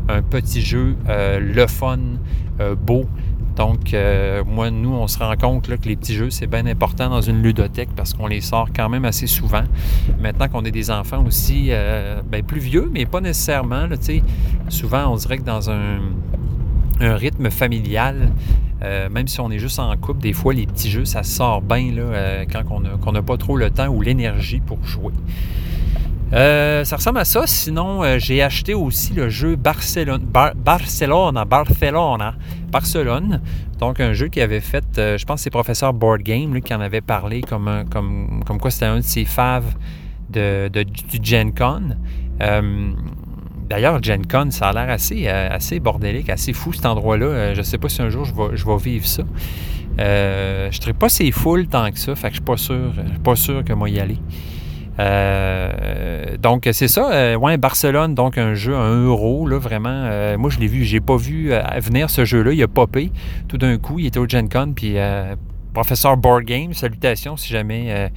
un 0.08 0.22
petit 0.22 0.60
jeu, 0.60 0.96
le 1.08 1.66
fun, 1.66 1.98
beau. 2.80 3.06
Donc, 3.58 3.92
euh, 3.92 4.44
moi, 4.46 4.70
nous, 4.70 4.94
on 4.94 5.08
se 5.08 5.18
rend 5.18 5.34
compte 5.36 5.66
que 5.66 5.88
les 5.88 5.96
petits 5.96 6.14
jeux, 6.14 6.30
c'est 6.30 6.46
bien 6.46 6.64
important 6.66 7.10
dans 7.10 7.20
une 7.20 7.42
ludothèque 7.42 7.88
parce 7.96 8.14
qu'on 8.14 8.28
les 8.28 8.40
sort 8.40 8.68
quand 8.74 8.88
même 8.88 9.04
assez 9.04 9.26
souvent. 9.26 9.64
Maintenant 10.20 10.46
qu'on 10.46 10.64
est 10.64 10.70
des 10.70 10.92
enfants 10.92 11.24
aussi, 11.26 11.66
euh, 11.70 12.22
ben, 12.22 12.44
plus 12.44 12.60
vieux, 12.60 12.88
mais 12.92 13.04
pas 13.04 13.20
nécessairement. 13.20 13.88
Là, 13.88 13.96
souvent, 14.68 15.12
on 15.12 15.16
dirait 15.16 15.38
que 15.38 15.42
dans 15.42 15.70
un, 15.70 15.98
rythme 17.00 17.50
familial, 17.50 18.30
euh, 18.82 19.08
même 19.08 19.26
si 19.26 19.40
on 19.40 19.50
est 19.50 19.58
juste 19.58 19.80
en 19.80 19.96
couple, 19.96 20.20
des 20.20 20.32
fois, 20.32 20.54
les 20.54 20.66
petits 20.66 20.90
jeux, 20.90 21.04
ça 21.04 21.24
sort 21.24 21.60
bien 21.60 21.92
là, 21.92 22.44
quand 22.46 22.62
on 22.70 23.12
n'a 23.12 23.22
pas 23.22 23.36
trop 23.36 23.56
le 23.56 23.70
temps 23.70 23.88
ou 23.88 24.02
l'énergie 24.02 24.60
pour 24.60 24.84
jouer. 24.84 25.12
Euh, 26.32 26.84
ça 26.84 26.96
ressemble 26.96 27.18
à 27.18 27.24
ça. 27.24 27.46
Sinon, 27.46 28.02
euh, 28.02 28.18
j'ai 28.18 28.42
acheté 28.42 28.74
aussi 28.74 29.12
le 29.14 29.28
jeu 29.28 29.56
Barcelone, 29.56 30.22
Barcelona, 30.22 31.44
Barcelona, 31.44 32.34
Barcelone. 32.70 33.40
Donc, 33.78 34.00
un 34.00 34.12
jeu 34.12 34.28
qui 34.28 34.40
avait 34.40 34.60
fait, 34.60 34.84
euh, 34.98 35.16
je 35.16 35.24
pense 35.24 35.40
c'est 35.40 35.50
professeur 35.50 35.92
Board 35.94 36.22
Game 36.22 36.52
lui, 36.52 36.60
qui 36.60 36.74
en 36.74 36.80
avait 36.80 37.00
parlé 37.00 37.40
comme, 37.40 37.84
comme, 37.90 38.42
comme 38.44 38.58
quoi 38.58 38.70
c'était 38.70 38.86
un 38.86 38.96
de 38.96 39.02
ses 39.02 39.24
faves 39.24 39.74
de, 40.28 40.68
du 40.68 41.18
Gen 41.22 41.54
Con. 41.54 41.96
D'ailleurs, 43.68 44.02
Gen 44.02 44.26
Con, 44.26 44.50
ça 44.50 44.68
a 44.68 44.72
l'air 44.72 44.90
assez, 44.90 45.28
assez 45.28 45.78
bordélique, 45.78 46.30
assez 46.30 46.52
fou 46.52 46.72
cet 46.72 46.86
endroit-là. 46.86 47.54
je 47.54 47.58
ne 47.58 47.64
sais 47.64 47.78
pas 47.78 47.88
si 47.88 48.02
un 48.02 48.08
jour 48.08 48.24
je 48.24 48.34
vais, 48.34 48.56
je 48.56 48.64
vais 48.66 48.76
vivre 48.76 49.06
ça. 49.06 49.22
je 49.98 50.66
ne 50.66 50.72
serais 50.72 50.94
pas 50.94 51.08
si 51.08 51.30
full 51.32 51.68
tant 51.68 51.90
que 51.90 51.98
ça, 51.98 52.14
fait 52.14 52.30
que 52.30 52.36
je 52.36 52.40
ne 52.40 52.46
suis 52.46 52.52
pas 52.52 52.56
sûr, 52.56 52.92
pas 53.22 53.36
sûr 53.36 53.64
que 53.64 53.72
moi 53.72 53.88
y 53.88 54.00
aller. 54.00 54.18
Euh, 55.00 56.36
donc, 56.38 56.68
c'est 56.72 56.88
ça. 56.88 57.10
Euh, 57.12 57.36
ouais, 57.36 57.56
Barcelone, 57.56 58.14
donc 58.14 58.38
un 58.38 58.54
jeu 58.54 58.74
à 58.74 58.80
1 58.80 59.04
euro, 59.04 59.46
là, 59.46 59.58
vraiment. 59.58 59.88
Euh, 59.90 60.36
moi, 60.38 60.50
je 60.50 60.58
l'ai 60.58 60.66
vu, 60.66 60.84
j'ai 60.84 61.00
pas 61.00 61.16
vu 61.16 61.52
venir 61.78 62.10
ce 62.10 62.24
jeu-là. 62.24 62.52
Il 62.52 62.62
a 62.62 62.68
popé. 62.68 63.10
Tout 63.48 63.58
d'un 63.58 63.78
coup, 63.78 63.98
il 63.98 64.06
était 64.06 64.18
au 64.18 64.28
Gen 64.28 64.48
Con, 64.48 64.72
puis 64.74 64.96
professeur 65.72 66.16
Board 66.16 66.44
Game, 66.44 66.72
salutations 66.74 67.36
si 67.36 67.48
jamais 67.48 68.10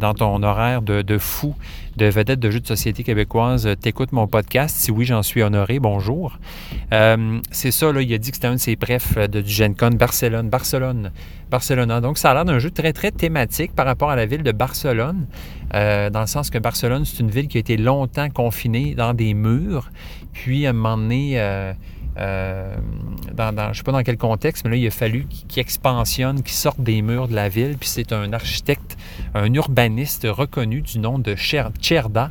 dans 0.00 0.14
ton 0.14 0.42
horaire 0.42 0.82
de, 0.82 1.18
fou, 1.18 1.54
de 1.96 2.06
vedette 2.06 2.40
de 2.40 2.50
jeux 2.50 2.60
de 2.60 2.66
société 2.66 3.04
québécoise, 3.04 3.68
t'écoutes 3.80 4.12
mon 4.12 4.26
podcast. 4.26 4.76
Si 4.76 4.90
oui, 4.90 5.04
j'en 5.04 5.22
suis 5.22 5.42
honoré, 5.42 5.78
bonjour. 5.78 6.38
c'est 6.90 7.70
ça, 7.70 7.92
là, 7.92 8.02
il 8.02 8.12
a 8.14 8.18
dit 8.18 8.30
que 8.30 8.36
c'était 8.36 8.48
un 8.48 8.54
de 8.54 8.60
ses 8.60 8.76
prefs 8.76 9.16
de, 9.16 9.40
du 9.40 9.50
Gen 9.50 9.74
Con, 9.74 9.90
Barcelone, 9.90 10.48
Barcelone, 10.48 11.10
Barcelona. 11.50 12.00
Donc, 12.00 12.18
ça 12.18 12.30
a 12.30 12.34
l'air 12.34 12.44
d'un 12.44 12.58
jeu 12.58 12.70
très, 12.70 12.92
très 12.92 13.10
thématique 13.10 13.74
par 13.74 13.86
rapport 13.86 14.10
à 14.10 14.16
la 14.16 14.26
ville 14.26 14.42
de 14.42 14.52
Barcelone. 14.52 15.26
Euh, 15.74 16.10
dans 16.10 16.22
le 16.22 16.26
sens 16.26 16.50
que 16.50 16.58
Barcelone, 16.58 17.04
c'est 17.04 17.20
une 17.20 17.30
ville 17.30 17.48
qui 17.48 17.58
a 17.58 17.60
été 17.60 17.76
longtemps 17.76 18.30
confinée 18.30 18.94
dans 18.94 19.14
des 19.14 19.34
murs. 19.34 19.90
Puis, 20.32 20.66
à 20.66 20.70
un 20.70 21.74
euh, 22.18 22.76
euh, 23.38 23.52
dans, 23.52 23.52
je 23.56 23.68
ne 23.68 23.74
sais 23.74 23.82
pas 23.82 23.92
dans 23.92 24.02
quel 24.02 24.18
contexte, 24.18 24.64
mais 24.64 24.72
là, 24.72 24.76
il 24.76 24.86
a 24.86 24.90
fallu 24.90 25.26
qu'il 25.26 25.60
expansionne, 25.60 26.42
qu'il 26.42 26.54
sorte 26.54 26.80
des 26.80 27.02
murs 27.02 27.28
de 27.28 27.34
la 27.34 27.48
ville. 27.48 27.76
Puis, 27.78 27.88
c'est 27.88 28.12
un 28.12 28.32
architecte, 28.32 28.96
un 29.34 29.52
urbaniste 29.54 30.26
reconnu 30.28 30.82
du 30.82 30.98
nom 30.98 31.18
de 31.18 31.34
Cerda. 31.36 32.30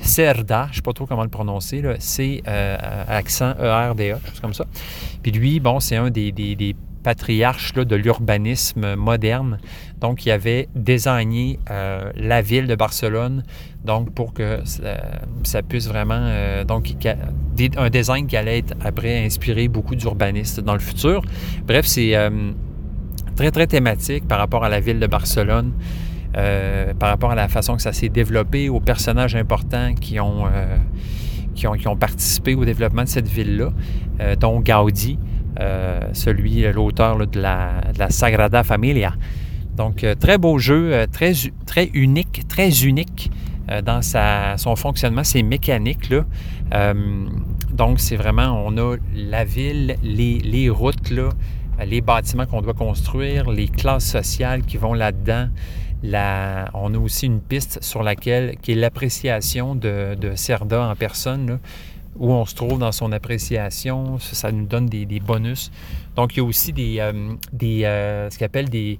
Cerda, 0.00 0.66
je 0.66 0.70
ne 0.70 0.74
sais 0.76 0.82
pas 0.82 0.92
trop 0.92 1.06
comment 1.06 1.24
le 1.24 1.28
prononcer, 1.28 1.82
c'est 1.98 2.42
accent 2.46 3.54
E-R-D-A, 3.58 4.20
chose 4.28 4.40
comme 4.40 4.54
ça. 4.54 4.64
Puis 5.22 5.32
lui, 5.32 5.58
bon, 5.58 5.80
c'est 5.80 5.96
un 5.96 6.10
des 6.10 6.30
patriarches 7.08 7.72
de 7.72 7.96
l'urbanisme 7.96 8.94
moderne. 8.94 9.58
Donc, 9.98 10.26
il 10.26 10.30
avait 10.30 10.68
désigné 10.74 11.58
euh, 11.70 12.12
la 12.14 12.42
ville 12.42 12.66
de 12.66 12.74
Barcelone, 12.74 13.44
donc 13.82 14.12
pour 14.12 14.34
que 14.34 14.60
ça, 14.64 15.62
puisse 15.62 15.88
vraiment, 15.88 16.22
donc 16.66 16.92
un 17.78 17.88
design 17.88 18.26
qui 18.26 18.36
allait 18.36 18.58
être 18.58 18.74
après 18.84 19.24
inspiré 19.24 19.68
beaucoup 19.68 19.94
d'urbanistes 19.94 20.60
dans 20.60 20.74
le 20.74 20.80
futur. 20.80 21.22
Bref, 21.66 21.86
c'est 21.86 22.12
très 23.36 23.50
très 23.50 23.66
thématique 23.66 24.28
par 24.28 24.38
rapport 24.38 24.62
à 24.64 24.68
la 24.68 24.80
ville 24.80 25.00
de 25.00 25.06
Barcelone. 25.06 25.72
par 27.00 27.08
rapport 27.08 27.30
à 27.30 27.34
la 27.34 27.48
façon 27.48 27.76
que 27.76 27.82
ça 27.82 27.94
s'est 27.94 28.10
développé, 28.10 28.68
aux 28.68 28.80
personnages 28.80 29.34
importants 29.34 29.94
qui 29.94 30.20
ont, 30.20 30.44
qui 31.58 31.88
ont, 31.88 31.96
participé 31.96 32.54
au 32.54 32.64
développement 32.64 33.04
de 33.04 33.08
cette 33.08 33.28
ville-là, 33.28 33.70
euh, 34.20 34.36
dont 34.36 34.60
Gaudi, 34.60 35.18
euh, 35.18 35.37
celui, 36.12 36.62
l'auteur 36.72 37.26
de 37.26 37.40
la, 37.40 38.10
Sagrada 38.10 38.62
Familia. 38.62 39.14
Donc, 39.76 40.02
euh, 40.02 40.14
très 40.14 40.38
beau 40.38 40.58
jeu, 40.58 41.06
très, 41.12 41.32
très 41.66 41.86
unique, 41.94 42.46
très 42.48 42.84
unique 42.84 43.30
dans 43.84 44.00
son 44.02 44.76
fonctionnement, 44.76 45.24
ses 45.24 45.42
mécaniques. 45.42 46.08
Là. 46.08 46.24
donc, 47.70 48.00
c'est 48.00 48.16
vraiment, 48.16 48.64
on 48.64 48.76
a 48.78 48.96
la 49.14 49.44
ville, 49.44 49.96
les, 50.02 50.70
routes, 50.70 51.12
les 51.84 52.00
bâtiments 52.00 52.46
qu'on 52.46 52.62
doit 52.62 52.72
construire, 52.72 53.50
les 53.50 53.68
classes 53.68 54.10
sociales 54.10 54.62
qui 54.62 54.78
vont 54.78 54.94
là-dedans, 54.94 55.48
on 56.74 56.94
a 56.94 56.98
aussi 56.98 57.26
une 57.26 57.40
piste 57.40 57.82
sur 57.82 58.02
laquelle, 58.02 58.56
qui 58.62 58.72
est 58.72 58.74
l'appréciation 58.76 59.74
de, 59.74 60.14
de, 60.14 60.34
Cerda 60.34 60.88
en 60.88 60.94
personne, 60.94 61.58
où 62.18 62.32
on 62.32 62.44
se 62.44 62.54
trouve 62.54 62.78
dans 62.78 62.92
son 62.92 63.12
appréciation. 63.12 64.18
Ça, 64.18 64.52
nous 64.52 64.66
donne 64.66 64.86
des, 64.86 65.20
bonus. 65.20 65.70
Donc, 66.16 66.34
il 66.34 66.38
y 66.38 66.40
a 66.40 66.44
aussi 66.44 66.72
des, 66.72 66.96
euh, 66.98 67.34
des 67.52 67.84
euh, 67.84 68.30
ce 68.30 68.38
qu'on 68.38 68.44
appelle 68.44 68.68
des, 68.68 68.98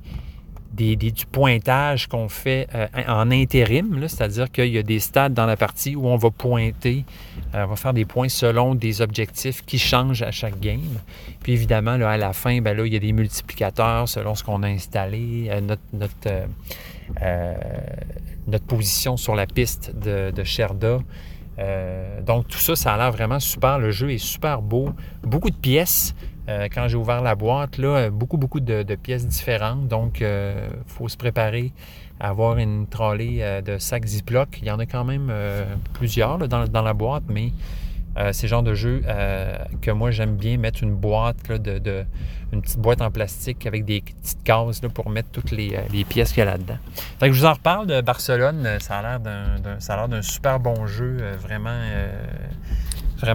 du 0.73 1.27
pointage 1.27 2.07
qu'on 2.07 2.29
fait 2.29 2.69
euh, 2.75 2.87
en 3.09 3.31
intérim, 3.31 4.07
c'est-à-dire 4.07 4.51
qu'il 4.51 4.69
y 4.69 4.79
a 4.79 4.83
des 4.83 5.01
stades 5.01 5.35
dans 5.35 5.47
la 5.47 5.57
partie 5.57 5.97
où 5.97 6.07
on 6.07 6.17
va 6.17 6.31
pointer, 6.31 7.05
on 7.53 7.67
va 7.67 7.77
faire 7.77 7.95
des 7.95 8.05
points 8.05 8.29
selon 8.29 8.75
des 8.75 9.01
objectifs 9.01 9.65
qui 9.65 9.79
changent 9.79 10.23
à 10.23 10.31
chaque 10.31 10.61
game. 10.61 10.99
Puis 11.43 11.53
évidemment, 11.53 11.97
là, 11.97 12.11
à 12.11 12.17
la 12.17 12.33
fin, 12.33 12.61
ben 12.61 12.77
là, 12.77 12.87
il 12.87 12.93
y 12.93 12.97
a 12.97 13.01
des 13.01 13.13
multiplicateurs 13.13 14.09
selon 14.09 14.37
ce 14.37 14.45
qu'on 14.45 14.63
a 14.63 14.69
installé, 14.69 15.51
notre, 15.63 15.83
notre, 15.93 16.47
notre 18.47 18.67
position 18.67 19.17
sur 19.17 19.35
la 19.35 19.47
piste 19.47 19.93
de 19.97 20.45
Sherda. 20.45 21.01
Euh, 21.59 22.21
donc 22.23 22.49
tout 22.49 22.59
ça, 22.59 22.77
ça 22.77 22.95
a 22.95 22.97
l'air 22.99 23.13
vraiment 23.13 23.41
super. 23.41 23.79
Le 23.79 23.91
jeu 23.91 24.13
est 24.13 24.19
super 24.19 24.63
beau. 24.63 24.91
Beaucoup 25.23 25.51
de 25.51 25.57
pièces. 25.57 26.15
Euh, 26.49 26.69
quand 26.73 26.89
j'ai 26.89 26.97
ouvert 26.97 27.21
la 27.21 27.35
boîte, 27.35 27.77
là, 27.77 28.09
beaucoup, 28.11 28.39
beaucoup 28.39 28.61
de, 28.61 28.95
pièces 28.95 29.27
différentes. 29.27 29.87
Donc, 29.87 30.21
il 30.21 30.27
faut 30.87 31.09
se 31.09 31.17
préparer 31.17 31.73
à 32.21 32.31
avoir 32.31 32.57
une 32.57 32.87
trolley 32.87 33.63
de 33.63 33.77
sacs 33.77 34.07
Ziploc. 34.07 34.59
Il 34.63 34.67
y 34.67 34.71
en 34.71 34.79
a 34.79 34.87
quand 34.87 35.05
même 35.05 35.31
plusieurs 35.93 36.39
dans, 36.39 36.65
dans, 36.65 36.83
la 36.83 36.95
boîte, 36.95 37.25
mais 37.29 37.53
euh, 38.17 38.33
genre 38.33 38.63
de 38.63 38.75
jeu 38.75 39.03
euh, 39.07 39.57
que 39.81 39.91
moi 39.91 40.11
j'aime 40.11 40.37
bien 40.37 40.57
mettre 40.57 40.83
une 40.83 40.95
boîte 40.95 41.37
une 41.49 42.63
petite 42.63 42.79
boîte 42.79 43.03
en 43.03 43.11
plastique 43.11 43.67
avec 43.67 43.85
des 43.85 44.01
petites 44.01 44.43
cases 44.43 44.81
pour 44.95 45.11
mettre 45.11 45.29
toutes 45.31 45.51
les, 45.51 45.77
euh, 45.77 46.05
pièces 46.09 46.31
qu'il 46.31 46.39
y 46.39 46.43
a 46.43 46.47
là-dedans. 46.47 46.79
je 47.23 47.29
vous 47.29 47.45
en 47.45 47.53
reparle 47.53 47.87
de 47.87 48.01
Barcelone. 48.01 48.67
Ça 48.81 48.99
a 48.99 49.03
l'air 49.03 50.09
d'un, 50.09 50.23
super 50.23 50.59
bon 50.59 50.87
jeu, 50.87 51.19
vraiment, 51.43 51.83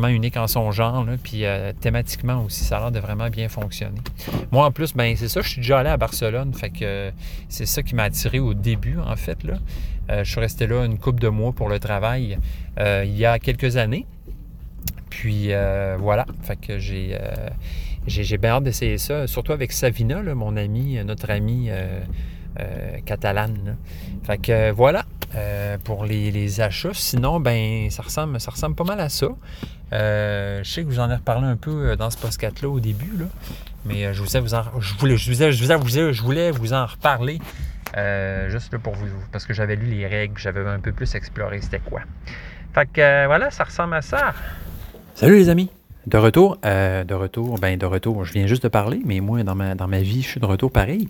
unique 0.07 0.35
en 0.35 0.47
son 0.47 0.71
genre. 0.71 1.05
puis 1.21 1.43
thématiquement 1.79 2.43
aussi, 2.43 2.63
ça 2.63 2.77
a 2.77 2.79
l'air 2.81 2.91
de 2.91 2.99
vraiment 2.99 3.29
bien 3.29 3.49
fonctionner. 3.49 4.01
Moi 4.51 4.65
en 4.65 4.71
plus, 4.71 4.93
ben 4.93 5.15
c'est 5.15 5.29
ça, 5.29 5.41
je 5.41 5.49
suis 5.49 5.61
déjà 5.61 5.79
allé 5.79 5.89
à 5.89 5.97
Barcelone. 5.97 6.53
Fait 6.53 6.71
que 6.71 7.11
c'est 7.49 7.67
ça 7.67 7.83
qui 7.83 7.93
m'a 7.93 8.03
attiré 8.03 8.39
au 8.39 8.55
début, 8.55 8.97
en 8.99 9.15
fait. 9.15 9.37
Là. 9.43 10.23
je 10.23 10.29
suis 10.29 10.39
resté 10.39 10.65
là 10.65 10.83
une 10.83 10.97
couple 10.97 11.21
de 11.21 11.29
mois 11.29 11.53
pour 11.53 11.69
le 11.69 11.79
travail 11.79 12.39
il 12.79 13.15
y 13.15 13.25
a 13.25 13.37
quelques 13.37 13.77
années. 13.77 14.07
Puis 15.19 15.53
euh, 15.53 15.95
voilà, 15.99 16.25
fait 16.41 16.55
que 16.55 16.79
j'ai, 16.79 17.11
euh, 17.13 17.49
j'ai, 18.07 18.37
bien 18.39 18.53
hâte 18.53 18.63
d'essayer 18.63 18.97
ça, 18.97 19.27
surtout 19.27 19.51
avec 19.51 19.71
Savina, 19.71 20.23
mon 20.33 20.57
ami, 20.57 20.97
notre 21.05 21.29
ami 21.29 21.69
euh, 21.69 21.99
catalane. 23.05 23.77
Fait 24.23 24.39
que 24.39 24.71
voilà, 24.71 25.05
pour 25.83 26.03
les, 26.05 26.61
achats. 26.61 26.93
Sinon, 26.93 27.39
ben 27.39 27.91
ça 27.91 28.01
ressemble, 28.01 28.41
ça 28.41 28.49
ressemble 28.49 28.75
pas 28.75 28.85
mal 28.85 28.99
à 28.99 29.09
ça. 29.09 29.27
je 29.91 30.61
sais 30.65 30.81
que 30.81 30.87
vous 30.87 30.99
en 30.99 31.03
avez 31.03 31.15
reparlé 31.15 31.45
un 31.45 31.57
peu 31.57 31.95
dans 31.95 32.09
ce 32.09 32.17
podcast-là 32.17 32.69
au 32.69 32.79
début, 32.79 33.15
là, 33.19 33.25
mais 33.85 34.15
je, 34.15 34.19
voulais, 34.19 34.39
vous 36.51 36.73
en 36.73 36.85
reparler. 36.87 37.39
juste 38.49 38.75
pour 38.79 38.95
vous, 38.95 39.07
parce 39.31 39.45
que 39.45 39.53
j'avais 39.53 39.75
lu 39.75 39.85
les 39.85 40.07
règles, 40.07 40.39
j'avais 40.39 40.67
un 40.67 40.79
peu 40.79 40.91
plus 40.91 41.13
exploré 41.13 41.61
c'était 41.61 41.79
quoi. 41.79 42.01
Fait 42.73 42.89
que 42.91 43.27
voilà, 43.27 43.51
ça 43.51 43.63
ressemble 43.63 43.93
à 43.93 44.01
ça. 44.01 44.33
Salut 45.15 45.37
les 45.37 45.49
amis! 45.49 45.69
De 46.07 46.17
retour, 46.17 46.57
euh, 46.65 47.03
de 47.03 47.13
retour, 47.13 47.59
ben 47.59 47.77
de 47.77 47.85
retour, 47.85 48.25
je 48.25 48.33
viens 48.33 48.47
juste 48.47 48.63
de 48.63 48.67
parler, 48.67 48.99
mais 49.05 49.19
moi, 49.19 49.43
dans 49.43 49.53
ma, 49.53 49.75
dans 49.75 49.87
vie, 49.87 50.23
je 50.23 50.27
suis 50.27 50.39
de 50.39 50.45
retour 50.45 50.71
pareil. 50.71 51.07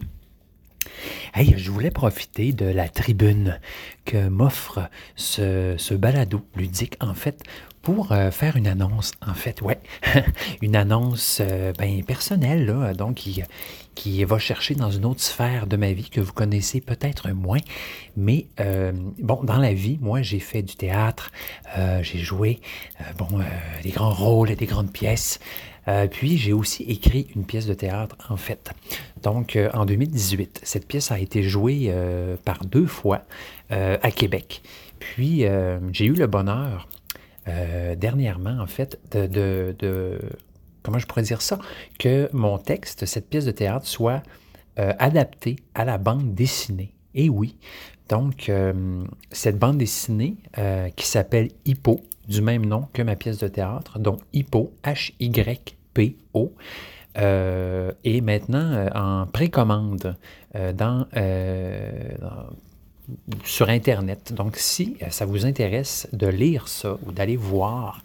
Hey, 1.34 1.54
je 1.58 1.72
voulais 1.72 1.90
profiter 1.90 2.52
de 2.52 2.66
la 2.66 2.90
tribune 2.90 3.60
que 4.04 4.28
m'offre 4.28 4.90
ce, 5.16 5.76
ce 5.78 5.94
balado 5.94 6.42
ludique, 6.58 6.98
en 7.00 7.14
fait, 7.14 7.44
pour 7.84 8.14
euh, 8.14 8.32
faire 8.32 8.56
une 8.56 8.66
annonce, 8.66 9.12
en 9.28 9.34
fait, 9.34 9.62
ouais, 9.62 9.78
une 10.62 10.76
annonce 10.76 11.40
euh, 11.42 11.74
ben, 11.78 12.02
personnelle, 12.04 12.66
là, 12.66 12.94
donc 12.94 13.16
qui, 13.16 13.44
qui 13.94 14.24
va 14.24 14.40
chercher 14.40 14.74
dans 14.74 14.90
une 14.90 15.04
autre 15.04 15.20
sphère 15.20 15.68
de 15.68 15.76
ma 15.76 15.92
vie 15.92 16.10
que 16.10 16.22
vous 16.22 16.32
connaissez 16.32 16.80
peut-être 16.80 17.30
moins. 17.32 17.60
Mais 18.16 18.48
euh, 18.62 18.94
bon, 19.20 19.44
dans 19.44 19.58
la 19.58 19.74
vie, 19.74 20.00
moi, 20.02 20.22
j'ai 20.22 20.40
fait 20.40 20.64
du 20.64 20.76
théâtre, 20.76 21.30
j'ai 22.02 22.20
joué 22.20 22.62
bon, 23.18 23.28
des 23.84 23.90
grands 23.90 24.14
rôles 24.14 24.56
des 24.56 24.66
grandes 24.66 24.92
pièces. 24.92 25.40
puis 26.12 26.38
j'ai 26.38 26.54
aussi 26.54 26.84
écrit 26.84 27.28
une 27.36 27.46
pièce 27.46 27.66
de 27.66 27.74
théâtre, 27.74 28.16
en 28.30 28.38
fait. 28.38 28.72
Donc, 29.22 29.58
en 29.74 29.86
2018, 29.86 30.62
cette 30.64 30.88
pièce 30.88 31.12
a 31.12 31.20
été 31.20 31.44
jouée 31.44 31.94
par 32.46 32.64
deux 32.66 32.88
fois 32.88 33.24
à 33.70 34.12
Québec. 34.12 34.62
Puis, 35.00 35.46
j'ai 35.92 36.06
eu 36.06 36.14
le 36.14 36.28
bonheur 36.28 36.88
euh, 37.48 37.96
dernièrement, 37.96 38.58
en 38.60 38.68
fait, 38.68 39.00
de, 39.12 40.20
Comment 40.82 41.00
je 41.00 41.08
pourrais 41.08 41.22
dire 41.22 41.42
ça? 41.42 41.60
Que 41.98 42.30
mon 42.34 42.58
texte, 42.58 43.06
cette 43.06 43.30
pièce 43.30 43.46
de 43.46 43.52
théâtre, 43.52 43.88
soit 43.88 44.22
euh, 44.80 44.92
adapté 45.00 45.56
à 45.76 45.86
la 45.86 45.98
bande 45.98 46.34
dessinée. 46.34 46.94
Et 47.16 47.30
oui. 47.30 47.56
Donc, 48.10 48.50
euh, 48.50 49.06
cette 49.32 49.58
bande 49.58 49.78
dessinée 49.78 50.36
qui 50.96 51.08
s'appelle 51.08 51.52
Hippo, 51.64 52.02
du 52.28 52.42
même 52.42 52.66
nom 52.66 52.88
que 52.92 53.02
ma 53.02 53.16
pièce 53.16 53.38
de 53.38 53.48
théâtre, 53.48 53.98
donc 53.98 54.20
Hippo, 54.34 54.74
H-Y-P-O, 54.84 56.54
est 57.16 58.22
maintenant 58.22 58.88
en 58.94 59.26
précommande 59.28 60.18
dans 60.54 61.08
sur 63.44 63.70
Internet. 63.70 64.34
Donc, 64.34 64.56
si 64.58 64.98
euh, 65.02 65.10
ça 65.10 65.26
vous 65.26 65.46
intéresse 65.46 66.08
de 66.14 66.28
lire 66.28 66.68
ça 66.68 66.98
ou 67.06 67.12
d'aller 67.12 67.36
voir 67.36 68.02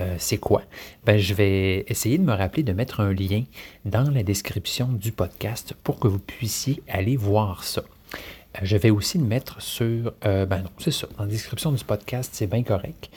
euh, 0.00 0.16
c'est 0.18 0.38
quoi, 0.38 0.62
ben, 1.04 1.18
je 1.18 1.34
vais 1.34 1.84
essayer 1.88 2.18
de 2.18 2.24
me 2.24 2.32
rappeler 2.32 2.62
de 2.62 2.72
mettre 2.72 3.00
un 3.00 3.12
lien 3.12 3.44
dans 3.84 4.10
la 4.10 4.22
description 4.22 4.88
du 4.88 5.12
podcast 5.12 5.74
pour 5.84 5.98
que 5.98 6.08
vous 6.08 6.18
puissiez 6.18 6.82
aller 6.88 7.16
voir 7.16 7.62
ça. 7.64 7.82
Euh, 7.82 8.60
je 8.62 8.76
vais 8.76 8.90
aussi 8.90 9.18
le 9.18 9.24
mettre 9.24 9.60
sur, 9.60 10.12
ben 10.22 10.46
non, 10.62 10.70
c'est 10.78 10.92
ça, 10.92 11.06
dans 11.18 11.24
la 11.24 11.30
description 11.30 11.72
du 11.72 11.84
podcast, 11.84 12.30
c'est 12.32 12.46
bien 12.46 12.62
correct. 12.62 13.10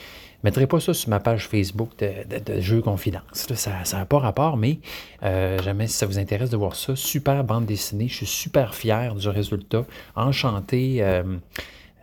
Mettrai 0.46 0.68
pas 0.68 0.78
ça 0.78 0.94
sur 0.94 1.08
ma 1.08 1.18
page 1.18 1.48
Facebook 1.48 1.90
de, 1.98 2.08
de, 2.38 2.60
Jeux 2.60 2.80
Confidence. 2.80 3.48
ça 3.56 3.82
n'a 3.92 4.06
pas 4.06 4.20
rapport, 4.20 4.56
mais 4.56 4.78
euh, 5.24 5.60
jamais 5.60 5.88
si 5.88 5.94
ça 5.94 6.06
vous 6.06 6.20
intéresse 6.20 6.50
de 6.50 6.56
voir 6.56 6.76
ça. 6.76 6.94
Super 6.94 7.42
bande 7.42 7.66
dessinée. 7.66 8.06
Je 8.06 8.14
suis 8.14 8.26
super 8.26 8.72
fier 8.76 9.16
du 9.16 9.28
résultat. 9.28 9.84
Enchanté. 10.14 10.98
Euh, 11.00 11.38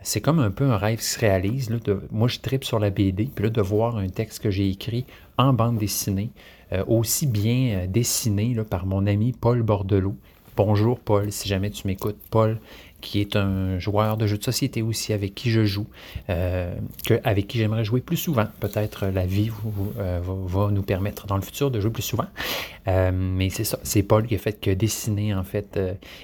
c'est 0.02 0.20
comme 0.20 0.40
un 0.40 0.50
peu 0.50 0.64
un 0.64 0.76
rêve 0.76 0.98
qui 0.98 1.06
se 1.06 1.18
réalise. 1.18 1.70
Moi, 2.10 2.28
je 2.28 2.40
tripe 2.40 2.64
sur 2.64 2.78
la 2.78 2.90
BD, 2.90 3.30
puis 3.34 3.44
là, 3.44 3.50
de 3.50 3.62
voir 3.62 3.96
un 3.96 4.10
texte 4.10 4.42
que 4.42 4.50
j'ai 4.50 4.68
écrit 4.68 5.06
en 5.38 5.54
bande 5.54 5.78
dessinée, 5.78 6.28
euh, 6.74 6.84
aussi 6.86 7.26
bien 7.26 7.86
dessiné 7.88 8.54
par 8.68 8.84
mon 8.84 9.06
ami 9.06 9.32
Paul 9.32 9.62
Bordelot. 9.62 10.16
Bonjour 10.54 11.00
Paul, 11.00 11.32
si 11.32 11.48
jamais 11.48 11.70
tu 11.70 11.86
m'écoutes. 11.86 12.18
Paul, 12.30 12.60
qui 13.04 13.20
est 13.20 13.36
un 13.36 13.78
joueur 13.78 14.16
de 14.16 14.26
jeux 14.26 14.38
de 14.38 14.42
société 14.42 14.82
aussi 14.82 15.12
avec 15.12 15.34
qui 15.34 15.50
je 15.50 15.64
joue, 15.64 15.86
euh, 16.30 16.74
avec 17.22 17.46
qui 17.46 17.58
j'aimerais 17.58 17.84
jouer 17.84 18.00
plus 18.00 18.16
souvent. 18.16 18.46
Peut-être 18.60 19.06
la 19.06 19.26
vie 19.26 19.50
euh, 19.98 20.20
va, 20.22 20.70
nous 20.70 20.82
permettre 20.82 21.26
dans 21.26 21.36
le 21.36 21.42
futur 21.42 21.70
de 21.70 21.78
jouer 21.80 21.90
plus 21.90 22.02
souvent. 22.02 22.26
Euh, 22.88 23.10
mais 23.12 23.50
c'est 23.50 23.64
ça, 23.64 23.78
c'est 23.82 24.02
Paul 24.02 24.26
qui 24.26 24.34
a 24.34 24.38
fait 24.38 24.58
que 24.58 24.70
dessiner 24.70 25.34
en 25.34 25.44
fait 25.44 25.78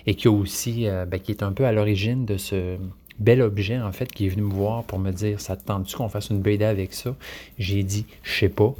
et 0.06 0.14
qui 0.14 0.28
a 0.28 0.30
aussi, 0.30 0.86
ben, 1.08 1.20
qui 1.20 1.32
est 1.32 1.42
un 1.42 1.52
peu 1.52 1.66
à 1.66 1.72
l'origine 1.72 2.24
de 2.24 2.36
ce 2.38 2.76
bel 3.18 3.42
objet 3.42 3.78
en 3.78 3.92
fait 3.92 4.10
qui 4.10 4.24
est 4.24 4.28
venu 4.30 4.42
me 4.42 4.52
voir 4.52 4.82
pour 4.84 4.98
me 4.98 5.10
dire 5.10 5.42
ça 5.42 5.54
te 5.54 5.62
tente-tu 5.64 5.94
qu'on 5.96 6.08
fasse 6.08 6.30
une 6.30 6.40
BD 6.40 6.64
avec 6.64 6.94
ça? 6.94 7.14
J'ai 7.58 7.82
dit 7.82 8.06
je 8.22 8.32
sais 8.32 8.48
pas 8.48 8.74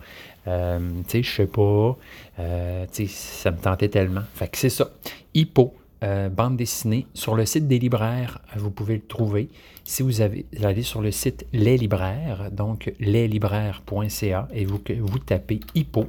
Euh, 0.46 0.78
tu 1.07 1.11
sais, 1.11 1.22
je 1.22 1.30
sais 1.30 1.46
pas. 1.46 1.96
Euh, 2.38 2.86
tu 2.92 3.07
sais, 3.07 3.14
ça 3.14 3.51
me 3.51 3.59
tentait 3.59 3.88
tellement. 3.88 4.22
Fait 4.34 4.48
que 4.48 4.57
c'est 4.57 4.70
ça. 4.70 4.90
Hippo, 5.34 5.74
euh, 6.03 6.28
bande 6.30 6.57
dessinée. 6.57 7.07
Sur 7.12 7.34
le 7.34 7.44
site 7.44 7.68
des 7.68 7.78
libraires, 7.78 8.40
vous 8.57 8.70
pouvez 8.70 8.94
le 8.94 9.03
trouver. 9.03 9.48
Si 9.84 10.03
vous, 10.03 10.22
avez, 10.22 10.46
allez 10.62 10.82
sur 10.82 11.03
le 11.03 11.11
site 11.11 11.46
Les 11.53 11.76
Libraires, 11.76 12.51
donc 12.51 12.92
leslibraires.ca, 13.01 14.48
et 14.53 14.64
vous, 14.64 14.78
tapez 15.18 15.61
Hippo, 15.74 16.07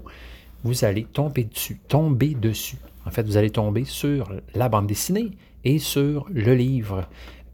vous 0.63 0.85
allez 0.85 1.03
tomber 1.03 1.43
dessus. 1.43 1.79
Tomber 1.87 2.35
dessus. 2.35 2.77
En 3.05 3.11
fait, 3.11 3.23
vous 3.23 3.35
allez 3.35 3.49
tomber 3.49 3.83
sur 3.83 4.31
la 4.55 4.69
bande 4.69 4.87
dessinée 4.87 5.31
et 5.63 5.79
sur 5.79 6.25
le 6.31 6.53
livre 6.55 7.07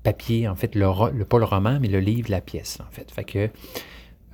papier, 0.03 0.47
en 0.47 0.55
fait, 0.55 0.75
le, 0.75 1.23
pas 1.23 1.39
le 1.39 1.45
roman, 1.45 1.79
mais 1.81 1.88
le 1.88 1.99
livre, 1.99 2.29
la 2.29 2.41
pièce, 2.41 2.79
en 2.81 2.91
fait. 2.91 3.09
Fait 3.11 3.23
que 3.23 3.49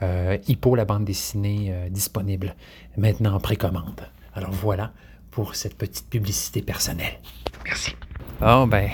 euh, 0.01 0.37
Hippo, 0.47 0.75
la 0.75 0.85
bande 0.85 1.05
dessinée 1.05 1.67
euh, 1.69 1.89
disponible 1.89 2.55
maintenant 2.97 3.35
en 3.35 3.39
précommande. 3.39 4.01
Alors 4.33 4.51
voilà 4.51 4.91
pour 5.33 5.55
cette 5.55 5.77
petite 5.77 6.09
publicité 6.09 6.61
personnelle. 6.61 7.19
Merci. 7.65 7.95
Bon, 8.39 8.67
ben, 8.67 8.89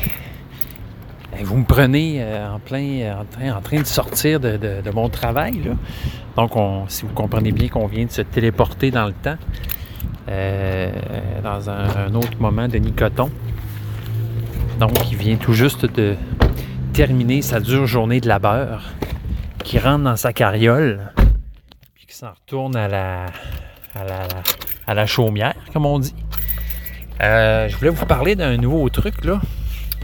ben 1.32 1.44
vous 1.44 1.58
me 1.58 1.66
prenez 1.66 2.24
euh, 2.24 2.52
en 2.52 2.60
plein 2.60 3.20
en 3.20 3.26
train, 3.26 3.56
en 3.56 3.62
train 3.62 3.82
de 3.82 3.88
sortir 3.88 4.40
de, 4.40 4.58
de, 4.58 4.82
de 4.82 4.92
mon 4.92 5.10
travail. 5.10 5.62
Là. 5.64 5.72
Donc, 6.36 6.56
on, 6.56 6.88
si 6.88 7.06
vous 7.06 7.14
comprenez 7.14 7.52
bien 7.52 7.68
qu'on 7.68 7.88
vient 7.88 8.06
de 8.06 8.12
se 8.12 8.22
téléporter 8.22 8.92
dans 8.92 9.08
le 9.08 9.14
temps, 9.14 9.38
euh, 10.30 10.92
dans 11.44 11.70
un, 11.70 12.08
un, 12.08 12.16
autre 12.16 12.40
moment 12.40 12.68
de 12.68 12.78
Nicoton. 12.78 13.30
Donc, 14.80 15.12
il 15.12 15.18
vient 15.18 15.36
tout 15.36 15.54
juste 15.54 15.86
de 15.86 16.16
terminer 16.94 17.42
sa 17.42 17.60
dure 17.60 17.88
journée 17.88 18.22
de 18.22 18.28
labeur, 18.28 18.84
qui 19.64 19.80
rentre 19.80 20.04
dans 20.04 20.16
sa 20.16 20.32
carriole, 20.32 21.12
puis 21.96 22.06
qui 22.06 22.16
s'en 22.16 22.32
retourne 22.32 22.76
à 22.76 22.88
la, 22.88 23.26
à 23.96 24.04
la, 24.04 24.28
à 24.90 24.96
la 24.96 25.06
chaumière, 25.06 25.54
comme 25.72 25.86
on 25.86 26.00
dit. 26.00 26.16
Euh, 27.22 27.70
je 27.70 27.78
voulais 27.78 27.92
vous 27.92 28.08
parler 28.08 28.36
d'un 28.36 28.58
nouveau 28.58 28.90
truc, 28.90 29.24
là. 29.24 29.40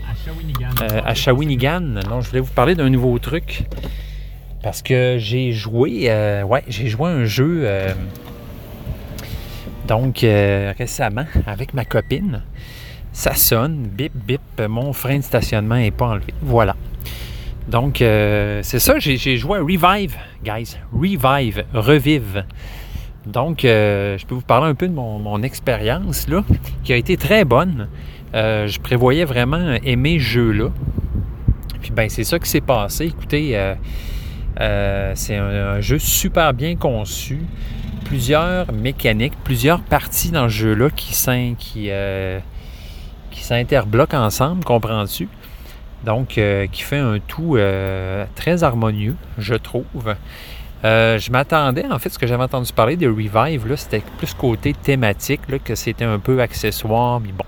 À 0.07 0.13
Shawinigan. 0.15 0.69
Euh, 0.79 1.01
à 1.03 1.15
Shawinigan. 1.15 1.79
Non, 2.07 2.21
je 2.21 2.29
voulais 2.29 2.41
vous 2.41 2.53
parler 2.53 2.75
d'un 2.75 2.91
nouveau 2.91 3.17
truc. 3.17 3.63
Parce 4.61 4.83
que 4.83 5.17
j'ai 5.17 5.51
joué, 5.53 6.03
euh, 6.05 6.43
ouais, 6.43 6.63
j'ai 6.67 6.87
joué 6.87 7.09
un 7.09 7.25
jeu, 7.25 7.61
euh, 7.63 7.93
donc 9.87 10.19
récemment, 10.21 11.25
avec 11.47 11.73
ma 11.73 11.83
copine. 11.83 12.43
Ça 13.11 13.33
sonne, 13.33 13.87
bip, 13.87 14.13
bip, 14.13 14.41
mon 14.69 14.93
frein 14.93 15.17
de 15.17 15.23
stationnement 15.23 15.77
n'est 15.77 15.89
pas 15.89 16.09
enlevé. 16.09 16.31
Voilà. 16.43 16.75
Donc, 17.67 17.97
c'est 17.97 18.79
ça, 18.79 18.99
j'ai 18.99 19.37
joué 19.37 19.57
à 19.57 19.61
Revive, 19.61 20.15
guys. 20.43 20.77
Revive, 20.93 21.63
revive. 21.73 22.43
Donc, 23.25 23.65
euh, 23.65 24.17
je 24.17 24.25
peux 24.25 24.35
vous 24.35 24.41
parler 24.41 24.69
un 24.69 24.75
peu 24.75 24.87
de 24.87 24.93
mon, 24.93 25.41
expérience, 25.41 26.27
là, 26.27 26.43
qui 26.83 26.93
a 26.93 26.95
été 26.95 27.17
très 27.17 27.43
bonne. 27.43 27.87
Euh, 28.33 28.67
je 28.67 28.79
prévoyais 28.79 29.25
vraiment 29.25 29.75
aimer 29.83 30.19
ce 30.19 30.23
jeu-là. 30.23 30.69
Puis, 31.81 31.91
ben, 31.91 32.09
c'est 32.09 32.23
ça 32.23 32.39
qui 32.39 32.49
s'est 32.49 32.61
passé. 32.61 33.05
Écoutez, 33.05 33.57
euh, 34.59 35.11
c'est 35.15 35.35
un, 35.35 35.81
jeu 35.81 35.99
super 35.99 36.53
bien 36.53 36.75
conçu. 36.75 37.39
Plusieurs 38.05 38.71
mécaniques, 38.71 39.33
plusieurs 39.43 39.81
parties 39.81 40.29
dans 40.29 40.47
ce 40.47 40.53
jeu-là 40.53 40.89
qui, 40.91 41.15
s'interbloquent 43.31 44.17
ensemble, 44.17 44.63
comprends-tu? 44.63 45.27
Donc, 46.05 46.39
qui 46.71 46.81
fait 46.83 46.99
un 46.99 47.17
tout 47.19 47.57
très 48.35 48.63
harmonieux, 48.63 49.15
je 49.39 49.55
trouve. 49.55 50.13
Euh, 50.83 51.17
je 51.17 51.31
m'attendais, 51.31 51.85
en 51.89 51.99
fait, 51.99 52.09
ce 52.09 52.19
que 52.19 52.27
j'avais 52.27 52.43
entendu 52.43 52.71
parler 52.73 52.97
de 52.97 53.07
Revive, 53.07 53.67
là, 53.67 53.77
c'était 53.77 54.03
plus 54.17 54.33
côté 54.33 54.73
thématique, 54.73 55.41
là, 55.47 55.57
que 55.59 55.73
c'était 55.75 56.05
un 56.05 56.19
peu 56.19 56.41
accessoire, 56.41 57.19
mais 57.19 57.31
bon, 57.31 57.45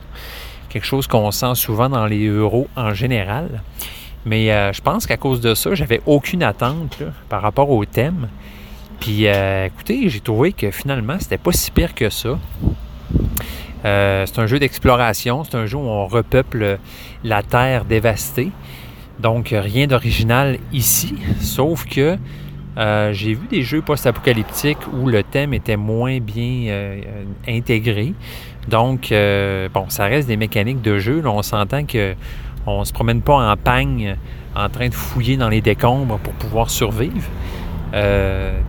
quelque 0.69 0.85
chose 0.85 1.07
qu'on 1.07 1.31
sent 1.31 1.55
souvent 1.55 1.89
dans 1.89 2.05
les 2.05 2.25
euros 2.27 2.67
en 2.75 2.93
général. 2.93 3.61
Mais 4.25 4.51
euh, 4.51 4.73
je 4.73 4.81
pense 4.81 5.05
qu'à 5.05 5.17
cause 5.17 5.39
de 5.41 5.53
ça, 5.53 5.75
j'avais 5.75 6.01
aucune 6.05 6.43
attente 6.43 7.03
par 7.29 7.41
rapport 7.41 7.69
au 7.69 7.85
thème. 7.85 8.29
Puis, 8.99 9.27
euh, 9.27 9.67
écoutez, 9.67 10.09
j'ai 10.09 10.19
trouvé 10.19 10.53
que 10.53 10.71
finalement, 10.71 11.17
c'était 11.19 11.37
pas 11.37 11.51
si 11.51 11.69
pire 11.71 11.93
que 11.93 12.09
ça. 12.09 12.39
C'est 13.83 14.39
un 14.39 14.47
jeu 14.47 14.59
d'exploration, 14.59 15.45
c'est 15.45 15.55
un 15.55 15.65
jeu 15.65 15.77
où 15.77 15.87
on 15.87 16.07
repeuple 16.07 16.77
la 17.23 17.41
terre 17.41 17.85
dévastée. 17.85 18.51
Donc, 19.19 19.49
rien 19.53 19.87
d'original 19.87 20.57
ici, 20.73 21.15
sauf 21.39 21.85
que 21.85 22.17
euh, 22.77 23.11
j'ai 23.11 23.33
vu 23.33 23.47
des 23.47 23.63
jeux 23.63 23.81
post-apocalyptiques 23.81 24.77
où 24.93 25.07
le 25.07 25.23
thème 25.23 25.53
était 25.53 25.77
moins 25.77 26.19
bien 26.19 26.67
euh, 26.67 27.01
intégré. 27.47 28.13
Donc, 28.67 29.11
euh, 29.11 29.67
bon, 29.73 29.85
ça 29.89 30.05
reste 30.05 30.27
des 30.27 30.37
mécaniques 30.37 30.81
de 30.81 30.99
jeu. 30.99 31.21
Là, 31.21 31.31
on 31.31 31.41
s'entend 31.41 31.85
que 31.85 32.13
on 32.67 32.83
se 32.83 32.93
promène 32.93 33.21
pas 33.21 33.51
en 33.51 33.55
pagne 33.55 34.15
en 34.55 34.69
train 34.69 34.89
de 34.89 34.93
fouiller 34.93 35.37
dans 35.37 35.49
les 35.49 35.61
décombres 35.61 36.19
pour 36.19 36.33
pouvoir 36.33 36.69
survivre. 36.69 37.27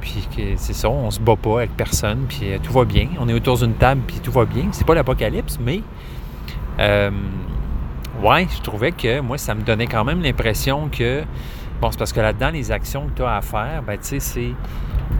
Puis 0.01 0.29
c'est 0.57 0.73
ça, 0.73 0.89
on 0.89 1.11
se 1.11 1.21
bat 1.21 1.35
pas 1.37 1.59
avec 1.59 1.77
personne, 1.77 2.25
puis 2.29 2.47
tout 2.63 2.73
va 2.73 2.85
bien. 2.85 3.09
On 3.19 3.29
est 3.29 3.35
autour 3.35 3.59
d'une 3.59 3.75
table, 3.75 4.01
puis 4.07 4.21
tout 4.23 4.31
va 4.31 4.45
bien. 4.45 4.67
C'est 4.71 4.87
pas 4.87 4.95
l'apocalypse, 4.95 5.59
mais 5.61 5.83
ouais, 6.79 8.47
je 8.57 8.63
trouvais 8.63 8.93
que 8.93 9.21
moi, 9.21 9.37
ça 9.37 9.55
me 9.57 9.63
donnait 9.63 9.89
quand 9.89 10.05
même 10.05 10.23
l'impression 10.23 10.89
que 10.89 11.25
bon, 11.81 11.91
c'est 11.91 11.99
parce 11.99 12.13
que 12.13 12.21
là-dedans, 12.21 12.51
les 12.51 12.71
actions 12.71 13.07
que 13.07 13.17
tu 13.17 13.23
as 13.23 13.37
à 13.37 13.41
faire, 13.41 13.83
ben 13.87 13.97
tu 13.97 14.05
sais, 14.05 14.21
c'est 14.21 14.53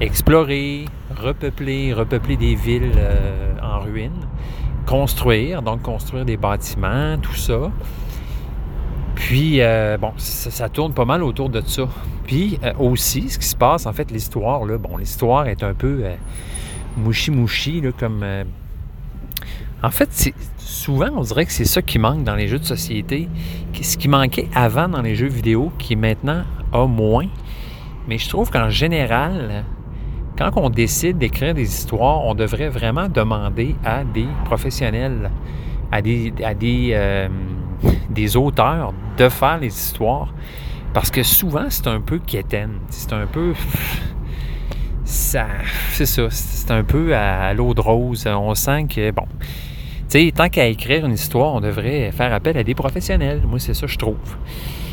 explorer, 0.01 0.85
repeupler, 1.17 1.93
repeupler 1.93 2.37
des 2.37 2.55
villes 2.55 2.93
euh, 2.97 3.55
en 3.63 3.81
ruine, 3.81 4.27
construire, 4.87 5.63
donc 5.63 5.83
construire 5.83 6.25
des 6.25 6.37
bâtiments, 6.37 7.17
tout 7.19 7.35
ça. 7.35 7.71
Puis, 9.15 9.61
euh, 9.61 9.99
bon, 9.99 10.13
ça, 10.17 10.69
tourne 10.69 10.93
pas 10.93 11.05
mal 11.05 11.23
autour 11.23 11.51
de 11.51 11.61
ça. 11.61 11.89
Puis, 12.27 12.59
euh, 12.63 12.73
aussi, 12.79 13.29
ce 13.29 13.39
qui 13.39 13.47
se 13.47 13.57
passe, 13.57 13.87
en 13.87 13.93
fait, 13.93 14.11
l'histoire, 14.11 14.65
là, 14.65 14.79
bon, 14.79 14.97
l'histoire 14.97 15.47
est 15.49 15.63
un 15.63 15.75
peu 15.75 16.05
mouchi-mouchi, 16.97 17.81
là, 17.81 17.91
comme... 17.99 18.25
en 19.83 19.91
fait, 19.91 20.33
souvent, 20.69 21.09
on 21.17 21.23
dirait 21.23 21.47
que 21.47 21.53
c'est 21.53 21.65
ça 21.65 21.83
qui 21.83 21.99
manque 21.99 22.25
dans 22.25 22.35
les 22.35 22.47
jeux 22.47 22.59
de 22.59 22.65
société. 22.65 23.29
Ce 23.81 23.97
qui 23.97 24.09
manquait 24.09 24.49
avant 24.55 24.89
dans 24.89 25.01
les 25.01 25.15
jeux 25.15 25.29
vidéo, 25.29 25.73
qui 25.79 25.97
maintenant 25.97 26.43
a 26.73 26.87
moins. 26.87 27.27
Mais 28.07 28.19
je 28.19 28.29
trouve 28.29 28.51
qu'en 28.51 28.69
général, 28.69 29.65
quand 30.37 30.51
on 30.57 30.69
décide 30.69 31.19
d'écrire 31.19 31.55
des 31.55 31.63
histoires, 31.63 32.25
on 32.25 32.35
devrait 32.35 32.69
vraiment 32.69 33.09
demander 33.09 33.75
à 33.85 34.05
des 34.05 34.27
professionnels, 34.45 35.31
à 35.91 36.03
des, 36.03 36.33
à 36.45 36.55
des, 36.55 36.91
euh, 36.93 37.29
des 38.11 38.37
auteurs 38.37 38.93
de 39.17 39.29
faire 39.29 39.59
les 39.59 39.69
histoires. 39.69 40.33
Parce 40.93 41.11
que 41.11 41.23
souvent, 41.23 41.67
c'est 41.71 41.87
un 41.87 42.01
peu 42.01 42.19
quétaine. 42.19 42.81
C'est 42.91 43.13
un 43.13 43.27
peu. 43.27 43.55
C'est 45.05 46.05
ça. 46.07 46.29
C'est 46.31 46.71
un 46.71 46.85
peu 46.85 47.15
à 47.15 47.55
l'eau 47.55 47.73
de 47.73 47.81
rose. 47.81 48.27
On 48.27 48.55
sent 48.55 48.87
que, 48.89 49.11
bon. 49.11 49.27
Tant 50.09 50.49
qu'à 50.49 50.67
écrire 50.67 51.05
une 51.05 51.13
histoire, 51.13 51.55
on 51.55 51.61
devrait 51.61 52.11
faire 52.13 52.33
appel 52.33 52.57
à 52.57 52.65
des 52.65 52.75
professionnels. 52.75 53.43
Moi, 53.47 53.59
c'est 53.59 53.75
ça, 53.75 53.87
je 53.87 53.99
trouve. 53.99 54.17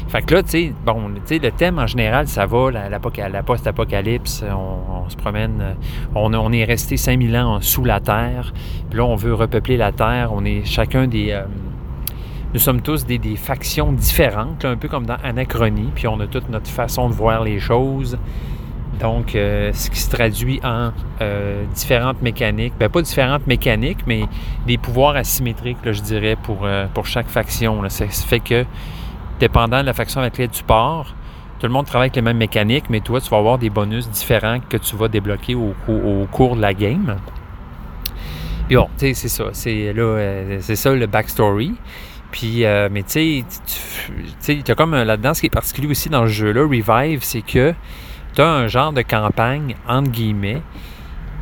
Fait 0.09 0.22
que 0.22 0.36
là, 0.36 0.43
tu 0.43 0.74
bon, 0.86 1.09
tu 1.26 1.39
le 1.39 1.51
thème 1.51 1.80
en 1.80 1.88
général, 1.88 2.28
ça 2.28 2.45
va, 2.45 2.70
la, 2.70 2.89
la, 2.89 3.43
post-apocalypse, 3.43 4.43
on, 4.49 5.09
se 5.09 5.16
promène, 5.16 5.76
on, 6.13 6.34
on 6.34 6.51
est 6.51 6.63
resté 6.63 6.95
5000 6.95 7.36
ans 7.38 7.59
sous 7.61 7.84
la 7.84 7.99
Terre, 7.99 8.53
puis 8.89 8.99
là, 8.99 9.05
on 9.05 9.16
veut 9.16 9.34
repeupler 9.34 9.78
la 9.78 9.91
Terre, 9.91 10.32
on 10.34 10.45
est 10.45 10.63
chacun 10.63 11.07
des... 11.07 11.32
Euh, 11.32 11.43
nous 12.53 12.59
sommes 12.59 12.82
tous 12.82 13.05
des, 13.05 13.18
des 13.18 13.36
factions 13.36 13.91
différentes, 13.91 14.63
là, 14.63 14.70
un 14.70 14.78
peu 14.78 14.88
comme 14.88 15.05
dans 15.05 15.18
Anachronie, 15.24 15.89
puis 15.95 16.07
on 16.07 16.20
a 16.20 16.28
toute 16.28 16.49
notre 16.49 16.70
façon 16.70 17.09
de 17.09 17.13
voir 17.13 17.43
les 17.43 17.59
choses. 17.59 18.18
Donc, 18.99 19.35
euh, 19.35 19.71
ce 19.73 19.89
qui 19.89 19.99
se 19.99 20.09
traduit 20.09 20.59
en 20.63 20.91
euh, 21.21 21.65
différentes 21.73 22.21
mécaniques, 22.21 22.73
ben 22.79 22.89
pas 22.89 23.01
différentes 23.01 23.45
mécaniques, 23.45 23.99
mais 24.07 24.23
des 24.65 24.77
pouvoirs 24.77 25.15
asymétriques, 25.15 25.77
je 25.83 26.01
dirais, 26.01 26.37
pour, 26.41 26.59
euh, 26.63 26.85
pour 26.93 27.05
chaque 27.05 27.27
faction. 27.27 27.81
Là. 27.81 27.89
Ça 27.89 28.07
fait 28.07 28.39
que, 28.39 28.65
dépendant 29.39 29.81
de 29.81 29.85
la 29.85 29.93
faction 29.93 30.21
avec 30.21 30.33
laquelle 30.33 30.49
tu 30.49 30.63
pars, 30.63 31.13
tout 31.59 31.67
le 31.67 31.73
monde 31.73 31.85
travaille 31.85 32.07
avec 32.07 32.15
les 32.15 32.21
mêmes 32.21 32.37
mécaniques, 32.37 32.85
mais 32.89 33.01
toi, 33.01 33.19
tu 33.19 33.29
vas 33.29 33.37
avoir 33.37 33.57
des 33.57 33.69
bonus 33.69 34.09
différents 34.09 34.59
que 34.59 34.77
tu 34.77 34.95
vas 34.95 35.07
débloquer 35.07 35.55
au, 35.55 35.73
cours 36.31 36.55
de 36.55 36.61
la 36.61 36.73
game. 36.73 37.17
Puis 38.67 38.77
bon, 38.77 38.87
tu 38.97 39.07
sais, 39.07 39.13
c'est 39.13 39.29
ça. 39.29 39.45
C'est 39.53 40.75
ça 40.75 40.93
le 40.93 41.05
backstory. 41.05 41.75
Puis, 42.31 42.65
mais 42.91 43.03
tu 43.03 43.43
sais, 44.41 44.61
tu 44.63 44.71
as 44.71 44.75
comme 44.75 44.95
là-dedans, 44.95 45.33
ce 45.33 45.41
qui 45.41 45.47
est 45.47 45.49
particulier 45.49 45.87
aussi 45.87 46.09
dans 46.09 46.23
le 46.23 46.27
jeu-là, 46.27 46.63
Revive, 46.63 47.23
c'est 47.23 47.41
que 47.41 47.73
tu 48.36 48.41
as 48.41 48.49
un 48.49 48.67
genre 48.67 48.93
de 48.93 49.01
campagne, 49.01 49.75
entre 49.88 50.11
guillemets, 50.11 50.61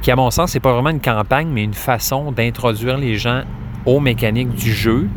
qui, 0.01 0.11
à 0.11 0.15
mon 0.15 0.31
sens, 0.31 0.51
c'est 0.51 0.59
pas 0.59 0.73
vraiment 0.73 0.89
une 0.89 1.01
campagne, 1.01 1.47
mais 1.47 1.63
une 1.63 1.73
façon 1.73 2.31
d'introduire 2.31 2.97
les 2.97 3.15
gens 3.15 3.43
aux 3.85 3.99
mécaniques 3.99 4.53
du 4.53 4.73
jeu, 4.73 5.07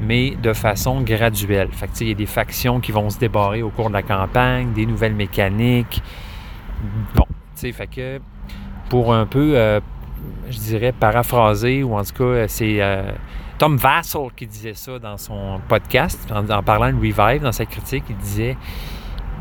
mais 0.00 0.36
de 0.42 0.52
façon 0.52 1.00
graduelle. 1.00 1.68
Fait 1.72 1.88
il 2.00 2.08
y 2.08 2.10
a 2.10 2.14
des 2.14 2.26
factions 2.26 2.80
qui 2.80 2.92
vont 2.92 3.08
se 3.08 3.18
débarrer 3.18 3.62
au 3.62 3.70
cours 3.70 3.88
de 3.88 3.94
la 3.94 4.02
campagne, 4.02 4.72
des 4.72 4.86
nouvelles 4.86 5.14
mécaniques. 5.14 6.02
Bon, 7.14 7.26
tu 7.26 7.34
sais, 7.54 7.72
fait 7.72 7.86
que 7.86 8.20
pour 8.88 9.14
un 9.14 9.26
peu 9.26 9.56
euh, 9.56 9.80
je 10.48 10.58
dirais, 10.58 10.92
paraphrasé, 10.92 11.82
ou 11.82 11.96
en 11.96 12.04
tout 12.04 12.12
cas, 12.14 12.48
c'est 12.48 12.82
euh, 12.82 13.10
Tom 13.58 13.76
Vassell 13.76 14.28
qui 14.36 14.46
disait 14.46 14.74
ça 14.74 14.98
dans 14.98 15.16
son 15.16 15.60
podcast, 15.68 16.30
en, 16.30 16.62
parlant 16.62 16.92
de 16.92 16.96
Revive, 16.96 17.42
dans 17.42 17.52
sa 17.52 17.66
critique, 17.66 18.04
il 18.10 18.16
disait 18.16 18.56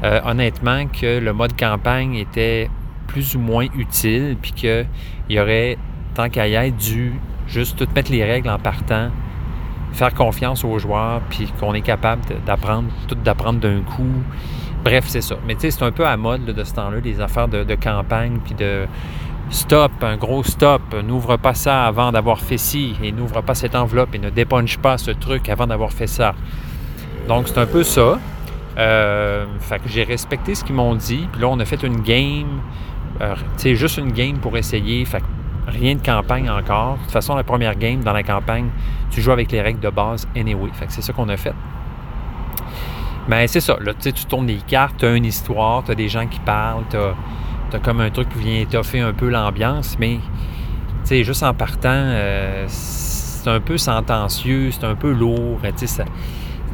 euh, 0.04 0.20
honnêtement 0.26 0.88
que 0.88 1.20
le 1.20 1.34
mode 1.34 1.58
campagne 1.58 2.16
était 2.16 2.70
plus 3.08 3.36
ou 3.36 3.40
moins 3.40 3.68
utile, 3.76 4.38
puis 4.42 4.52
qu'il 4.52 4.88
y 5.30 5.40
aurait, 5.40 5.78
tant 6.16 6.30
qu'à 6.30 6.48
y 6.48 6.54
être, 6.56 6.76
dû 6.78 7.14
juste 7.48 7.78
tout 7.78 7.88
mettre 7.94 8.12
les 8.12 8.24
règles 8.24 8.50
en 8.50 8.58
partant, 8.58 9.10
faire 9.94 10.14
confiance 10.14 10.64
aux 10.64 10.80
joueurs, 10.80 11.22
puis 11.30 11.52
qu'on 11.60 11.74
est 11.74 11.82
capable 11.82 12.22
d'apprendre, 12.46 12.90
tout 13.08 13.16
d'apprendre 13.16 13.60
d'un 13.60 13.82
coup. 13.82 14.24
Bref, 14.84 15.06
c'est 15.08 15.22
ça. 15.22 15.36
Mais 15.46 15.56
tu 15.56 15.62
sais, 15.62 15.72
c'est 15.72 15.84
un 15.84 15.92
peu 15.92 16.08
à 16.08 16.18
mode 16.18 16.46
de 16.46 16.64
ce 16.64 16.74
temps-là, 16.74 17.00
les 17.04 17.20
affaires 17.22 17.48
de, 17.48 17.76
campagne, 17.76 18.40
puis 18.44 18.56
de 18.56 18.88
stop, 19.50 19.92
un 20.02 20.16
gros 20.16 20.44
stop, 20.44 20.82
n'ouvre 21.04 21.38
pas 21.38 21.54
ça 21.54 21.86
avant 21.86 22.12
d'avoir 22.12 22.40
fait 22.40 22.58
ci, 22.58 22.96
et 23.04 23.12
n'ouvre 23.12 23.42
pas 23.42 23.54
cette 23.54 23.76
enveloppe, 23.76 24.16
et 24.16 24.20
ne 24.20 24.30
dépunche 24.30 24.78
pas 24.78 24.98
ce 24.98 25.12
truc 25.12 25.50
avant 25.50 25.68
d'avoir 25.68 25.92
fait 25.92 26.08
ça. 26.08 26.34
Donc, 27.28 27.50
c'est 27.50 27.60
un 27.60 27.68
peu 27.68 27.84
ça. 27.84 28.18
Euh, 28.78 29.46
fait 29.60 29.80
que 29.80 29.90
j'ai 29.90 30.04
respecté 30.04 30.56
ce 30.56 30.64
qu'ils 30.64 30.76
m'ont 30.76 30.96
dit, 30.96 31.28
puis 31.32 31.42
là, 31.42 31.48
on 31.50 31.60
a 31.60 31.66
fait 31.66 31.84
une 31.84 32.02
game, 32.02 32.62
euh, 33.22 33.36
juste 33.58 33.98
une 33.98 34.12
game 34.12 34.38
pour 34.38 34.58
essayer, 34.58 35.04
fait 35.06 35.20
que 35.20 35.26
rien 35.68 35.96
de 35.96 36.02
campagne 36.02 36.50
encore. 36.50 36.96
De 36.96 37.02
toute 37.04 37.12
façon, 37.12 37.36
la 37.36 37.44
première 37.44 37.76
game 37.76 38.02
dans 38.02 38.14
la 38.14 38.24
campagne, 38.24 38.70
tu 39.10 39.22
joues 39.22 39.32
avec 39.32 39.52
les 39.52 39.62
règles 39.62 39.80
de 39.80 39.90
base 39.90 40.28
anyway. 40.36 40.70
Fait 40.74 40.88
que 40.88 40.94
c'est 40.94 41.02
ça 41.02 41.14
qu'on 41.14 41.30
a 41.30 41.38
fait. 41.38 41.54
Mais 43.28 43.48
c'est 43.48 43.60
ça, 43.60 43.78
tu 44.00 44.26
tournes 44.26 44.48
les 44.48 44.58
cartes, 44.58 44.98
tu 44.98 45.06
as 45.06 45.16
une 45.16 45.26
histoire, 45.26 45.84
tu 45.84 45.92
as 45.92 45.96
des 45.96 46.10
gens 46.10 46.26
qui 46.26 46.40
parlent, 46.40 46.84
tu 46.90 46.98
as, 46.98 47.80
comme 47.80 48.02
un 48.02 48.10
truc 48.10 48.30
qui 48.30 48.40
vient 48.40 48.62
étoffer 48.62 49.00
un 49.00 49.14
peu 49.14 49.30
l'ambiance, 49.30 49.96
mais 50.00 50.20
juste 51.10 51.44
en 51.44 51.54
partant, 51.54 51.90
euh, 51.92 52.66
c'est 52.68 53.50
un 53.50 53.60
peu 53.60 53.78
sentencieux, 53.78 54.72
c'est 54.72 54.86
un 54.86 54.96
peu 54.96 55.12
lourd, 55.12 55.60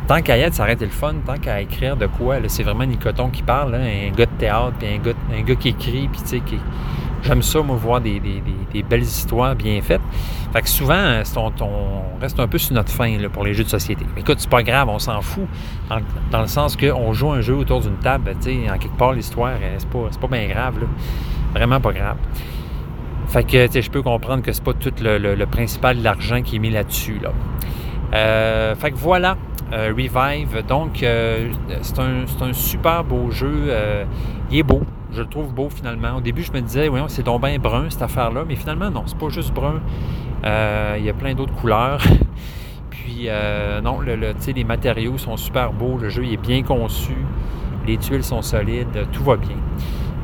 tant 0.08 0.22
qu'à 0.22 0.38
y 0.38 0.42
être, 0.42 0.54
ça 0.54 0.64
aurait 0.64 0.74
été 0.74 0.86
le 0.86 0.92
fun, 0.92 1.16
tant 1.26 1.38
qu'à 1.38 1.62
écrire 1.62 1.98
de 1.98 2.08
quoi, 2.08 2.38
c'est 2.48 2.64
vraiment 2.64 2.86
Nicoton 2.86 3.30
qui 3.30 3.44
parle, 3.44 3.76
un 3.76 4.12
gars 4.16 4.26
de 4.26 4.32
théâtre, 4.38 4.74
puis 4.80 4.88
un 4.88 4.98
gars, 4.98 5.18
un 5.38 5.42
gars 5.42 5.56
qui 5.56 5.70
écrit, 5.70 6.08
puis 6.08 6.22
tu 6.22 6.28
sais, 6.28 6.40
qui 6.40 6.58
J'aime 7.24 7.42
ça, 7.42 7.62
moi, 7.62 7.76
voir 7.76 8.00
des, 8.00 8.22
belles 8.90 9.02
histoires 9.02 9.56
bien 9.56 9.82
faites. 9.82 10.02
Fait 10.54 10.62
que 10.62 10.70
souvent, 10.70 11.22
on, 11.62 12.22
reste 12.22 12.40
un 12.40 12.48
peu 12.48 12.58
sur 12.58 12.74
notre 12.74 12.92
fin 12.92 13.18
pour 13.34 13.44
les 13.44 13.54
jeux 13.54 13.64
de 13.64 13.70
société. 13.70 14.06
Écoute, 14.16 14.38
c'est 14.40 14.50
pas 14.50 14.64
grave, 14.64 14.88
on 14.88 15.00
s'en 15.00 15.22
fout. 15.22 15.48
Dans, 16.32 16.42
le 16.42 16.48
sens 16.48 16.78
qu'on 16.78 17.14
joue 17.14 17.32
un 17.32 17.42
jeu 17.42 17.56
autour 17.56 17.82
d'une 17.82 17.98
table, 17.98 18.34
tu 18.42 18.64
sais, 18.64 18.72
en 18.72 18.78
quelque 18.78 18.98
part, 18.98 19.14
l'histoire, 19.14 19.54
c'est 19.78 19.90
pas, 19.90 20.10
pas 20.22 20.28
bien 20.28 20.48
grave, 20.48 20.80
là. 20.80 20.88
Vraiment 21.54 21.82
pas 21.82 21.92
grave. 21.92 22.18
Fait 23.28 23.44
que, 23.44 23.66
tu 23.66 23.74
sais, 23.74 23.82
je 23.82 23.92
peux 23.92 24.02
comprendre 24.02 24.42
que 24.42 24.54
c'est 24.54 24.64
pas 24.64 24.74
tout 24.74 24.94
le, 25.02 25.46
principal 25.46 25.98
de 25.98 26.04
l'argent 26.04 26.42
qui 26.42 26.58
est 26.58 26.60
mis 26.60 26.70
là-dessus, 26.70 27.20
là. 27.22 27.32
Euh, 28.14 28.76
fait 28.76 28.92
que 28.92 28.96
voilà, 28.96 29.36
euh, 29.74 29.94
Revive. 29.96 30.66
Donc, 30.68 31.04
euh, 31.04 31.52
c'est 31.82 32.00
un, 32.00 32.54
super 32.54 33.04
beau 33.04 33.32
jeu. 33.32 33.72
il 34.52 34.60
est 34.60 34.64
beau 34.64 34.82
je 35.12 35.22
le 35.22 35.28
trouve 35.28 35.54
beau 35.54 35.70
finalement. 35.70 36.18
Au 36.18 36.22
début, 36.22 36.44
je 36.44 36.52
me 36.52 36.62
disais, 36.62 36.88
voyons, 36.88 37.08
c'est 37.08 37.24
donc 37.24 37.42
bien 37.42 37.58
brun 37.58 37.90
cette 37.90 38.02
affaire-là, 38.02 38.44
mais 38.48 38.56
finalement, 38.56 38.90
non, 38.90 39.04
c'est 39.06 39.18
pas 39.18 39.30
juste 39.30 39.54
brun. 39.54 39.82
Euh, 40.44 40.96
il 41.00 41.06
y 41.06 41.10
a 41.10 41.14
plein 41.14 41.34
d'autres 41.34 41.54
couleurs. 41.56 42.02
Puis, 42.90 43.26
euh, 43.28 43.82
non, 43.82 44.00
le, 44.00 44.16
les 44.16 44.64
matériaux 44.64 45.18
sont 45.18 45.38
super 45.38 45.72
beaux, 45.72 45.98
le 45.98 46.10
jeu 46.10 46.26
est 46.26 46.38
bien 46.38 46.62
conçu, 46.62 47.16
les 47.86 47.98
tuiles 47.98 48.24
sont 48.24 48.42
solides, 48.42 49.08
tout 49.12 49.24
va 49.24 49.38
bien. 49.38 49.56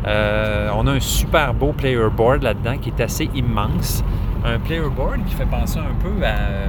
Euh, 0.05 0.69
on 0.75 0.85
a 0.87 0.91
un 0.91 0.99
super 0.99 1.53
beau 1.53 1.71
player 1.71 2.09
board 2.15 2.43
là-dedans 2.43 2.77
qui 2.77 2.89
est 2.89 3.01
assez 3.01 3.29
immense. 3.33 4.03
Un 4.43 4.59
player 4.59 4.89
board 4.95 5.23
qui 5.25 5.33
fait 5.33 5.45
penser 5.45 5.79
un 5.79 5.95
peu 6.01 6.25
à 6.25 6.67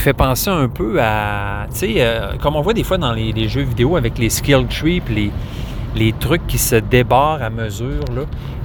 fait 0.00 0.12
penser 0.12 0.50
un 0.50 0.68
peu 0.68 1.00
à, 1.00 1.66
tu 1.70 1.78
sais, 1.78 1.94
euh, 1.98 2.32
comme 2.40 2.56
on 2.56 2.60
voit 2.60 2.72
des 2.72 2.84
fois 2.84 2.98
dans 2.98 3.12
les, 3.12 3.48
jeux 3.48 3.62
vidéo 3.62 3.96
avec 3.96 4.18
les 4.18 4.30
skill 4.30 4.66
trees, 4.66 5.02
les, 5.08 5.30
les 5.94 6.12
trucs 6.12 6.46
qui 6.46 6.58
se 6.58 6.76
débarrent 6.76 7.42
à 7.42 7.50
mesure, 7.50 8.04
là. 8.14 8.22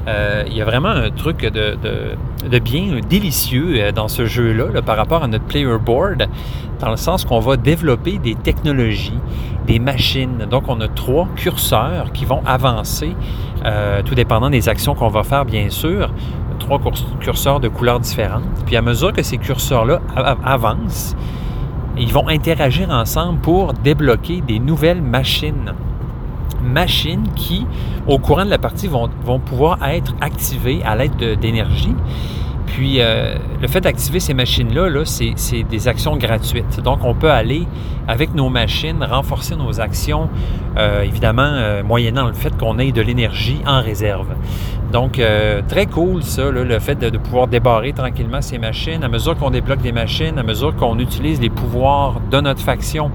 Euh, 0.08 0.44
il 0.46 0.56
y 0.56 0.62
a 0.62 0.66
vraiment 0.66 0.90
un 0.90 1.10
truc 1.10 1.42
de, 1.42 1.76
de, 2.48 2.60
bien 2.60 3.00
délicieux 3.10 3.74
euh, 3.78 3.92
dans 3.92 4.08
ce 4.08 4.28
jeu-là 4.28 4.84
par 4.84 4.98
rapport 4.98 5.24
à 5.24 5.28
notre 5.28 5.46
player 5.46 5.80
board, 5.84 6.28
dans 6.80 6.92
le 6.92 6.98
sens 6.98 7.26
qu'on 7.26 7.40
va 7.40 7.58
développer 7.58 8.20
des 8.20 8.36
technologies, 8.36 9.20
des 9.66 9.80
machines. 9.80 10.46
Donc, 10.50 10.66
on 10.68 10.80
a 10.80 10.88
trois 10.88 11.28
curseurs 11.36 12.12
qui 12.14 12.26
vont 12.26 12.44
avancer, 12.46 13.16
tout 14.06 14.14
dépendant 14.14 14.52
des 14.52 14.70
actions 14.70 14.94
qu'on 14.94 15.08
va 15.08 15.24
faire, 15.24 15.44
bien 15.44 15.72
sûr 15.72 16.12
trois 16.66 16.82
curseurs 17.20 17.60
de 17.60 17.68
couleurs 17.68 18.00
différentes. 18.00 18.44
Puis 18.66 18.76
à 18.76 18.82
mesure 18.82 19.14
que 19.14 19.22
ces 19.22 19.38
curseurs-là 19.38 20.02
avancent, 20.44 21.16
ils 21.98 22.12
vont 22.12 22.28
interagir 22.28 22.90
ensemble 22.90 23.40
pour 23.40 23.74
débloquer 23.74 24.42
des 24.42 24.60
nouvelles 24.60 25.02
machines. 25.02 25.74
Machines 26.64 27.28
qui, 27.36 27.68
au 28.08 28.18
courant 28.18 28.46
de 28.46 28.50
la 28.50 28.58
partie, 28.58 28.88
vont, 28.88 29.10
vont 29.24 29.40
pouvoir 29.40 29.78
être 29.88 30.16
activées 30.22 30.82
à 30.84 30.96
l'aide 30.96 31.40
d'énergie. 31.40 31.96
Puis, 32.68 32.98
euh, 33.00 33.36
le 33.62 33.68
fait 33.68 33.82
d'activer 33.82 34.20
ces 34.20 34.34
machines-là, 34.34 34.90
-là, 34.90 35.06
c'est 35.36 35.64
des 35.64 35.88
actions 35.88 36.18
gratuites. 36.18 36.82
Donc, 36.82 37.00
on 37.04 37.14
peut 37.14 37.32
aller, 37.32 37.68
avec 38.08 38.34
nos 38.34 38.50
machines, 38.50 39.04
renforcer 39.04 39.56
nos 39.56 39.80
actions, 39.80 40.30
euh, 40.78 41.04
évidemment, 41.04 41.44
euh, 41.44 41.84
moyennant 41.84 42.28
le 42.28 42.34
fait 42.34 42.56
qu'on 42.58 42.78
ait 42.80 42.92
de 42.92 43.02
l'énergie 43.02 43.60
en 43.66 43.82
réserve. 43.82 44.28
Donc, 44.92 45.22
très 45.68 45.88
cool, 45.88 46.24
ça, 46.24 46.50
le 46.50 46.80
fait 46.80 46.96
de, 46.96 47.10
de, 47.10 47.18
pouvoir 47.18 47.48
débarrer 47.48 47.92
tranquillement 47.92 48.42
ces 48.42 48.58
machines. 48.58 49.04
À 49.04 49.10
mesure 49.10 49.36
qu'on 49.36 49.50
débloque 49.50 49.82
des 49.82 49.92
machines, 49.92 50.38
à 50.38 50.44
mesure 50.44 50.74
qu'on 50.76 51.00
utilise 51.00 51.42
les 51.42 51.50
pouvoirs 51.50 52.22
de 52.32 52.40
notre 52.40 52.62
faction, 52.62 53.12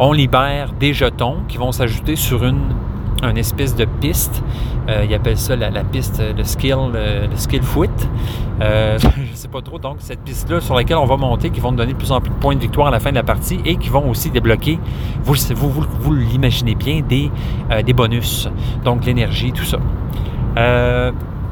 on 0.00 0.12
libère 0.12 0.72
des 0.78 0.92
jetons 0.92 1.38
qui 1.48 1.56
vont 1.56 1.72
s'ajouter 1.72 2.14
sur 2.14 2.44
une 2.44 2.60
une 3.22 3.38
espèce 3.38 3.74
de 3.74 3.84
piste. 3.84 4.42
Euh, 4.88 5.04
ils 5.06 5.14
appellent 5.14 5.38
ça 5.38 5.54
la, 5.54 5.84
piste, 5.84 6.20
de 6.20 6.42
skill, 6.42 6.76
le, 6.92 7.28
skill 7.36 7.62
foot. 7.62 7.90
Euh, 8.60 8.98
je 9.16 9.30
ne 9.30 9.36
sais 9.36 9.48
pas 9.48 9.60
trop. 9.60 9.78
Donc, 9.78 9.96
cette 9.98 10.20
piste-là 10.20 10.60
sur 10.60 10.74
laquelle 10.74 10.96
on 10.96 11.04
va 11.04 11.16
monter, 11.16 11.50
qui 11.50 11.60
vont 11.60 11.70
nous 11.70 11.76
donner 11.76 11.92
de 11.92 11.98
plus 11.98 12.12
en 12.12 12.20
plus 12.20 12.30
de 12.30 12.36
points 12.36 12.54
de 12.54 12.60
victoire 12.60 12.88
à 12.88 12.90
la 12.90 13.00
fin 13.00 13.10
de 13.10 13.16
la 13.16 13.22
partie 13.22 13.60
et 13.64 13.76
qui 13.76 13.90
vont 13.90 14.08
aussi 14.08 14.30
débloquer, 14.30 14.78
vous, 15.22 15.34
vous, 15.54 16.14
l'imaginez 16.14 16.74
bien, 16.74 17.02
des, 17.06 17.30
euh, 17.70 17.82
des 17.82 17.92
bonus. 17.92 18.48
Donc, 18.84 19.04
l'énergie, 19.04 19.52
tout 19.52 19.64
ça. 19.64 19.78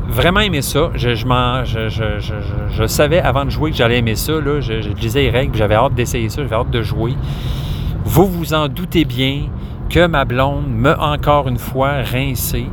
vraiment 0.09 0.41
aimé 0.41 0.63
ça. 0.63 0.91
Je, 0.95 1.15
je, 1.15 2.47
je, 2.71 2.87
savais 2.87 3.21
avant 3.21 3.45
de 3.45 3.51
jouer 3.51 3.71
que 3.71 3.77
j'allais 3.77 3.99
aimer 3.99 4.15
ça. 4.15 4.33
Là. 4.33 4.61
Je, 4.61 4.73
lisais 4.95 5.23
les 5.23 5.31
règles, 5.31 5.57
j'avais 5.57 5.75
hâte 5.75 5.95
d'essayer 5.95 6.31
ça, 6.31 6.43
j'avais 6.43 6.57
hâte 6.57 6.71
de 6.71 6.83
jouer. 6.83 7.15
Vous 8.05 8.27
vous 8.27 8.55
en 8.55 8.69
doutez 8.69 9.05
bien 9.05 9.49
que 9.89 10.07
ma 10.07 10.25
blonde 10.25 10.69
m'a 10.69 10.97
encore 10.99 11.49
une 11.49 11.59
fois 11.59 12.03
rincé. 12.03 12.67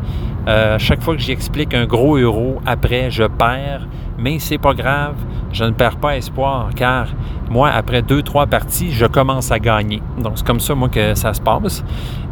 Euh, 0.47 0.78
chaque 0.78 1.01
fois 1.01 1.16
que 1.16 1.22
j'explique 1.22 1.74
un 1.74 1.86
gros 1.86 2.18
euro, 2.18 2.61
après, 2.66 3.09
je 3.09 3.24
perds. 3.24 3.88
Mais 4.18 4.39
c'est 4.39 4.57
pas 4.57 4.74
grave, 4.74 5.16
je 5.51 5.64
ne 5.64 5.72
perds 5.72 5.97
pas 5.97 6.16
espoir, 6.16 6.70
car 6.76 7.07
moi, 7.49 7.70
après 7.70 8.01
deux, 8.01 8.22
trois 8.22 8.45
parties, 8.45 8.91
je 8.91 9.05
commence 9.05 9.51
à 9.51 9.59
gagner. 9.59 10.01
Donc, 10.20 10.34
c'est 10.36 10.45
comme 10.45 10.59
ça, 10.59 10.76
moi, 10.76 10.88
que 10.88 11.16
ça 11.16 11.34
se 11.34 11.41
passe. 11.41 11.84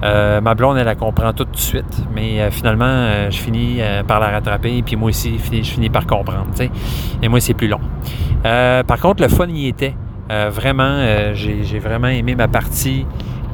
Euh, 0.03 0.41
ma 0.41 0.53
blonde, 0.53 0.77
elle 0.77 0.86
la 0.86 0.95
comprend 0.95 1.34
tout 1.34 1.45
de 1.45 1.57
suite. 1.57 2.03
Mais 2.13 2.39
euh, 2.39 2.51
finalement, 2.51 3.29
je 3.29 3.38
finis 3.38 3.79
par 4.07 4.19
la 4.19 4.29
rattraper. 4.29 4.82
Puis 4.84 4.95
moi 4.95 5.09
aussi, 5.09 5.38
je 5.38 5.63
finis, 5.63 5.89
par 5.89 6.05
comprendre. 6.05 6.47
Et 7.21 7.27
moi, 7.27 7.39
c'est 7.39 7.55
plus 7.55 7.67
long. 7.67 7.82
par 8.43 8.99
contre, 8.99 9.23
le 9.23 9.29
fun 9.29 9.47
y 9.47 9.67
était. 9.67 9.95
vraiment, 10.29 11.34
j'ai 11.34 11.79
vraiment 11.79 12.09
aimé 12.09 12.36
ma 12.36 12.47
partie. 12.47 13.05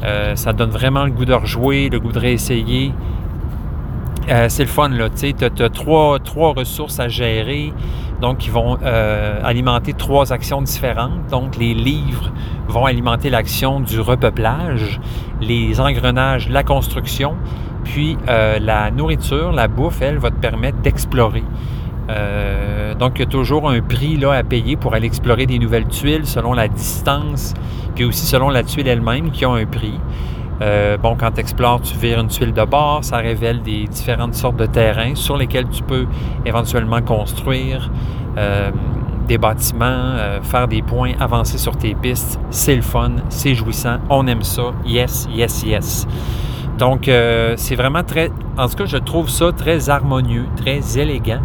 Euh, 0.03 0.35
ça 0.35 0.53
donne 0.53 0.69
vraiment 0.69 1.05
le 1.05 1.11
goût 1.11 1.25
de 1.25 1.33
rejouer, 1.33 1.89
le 1.89 1.99
goût 1.99 2.11
de 2.11 2.19
réessayer. 2.19 2.93
Euh, 4.29 4.47
c'est 4.49 4.63
le 4.63 4.69
fun, 4.69 4.89
là. 4.89 5.09
Tu 5.09 5.33
as, 5.39 5.69
trois, 5.69 6.19
ressources 6.53 6.99
à 6.99 7.07
gérer, 7.07 7.73
donc 8.21 8.39
qui 8.39 8.49
vont 8.49 8.77
euh, 8.83 9.39
alimenter 9.43 9.93
trois 9.93 10.33
actions 10.33 10.61
différentes. 10.61 11.27
Donc, 11.31 11.55
les 11.57 11.73
livres 11.73 12.31
vont 12.67 12.85
alimenter 12.85 13.29
l'action 13.29 13.79
du 13.79 13.99
repeuplage, 14.01 14.99
les 15.41 15.79
engrenages, 15.79 16.49
la 16.49 16.63
construction, 16.63 17.35
puis 17.85 18.17
la 18.27 18.91
nourriture, 18.91 19.53
la 19.53 19.69
bouffe, 19.69 20.01
elle, 20.01 20.17
va 20.17 20.29
te 20.29 20.39
permettre 20.39 20.79
d'explorer. 20.79 21.43
Donc, 22.99 23.13
il 23.15 23.19
y 23.19 23.23
a 23.23 23.29
toujours 23.29 23.69
un 23.69 23.81
prix 23.81 24.17
là, 24.17 24.31
à 24.31 24.43
payer 24.43 24.75
pour 24.75 24.93
aller 24.93 25.07
explorer 25.07 25.45
des 25.45 25.59
nouvelles 25.59 25.87
tuiles 25.87 26.25
selon 26.25 26.53
la 26.53 26.67
distance 26.67 27.53
puis 27.97 28.05
aussi 28.05 28.27
selon 28.27 28.49
la 28.49 28.61
tuile 28.61 28.87
elle-même 28.87 29.31
qui 29.31 29.43
ont 29.47 29.55
un 29.55 29.65
prix. 29.65 29.99
Euh, 30.61 30.97
bon, 30.97 31.15
quand 31.19 31.31
tu 31.31 31.39
explores, 31.39 31.81
tu 31.81 31.97
vires 31.97 32.19
une 32.19 32.27
tuile 32.27 32.53
de 32.53 32.63
bord, 32.63 33.03
ça 33.03 33.17
révèle 33.17 33.63
des 33.63 33.85
différentes 33.85 34.35
sortes 34.35 34.55
de 34.55 34.67
terrains 34.67 35.15
sur 35.15 35.35
lesquels 35.35 35.67
tu 35.67 35.81
peux 35.81 36.05
éventuellement 36.45 37.01
construire 37.01 37.89
euh, 38.37 38.69
des 39.27 39.39
bâtiments, 39.39 39.85
euh, 39.85 40.41
faire 40.43 40.67
des 40.67 40.83
points, 40.83 41.13
avancer 41.19 41.57
sur 41.57 41.75
tes 41.75 41.95
pistes. 41.95 42.39
C'est 42.51 42.75
le 42.75 42.83
fun, 42.83 43.13
c'est 43.29 43.55
jouissant, 43.55 43.97
on 44.11 44.27
aime 44.27 44.43
ça. 44.43 44.73
Yes, 44.85 45.27
yes, 45.33 45.63
yes. 45.63 46.07
Donc, 46.77 47.07
euh, 47.07 47.55
c'est 47.57 47.75
vraiment 47.75 48.03
très. 48.03 48.29
En 48.59 48.67
tout 48.67 48.75
cas, 48.75 48.85
je 48.85 48.97
trouve 48.97 49.29
ça 49.29 49.51
très 49.51 49.89
harmonieux, 49.89 50.45
très 50.55 50.99
élégant. 50.99 51.41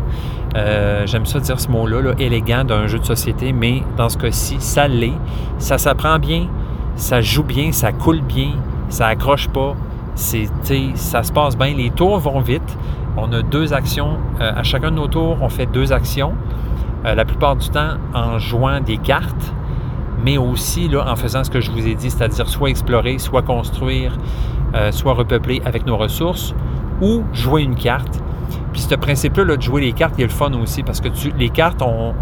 Euh, 0.55 1.07
J'aime 1.07 1.25
ça 1.25 1.41
dire 1.41 1.59
ce 1.59 1.69
mot-là, 1.69 2.03
là, 2.03 2.13
élégant 2.19 2.65
d'un 2.65 2.87
jeu 2.87 2.99
de 2.99 3.05
société, 3.05 3.53
mais 3.53 3.83
dans 3.97 4.09
ce 4.09 4.19
cas-ci, 4.19 4.57
ça 4.61 4.87
l'est. 4.89 5.15
Ça 5.59 5.79
s'apprend 5.79 6.19
bien, 6.19 6.47
ça 6.97 7.21
joue 7.21 7.45
bien, 7.45 7.73
ça 7.73 7.93
coule 7.93 8.21
bien, 8.21 8.53
ça 8.89 9.07
accroche 9.07 9.49
pas. 9.49 9.75
Ça 10.15 11.23
se 11.23 11.33
passe 11.33 11.57
bien. 11.57 11.75
Les 11.75 11.91
tours 11.91 12.19
vont 12.19 12.41
vite. 12.41 12.77
On 13.17 13.33
a 13.33 13.41
deux 13.43 13.73
actions. 13.73 14.19
Euh, 14.41 14.53
à 14.55 14.63
chacun 14.63 14.91
de 14.91 14.97
nos 14.97 15.07
tours, 15.07 15.39
on 15.41 15.49
fait 15.49 15.67
deux 15.67 15.93
actions. 15.93 16.35
Euh, 17.07 17.15
la 17.15 17.25
plupart 17.25 17.57
du 17.57 17.69
temps 17.71 17.95
en 18.15 18.39
jouant 18.39 18.81
des 18.81 18.99
cartes, 18.99 19.55
mais 20.23 20.37
aussi 20.37 20.91
en 20.95 21.17
faisant 21.17 21.45
ce 21.45 21.51
que 21.51 21.61
je 21.61 21.71
vous 21.71 21.87
ai 21.87 21.95
dit, 21.95 22.11
c'est-à-dire 22.11 22.49
soit 22.49 22.69
explorer, 22.69 23.19
soit 23.19 23.43
construire, 23.43 24.17
soit 24.91 25.15
repeupler 25.15 25.61
avec 25.65 25.85
nos 25.85 25.97
ressources, 25.97 26.55
ou 27.01 27.25
jouer 27.33 27.63
une 27.63 27.75
carte. 27.75 28.23
Puis 28.73 28.83
ce 28.83 28.95
principe-là 28.95 29.57
de 29.57 29.63
jouer 29.63 29.83
les 29.83 29.93
cartes, 29.93 30.15
il 30.19 30.25
a 30.25 30.27
le 30.27 30.33
fun 30.33 30.53
aussi, 30.55 30.83
parce 30.83 31.01
que 31.01 31.09
les 31.39 31.51
cartes 31.51 31.83
ont, 31.83 32.15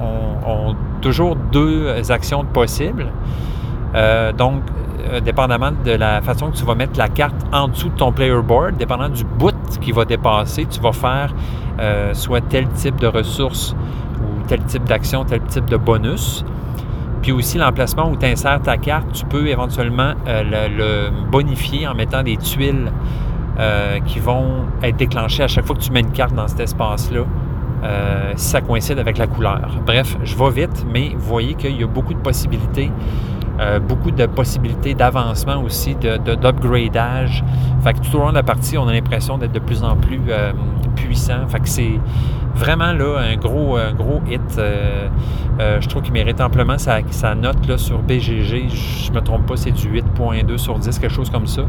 toujours 1.00 1.34
deux 1.34 2.10
actions 2.10 2.44
possibles. 2.44 3.06
Euh, 3.94 4.32
donc, 4.32 4.62
euh, 5.10 5.20
dépendamment 5.20 5.72
de 5.84 5.92
la 5.92 6.20
façon 6.20 6.50
que 6.50 6.56
tu 6.56 6.64
vas 6.64 6.74
mettre 6.74 6.98
la 6.98 7.08
carte 7.08 7.34
en 7.52 7.68
dessous 7.68 7.88
de 7.88 7.96
ton 7.96 8.12
player 8.12 8.42
board, 8.42 8.76
dépendant 8.76 9.08
du 9.08 9.24
bout 9.24 9.54
qui 9.80 9.92
va 9.92 10.04
dépasser, 10.04 10.66
tu 10.66 10.80
vas 10.80 10.92
faire 10.92 11.34
euh, 11.80 12.12
soit 12.12 12.42
tel 12.42 12.68
type 12.68 13.00
de 13.00 13.06
ressources 13.06 13.74
ou 14.20 14.46
tel 14.46 14.62
type 14.64 14.84
d'action, 14.84 15.24
tel 15.24 15.40
type 15.42 15.66
de 15.66 15.76
bonus. 15.76 16.44
Puis 17.22 17.32
aussi 17.32 17.58
l'emplacement 17.58 18.10
où 18.10 18.16
tu 18.16 18.26
insères 18.26 18.60
ta 18.62 18.76
carte, 18.76 19.12
tu 19.12 19.24
peux 19.24 19.46
éventuellement 19.48 20.14
le, 20.26 20.68
le 20.68 21.10
bonifier 21.30 21.86
en 21.86 21.94
mettant 21.94 22.22
des 22.22 22.36
tuiles 22.36 22.90
euh, 23.60 24.00
qui 24.00 24.18
vont 24.20 24.64
être 24.82 24.96
déclenchées 24.96 25.42
à 25.42 25.48
chaque 25.48 25.66
fois 25.66 25.76
que 25.76 25.82
tu 25.82 25.92
mets 25.92 26.00
une 26.00 26.12
carte 26.12 26.34
dans 26.34 26.48
cet 26.48 26.60
espace-là, 26.60 27.24
euh, 27.84 28.32
si 28.34 28.48
ça 28.48 28.62
coïncide 28.62 28.98
avec 28.98 29.18
la 29.18 29.26
couleur. 29.26 29.76
Bref, 29.84 30.16
je 30.24 30.34
vais 30.34 30.62
vite, 30.62 30.86
mais 30.90 31.10
vous 31.14 31.28
voyez 31.28 31.54
qu'il 31.54 31.78
y 31.78 31.84
a 31.84 31.86
beaucoup 31.86 32.14
de 32.14 32.20
possibilités. 32.20 32.90
Euh, 33.60 33.78
beaucoup 33.78 34.10
de 34.10 34.26
possibilités 34.26 34.94
d'avancement 34.94 35.62
aussi, 35.62 35.94
de, 35.94 36.16
de- 36.16 36.34
d'upgradage. 36.34 37.44
Fait 37.84 37.92
que 37.94 37.98
tout 38.00 38.16
au 38.16 38.20
long 38.20 38.30
de 38.30 38.34
la 38.34 38.42
partie, 38.42 38.78
on 38.78 38.88
a 38.88 38.92
l'impression 38.92 39.36
d'être 39.38 39.52
de 39.52 39.58
plus 39.58 39.84
en 39.84 39.96
plus 39.96 40.20
euh, 40.28 40.52
puissant. 40.96 41.46
Fait 41.48 41.60
que 41.60 41.68
c'est 41.68 42.00
vraiment 42.54 42.92
là 42.92 43.18
un 43.18 43.36
gros, 43.36 43.78
gros 43.96 44.20
hit. 44.28 44.58
Euh, 44.58 45.08
je 45.80 45.88
trouve 45.88 46.02
qu'il 46.02 46.12
mérite 46.12 46.40
amplement 46.40 46.78
sa, 46.78 47.34
note 47.34 47.66
là, 47.68 47.76
sur 47.76 47.98
BGG. 47.98 48.68
Je 48.70 49.12
me 49.12 49.20
trompe 49.20 49.46
pas, 49.46 49.56
c'est 49.56 49.72
du 49.72 49.88
8.2 49.88 50.56
sur 50.56 50.78
10, 50.78 50.98
quelque 50.98 51.12
chose 51.12 51.30
comme 51.30 51.46
ça. 51.46 51.62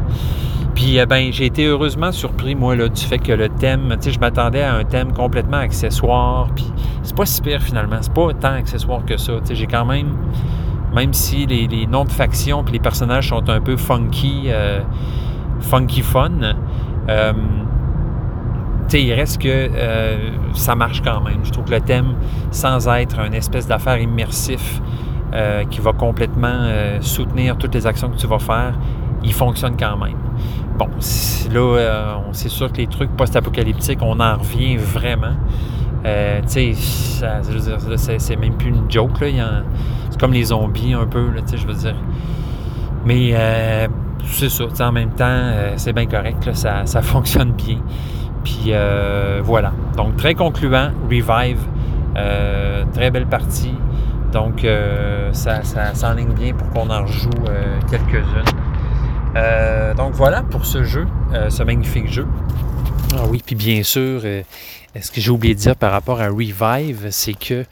Puis 0.74 0.98
ben, 1.06 1.30
j'ai 1.30 1.46
été 1.46 1.66
heureusement 1.66 2.10
surpris, 2.12 2.54
moi, 2.54 2.74
là, 2.74 2.88
du 2.88 3.02
fait 3.02 3.18
que 3.18 3.32
le 3.32 3.50
thème, 3.50 3.88
tu 4.00 4.04
sais, 4.04 4.12
je 4.12 4.18
m'attendais 4.18 4.62
à 4.62 4.74
un 4.74 4.84
thème 4.84 5.12
complètement 5.12 5.58
accessoire. 5.58 6.48
Puis 6.56 6.72
c'est 7.02 7.14
pas 7.14 7.26
si 7.26 7.42
pire 7.42 7.60
finalement. 7.60 7.98
C'est 8.00 8.14
pas 8.14 8.32
tant 8.32 8.54
accessoire 8.54 9.04
que 9.04 9.18
ça. 9.18 9.34
Tu 9.40 9.48
sais, 9.48 9.54
j'ai 9.54 9.66
quand 9.66 9.84
même 9.84 10.16
même 10.94 11.12
si 11.12 11.46
les, 11.46 11.86
noms 11.86 12.04
de 12.04 12.10
factions 12.12 12.64
et 12.66 12.72
les 12.72 12.78
personnages 12.80 13.28
sont 13.28 13.48
un 13.48 13.60
peu 13.60 13.76
funky, 13.76 14.44
euh, 14.46 14.80
funky 15.60 16.02
fun, 16.02 16.30
euh, 17.08 17.32
il 19.00 19.12
reste 19.12 19.40
que 19.40 19.48
euh, 19.48 20.30
ça 20.54 20.74
marche 20.74 21.02
quand 21.02 21.20
même. 21.22 21.44
Je 21.44 21.50
trouve 21.50 21.64
que 21.64 21.70
le 21.70 21.80
thème, 21.80 22.14
sans 22.50 22.88
être 22.88 23.18
un 23.18 23.32
espèce 23.32 23.66
d'affaire 23.66 23.98
immersif 23.98 24.80
euh, 25.32 25.64
qui 25.64 25.80
va 25.80 25.92
complètement 25.92 26.48
euh, 26.48 27.00
soutenir 27.00 27.56
toutes 27.56 27.74
les 27.74 27.86
actions 27.86 28.10
que 28.10 28.16
tu 28.16 28.26
vas 28.26 28.38
faire, 28.38 28.74
il 29.22 29.32
fonctionne 29.32 29.76
quand 29.78 29.96
même. 29.96 30.16
Bon, 30.78 30.88
là, 31.52 32.20
c'est 32.32 32.48
sûr 32.48 32.72
que 32.72 32.78
les 32.78 32.86
trucs 32.86 33.10
post-apocalyptiques, 33.16 34.00
on 34.02 34.18
en 34.20 34.36
revient 34.38 34.76
vraiment. 34.76 35.36
Tu 36.50 36.74
sais, 36.74 38.18
c'est 38.18 38.36
même 38.36 38.54
plus 38.54 38.70
une 38.70 38.90
joke. 38.90 39.20
Là. 39.20 39.28
Il 39.28 39.36
y 39.36 39.42
en- 39.42 39.62
comme 40.22 40.32
les 40.32 40.44
zombies 40.44 40.94
un 40.94 41.04
peu, 41.04 41.30
tu 41.34 41.42
sais, 41.46 41.56
je 41.56 41.66
veux 41.66 41.74
dire. 41.74 41.96
Mais 43.04 43.32
euh, 43.34 43.88
c'est 44.24 44.48
ça, 44.48 44.88
en 44.88 44.92
même 44.92 45.10
temps, 45.10 45.24
euh, 45.26 45.72
c'est 45.76 45.92
bien 45.92 46.06
correct, 46.06 46.46
là, 46.46 46.54
ça, 46.54 46.86
ça 46.86 47.02
fonctionne 47.12 47.50
bien. 47.50 47.78
Puis 48.44 48.66
euh, 48.68 49.40
voilà. 49.42 49.72
Donc, 49.96 50.16
très 50.16 50.36
concluant, 50.36 50.90
Revive. 51.10 51.58
Très 52.92 53.10
belle 53.10 53.26
partie. 53.26 53.74
Donc, 54.32 54.64
ça, 55.32 55.64
ça 55.64 55.94
s'enligne 55.94 56.34
bien 56.34 56.52
pour 56.54 56.70
qu'on 56.70 56.88
en 56.90 57.02
rejoue 57.02 57.30
quelques-unes. 57.90 58.44
Donc, 59.96 60.12
voilà 60.12 60.42
pour 60.42 60.66
ce 60.66 60.84
jeu, 60.84 61.06
ce 61.48 61.62
magnifique 61.64 62.08
jeu. 62.12 62.28
Ah 63.16 63.22
oui, 63.28 63.42
puis 63.44 63.56
bien 63.56 63.82
sûr, 63.82 64.20
ce 65.00 65.10
que 65.10 65.20
j'ai 65.20 65.30
oublié 65.30 65.54
de 65.54 65.60
dire 65.60 65.76
par 65.76 65.92
rapport 65.92 66.20
à 66.20 66.28
Revive, 66.28 67.08
c'est 67.10 67.34
que, 67.34 67.64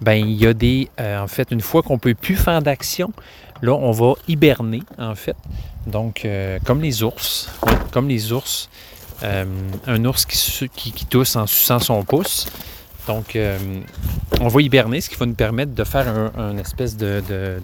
ben, 0.00 0.14
il 0.14 0.34
y 0.34 0.46
a 0.46 0.54
des. 0.54 0.88
euh, 1.00 1.20
en 1.20 1.26
fait, 1.26 1.48
une 1.50 1.60
fois 1.60 1.82
qu'on 1.82 1.98
peut 1.98 2.14
plus 2.14 2.36
faire 2.36 2.62
d'action, 2.62 3.12
là, 3.62 3.72
on 3.72 3.90
va 3.90 4.14
hiberner, 4.28 4.82
en 4.96 5.14
fait. 5.14 5.36
Donc, 5.86 6.24
euh, 6.24 6.58
comme 6.64 6.80
les 6.80 7.02
ours. 7.02 7.50
Comme 7.92 8.08
les 8.08 8.32
ours. 8.32 8.68
Euh, 9.24 9.44
un 9.88 10.04
ours 10.04 10.24
qui, 10.26 10.92
qui, 10.92 11.06
tousse 11.06 11.34
en 11.34 11.48
suçant 11.48 11.80
son 11.80 12.04
pouce. 12.04 12.46
Donc, 13.08 13.36
on 14.40 14.48
va 14.48 14.62
hiberner, 14.62 15.00
ce 15.00 15.08
qui 15.10 15.16
va 15.16 15.26
nous 15.26 15.34
permettre 15.34 15.74
de 15.74 15.82
faire 15.82 16.06
un, 16.36 16.56
espèce 16.58 16.96
de, 16.96 17.20
de, 17.28 17.60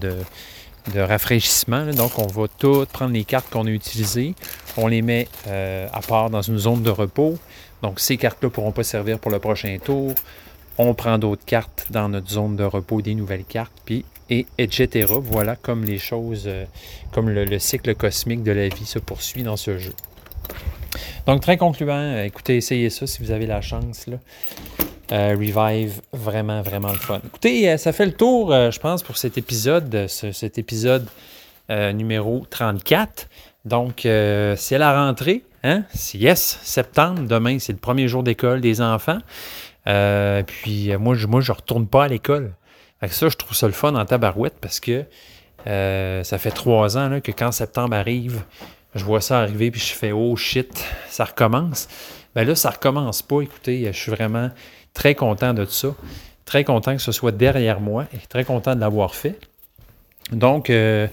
de- 0.92 1.00
rafraîchissement. 1.00 1.86
Donc, 1.92 2.18
on 2.18 2.26
va 2.26 2.46
toutes 2.58 2.88
prendre 2.88 3.12
les 3.12 3.24
cartes 3.24 3.48
qu'on 3.50 3.66
a 3.66 3.70
utilisées, 3.70 4.34
on 4.76 4.88
les 4.88 5.02
met 5.02 5.28
à 5.46 6.00
part 6.00 6.30
dans 6.30 6.42
une 6.42 6.58
zone 6.58 6.82
de 6.82 6.90
repos. 6.90 7.38
Donc, 7.84 8.00
ces 8.00 8.16
cartes-là 8.16 8.48
ne 8.48 8.50
pourront 8.50 8.72
pas 8.72 8.82
servir 8.82 9.18
pour 9.18 9.30
le 9.30 9.38
prochain 9.38 9.76
tour. 9.76 10.14
On 10.78 10.94
prend 10.94 11.18
d'autres 11.18 11.44
cartes 11.44 11.84
dans 11.90 12.08
notre 12.08 12.30
zone 12.30 12.56
de 12.56 12.64
repos, 12.64 13.02
des 13.02 13.14
nouvelles 13.14 13.44
cartes, 13.44 13.74
puis 13.84 14.06
et 14.30 14.46
etc. 14.56 15.12
Voilà 15.20 15.54
comme 15.54 15.84
les 15.84 15.98
choses, 15.98 16.44
euh, 16.46 16.64
comme 17.12 17.28
le, 17.28 17.44
le 17.44 17.58
cycle 17.58 17.94
cosmique 17.94 18.42
de 18.42 18.52
la 18.52 18.68
vie 18.68 18.86
se 18.86 18.98
poursuit 18.98 19.42
dans 19.42 19.58
ce 19.58 19.76
jeu. 19.76 19.92
Donc, 21.26 21.42
très 21.42 21.58
concluant, 21.58 21.92
euh, 21.98 22.24
écoutez, 22.24 22.56
essayez 22.56 22.88
ça 22.88 23.06
si 23.06 23.22
vous 23.22 23.30
avez 23.30 23.44
la 23.44 23.60
chance. 23.60 24.06
Euh, 25.12 25.36
Revive, 25.38 26.00
vraiment, 26.14 26.62
vraiment 26.62 26.90
le 26.90 26.96
fun. 26.98 27.20
Écoutez, 27.26 27.76
ça 27.76 27.92
fait 27.92 28.06
le 28.06 28.14
tour, 28.14 28.48
je 28.50 28.78
pense, 28.80 29.02
pour 29.02 29.18
cet 29.18 29.36
épisode, 29.36 30.06
ce- 30.08 30.32
cet 30.32 30.56
épisode 30.56 31.06
numéro 31.68 32.46
34. 32.48 33.28
Donc, 33.66 34.00
c'est 34.04 34.78
la 34.78 35.04
rentrée. 35.06 35.42
Hein? 35.64 35.84
Yes, 36.12 36.60
septembre. 36.62 37.22
Demain, 37.22 37.58
c'est 37.58 37.72
le 37.72 37.78
premier 37.78 38.06
jour 38.06 38.22
d'école 38.22 38.60
des 38.60 38.82
enfants. 38.82 39.18
Euh, 39.86 40.42
puis, 40.42 40.92
euh, 40.92 40.98
moi, 40.98 41.14
je 41.14 41.26
moi, 41.26 41.40
je 41.40 41.52
retourne 41.52 41.86
pas 41.86 42.04
à 42.04 42.08
l'école. 42.08 42.52
Fait 43.00 43.08
ça, 43.08 43.30
je 43.30 43.36
trouve 43.36 43.56
ça 43.56 43.66
le 43.66 43.72
fun 43.72 43.94
en 43.94 44.04
tabarouette 44.04 44.56
parce 44.60 44.78
que 44.78 45.04
euh, 45.66 46.22
ça 46.22 46.36
fait 46.36 46.50
trois 46.50 46.98
ans 46.98 47.18
que 47.22 47.32
quand 47.32 47.50
septembre 47.50 47.96
arrive, 47.96 48.42
je 48.94 49.04
vois 49.04 49.22
ça 49.22 49.40
arriver 49.40 49.70
puis 49.70 49.80
je 49.80 49.94
fais 49.94 50.12
oh 50.12 50.36
shit, 50.36 50.84
ça 51.08 51.24
recommence. 51.24 51.88
Ben 52.34 52.46
là, 52.46 52.54
ça 52.54 52.68
recommence 52.68 53.22
pas. 53.22 53.40
Écoutez, 53.40 53.86
je 53.86 53.98
suis 53.98 54.10
vraiment 54.10 54.50
très 54.92 55.14
content 55.14 55.54
de 55.54 55.64
ça. 55.64 55.88
Très 56.44 56.64
content 56.64 56.94
que 56.94 57.02
ce 57.02 57.12
soit 57.12 57.32
derrière 57.32 57.80
moi 57.80 58.04
et 58.12 58.18
très 58.28 58.44
content 58.44 58.74
de 58.74 58.80
l'avoir 58.80 59.14
fait. 59.14 59.38
Donc, 60.32 60.70
euh, 60.70 61.06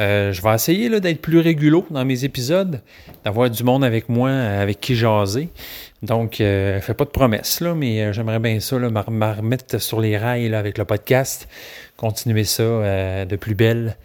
euh, 0.00 0.32
je 0.32 0.40
vais 0.40 0.54
essayer 0.54 1.00
d'être 1.00 1.20
plus 1.20 1.40
régulo 1.40 1.86
dans 1.90 2.04
mes 2.04 2.24
épisodes, 2.24 2.80
d'avoir 3.24 3.50
du 3.50 3.62
monde 3.62 3.84
avec 3.84 4.08
moi, 4.08 4.30
euh, 4.30 4.62
avec 4.62 4.80
qui 4.80 4.96
jaser. 4.96 5.50
Donc, 6.02 6.40
euh, 6.40 6.80
fais 6.80 6.94
pas 6.94 7.04
de 7.04 7.10
promesses, 7.10 7.60
là, 7.60 7.74
mais 7.74 8.12
j'aimerais 8.12 8.38
bien 8.38 8.58
ça, 8.60 8.78
me 8.78 8.88
me 8.88 9.36
remettre 9.36 9.78
sur 9.78 10.00
les 10.00 10.16
rails 10.16 10.54
avec 10.54 10.78
le 10.78 10.86
podcast, 10.86 11.48
continuer 11.98 12.44
ça 12.44 12.62
de 12.62 13.36
plus 13.36 13.54
belle. 13.54 13.96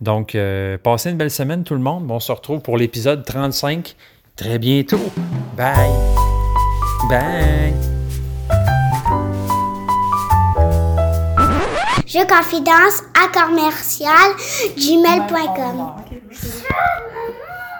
Donc, 0.00 0.36
passez 0.82 1.10
une 1.10 1.18
belle 1.18 1.30
semaine, 1.30 1.64
tout 1.64 1.74
le 1.74 1.80
monde. 1.80 2.10
On 2.10 2.20
se 2.20 2.32
retrouve 2.32 2.60
pour 2.60 2.78
l'épisode 2.78 3.24
35 3.24 3.94
très 4.34 4.58
bientôt. 4.58 5.12
Bye! 5.56 5.90
Bye! 7.10 7.91
Je 12.12 12.18
confidence 12.26 13.02
à 13.16 13.28
commercial 13.32 14.36
gmail.com. 14.76 15.92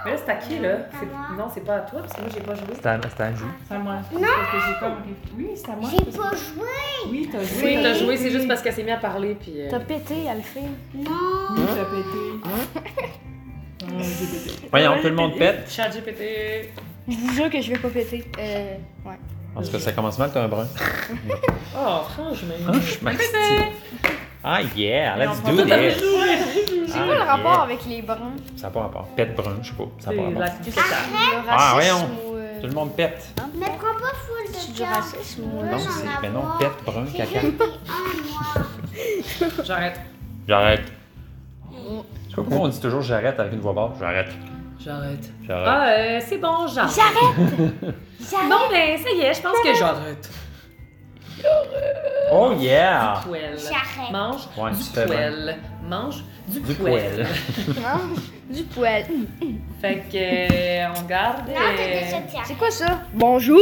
Mais 0.04 0.10
là, 0.12 0.16
c'est 0.16 0.30
à 0.32 0.34
qui, 0.36 0.58
là? 0.58 0.78
C'est- 0.98 1.36
Non, 1.36 1.44
c'est 1.52 1.60
pas 1.64 1.74
à 1.76 1.80
toi, 1.80 2.00
parce 2.00 2.14
que 2.14 2.20
moi, 2.22 2.30
j'ai 2.34 2.40
pas 2.40 2.54
joué. 2.54 2.64
C'est 2.74 2.86
à, 2.86 2.98
c'est 3.02 3.22
à. 3.22 3.30
C'est 3.68 3.74
à 3.74 3.78
moi. 3.78 3.96
Non! 4.12 4.20
Parce 4.22 4.50
que 4.50 4.58
j'ai 4.68 4.78
comme... 4.80 4.96
Oui, 5.36 5.50
c'est 5.54 5.70
à 5.70 5.76
moi. 5.76 5.90
J'ai 5.90 6.04
pas 6.18 6.30
joué. 6.30 7.10
Oui, 7.10 7.28
t'as 7.30 7.38
joué. 7.44 7.62
Oui, 7.76 7.78
t'as 7.82 7.94
joué, 7.94 8.16
c'est 8.16 8.30
juste 8.30 8.48
parce 8.48 8.62
qu'elle 8.62 8.72
s'est 8.74 8.82
mise 8.82 8.94
à 8.94 8.96
parler, 8.96 9.36
puis... 9.40 9.52
euh, 9.60 9.68
T'as 9.70 9.80
pété, 9.80 10.28
Alphine. 10.28 10.74
Non. 10.94 11.10
Oui, 11.54 11.62
t'as 11.68 11.84
pété. 11.84 12.52
Ah, 13.84 13.86
j'ai 14.00 14.26
pété. 14.26 14.68
Voyons, 14.70 14.92
tout 15.00 15.08
le 15.08 15.14
monde 15.14 15.36
pète. 15.38 15.70
Chat 15.70 15.90
GPT. 15.90 16.70
Je 17.08 17.16
vous 17.16 17.32
jure 17.34 17.50
que 17.50 17.60
je 17.60 17.70
vais 17.72 17.78
pas 17.78 17.88
péter. 17.88 18.24
Euh, 18.38 18.74
ouais. 19.04 19.18
En 19.54 19.62
tout 19.62 19.70
cas, 19.70 19.78
ça 19.78 19.92
commence 19.92 20.18
mal, 20.18 20.30
t'as 20.32 20.42
un 20.44 20.48
brun. 20.48 20.66
Oh, 21.76 22.00
franchement. 22.14 22.54
Franchement, 22.64 23.10
c'est- 23.18 24.10
Ah 24.44 24.60
yeah, 24.76 25.16
let's 25.16 25.40
do 25.42 25.56
this. 25.64 26.02
C'est 26.88 26.98
Ah, 26.98 27.04
quoi 27.04 27.06
le 27.06 27.12
yeah. 27.20 27.24
rapport 27.24 27.60
avec 27.62 27.86
les 27.86 28.02
bruns? 28.02 28.32
Ça 28.56 28.66
n'a 28.66 28.72
pas 28.72 28.80
rapport. 28.80 29.06
Pète 29.16 29.36
brun, 29.36 29.56
je 29.62 29.68
sais 29.68 29.74
pas. 29.74 29.84
Ça 29.98 30.12
n'a 30.12 30.22
pas 30.22 30.28
C'est 30.28 30.40
rapport. 30.40 30.56
C'est 30.64 30.80
Ah, 31.48 31.74
racisme 31.74 31.76
voyons. 31.96 32.10
ou... 32.32 32.36
euh, 32.36 32.60
Tout 32.60 32.66
le 32.66 32.72
monde 32.72 32.94
pète. 32.96 33.24
Mais 33.58 33.66
prends 33.66 33.76
pas 33.76 34.14
full 34.26 34.52
de 34.52 34.58
C'est 34.58 34.72
du 34.74 34.82
racisme 34.82 35.42
Non, 35.44 35.78
c'est. 35.78 36.06
Mais 36.22 36.30
non, 36.30 36.42
pète 36.58 36.84
brun, 36.84 37.04
C'est 37.10 37.16
caca. 37.18 37.40
J'arrête. 39.64 40.00
J'arrête. 40.48 40.82
Je 41.70 42.30
sais 42.30 42.36
pas 42.36 42.42
pourquoi 42.42 42.58
on 42.58 42.68
dit 42.68 42.80
toujours 42.80 43.02
j'arrête 43.02 43.38
avec 43.38 43.52
une 43.52 43.60
voix 43.60 43.72
basse. 43.74 43.92
J'arrête. 44.00 44.28
J'arrête. 44.84 45.30
J'arrête. 45.46 45.66
Ah, 45.68 45.88
euh, 45.88 46.20
c'est 46.26 46.38
bon, 46.38 46.66
j'arrête. 46.66 46.94
J'arrête. 46.96 47.94
Bon, 48.48 48.68
ben, 48.70 48.96
ça 48.98 49.10
y 49.10 49.20
est, 49.20 49.34
je 49.34 49.42
pense 49.42 49.58
que 49.64 49.74
j'arrête. 49.74 50.30
Oh 52.32 52.52
yeah! 52.56 53.20
Poêle. 53.26 53.56
J'arrête. 53.58 54.12
Mange 54.12 54.42
Ouais, 54.56 54.70
du 54.70 54.76
tu 54.78 54.84
fais 54.84 55.04
bien. 55.06 55.14
poêle. 55.16 55.56
Mange 55.88 56.24
du, 56.48 56.60
Du 56.60 56.74
poêle. 56.74 57.26
poêle. 57.26 57.26
Non, 57.82 58.54
du 58.54 58.62
poêle. 58.62 59.06
Fait 59.80 60.04
que, 60.10 60.16
euh, 60.16 60.86
on 60.96 61.02
garde. 61.06 61.48
Non, 61.48 61.54
euh, 61.54 61.76
t'as 61.76 62.04
déjà 62.04 62.20
dit 62.20 62.36
C'est 62.46 62.54
quoi 62.54 62.70
ça? 62.70 63.00
Bonjour! 63.12 63.58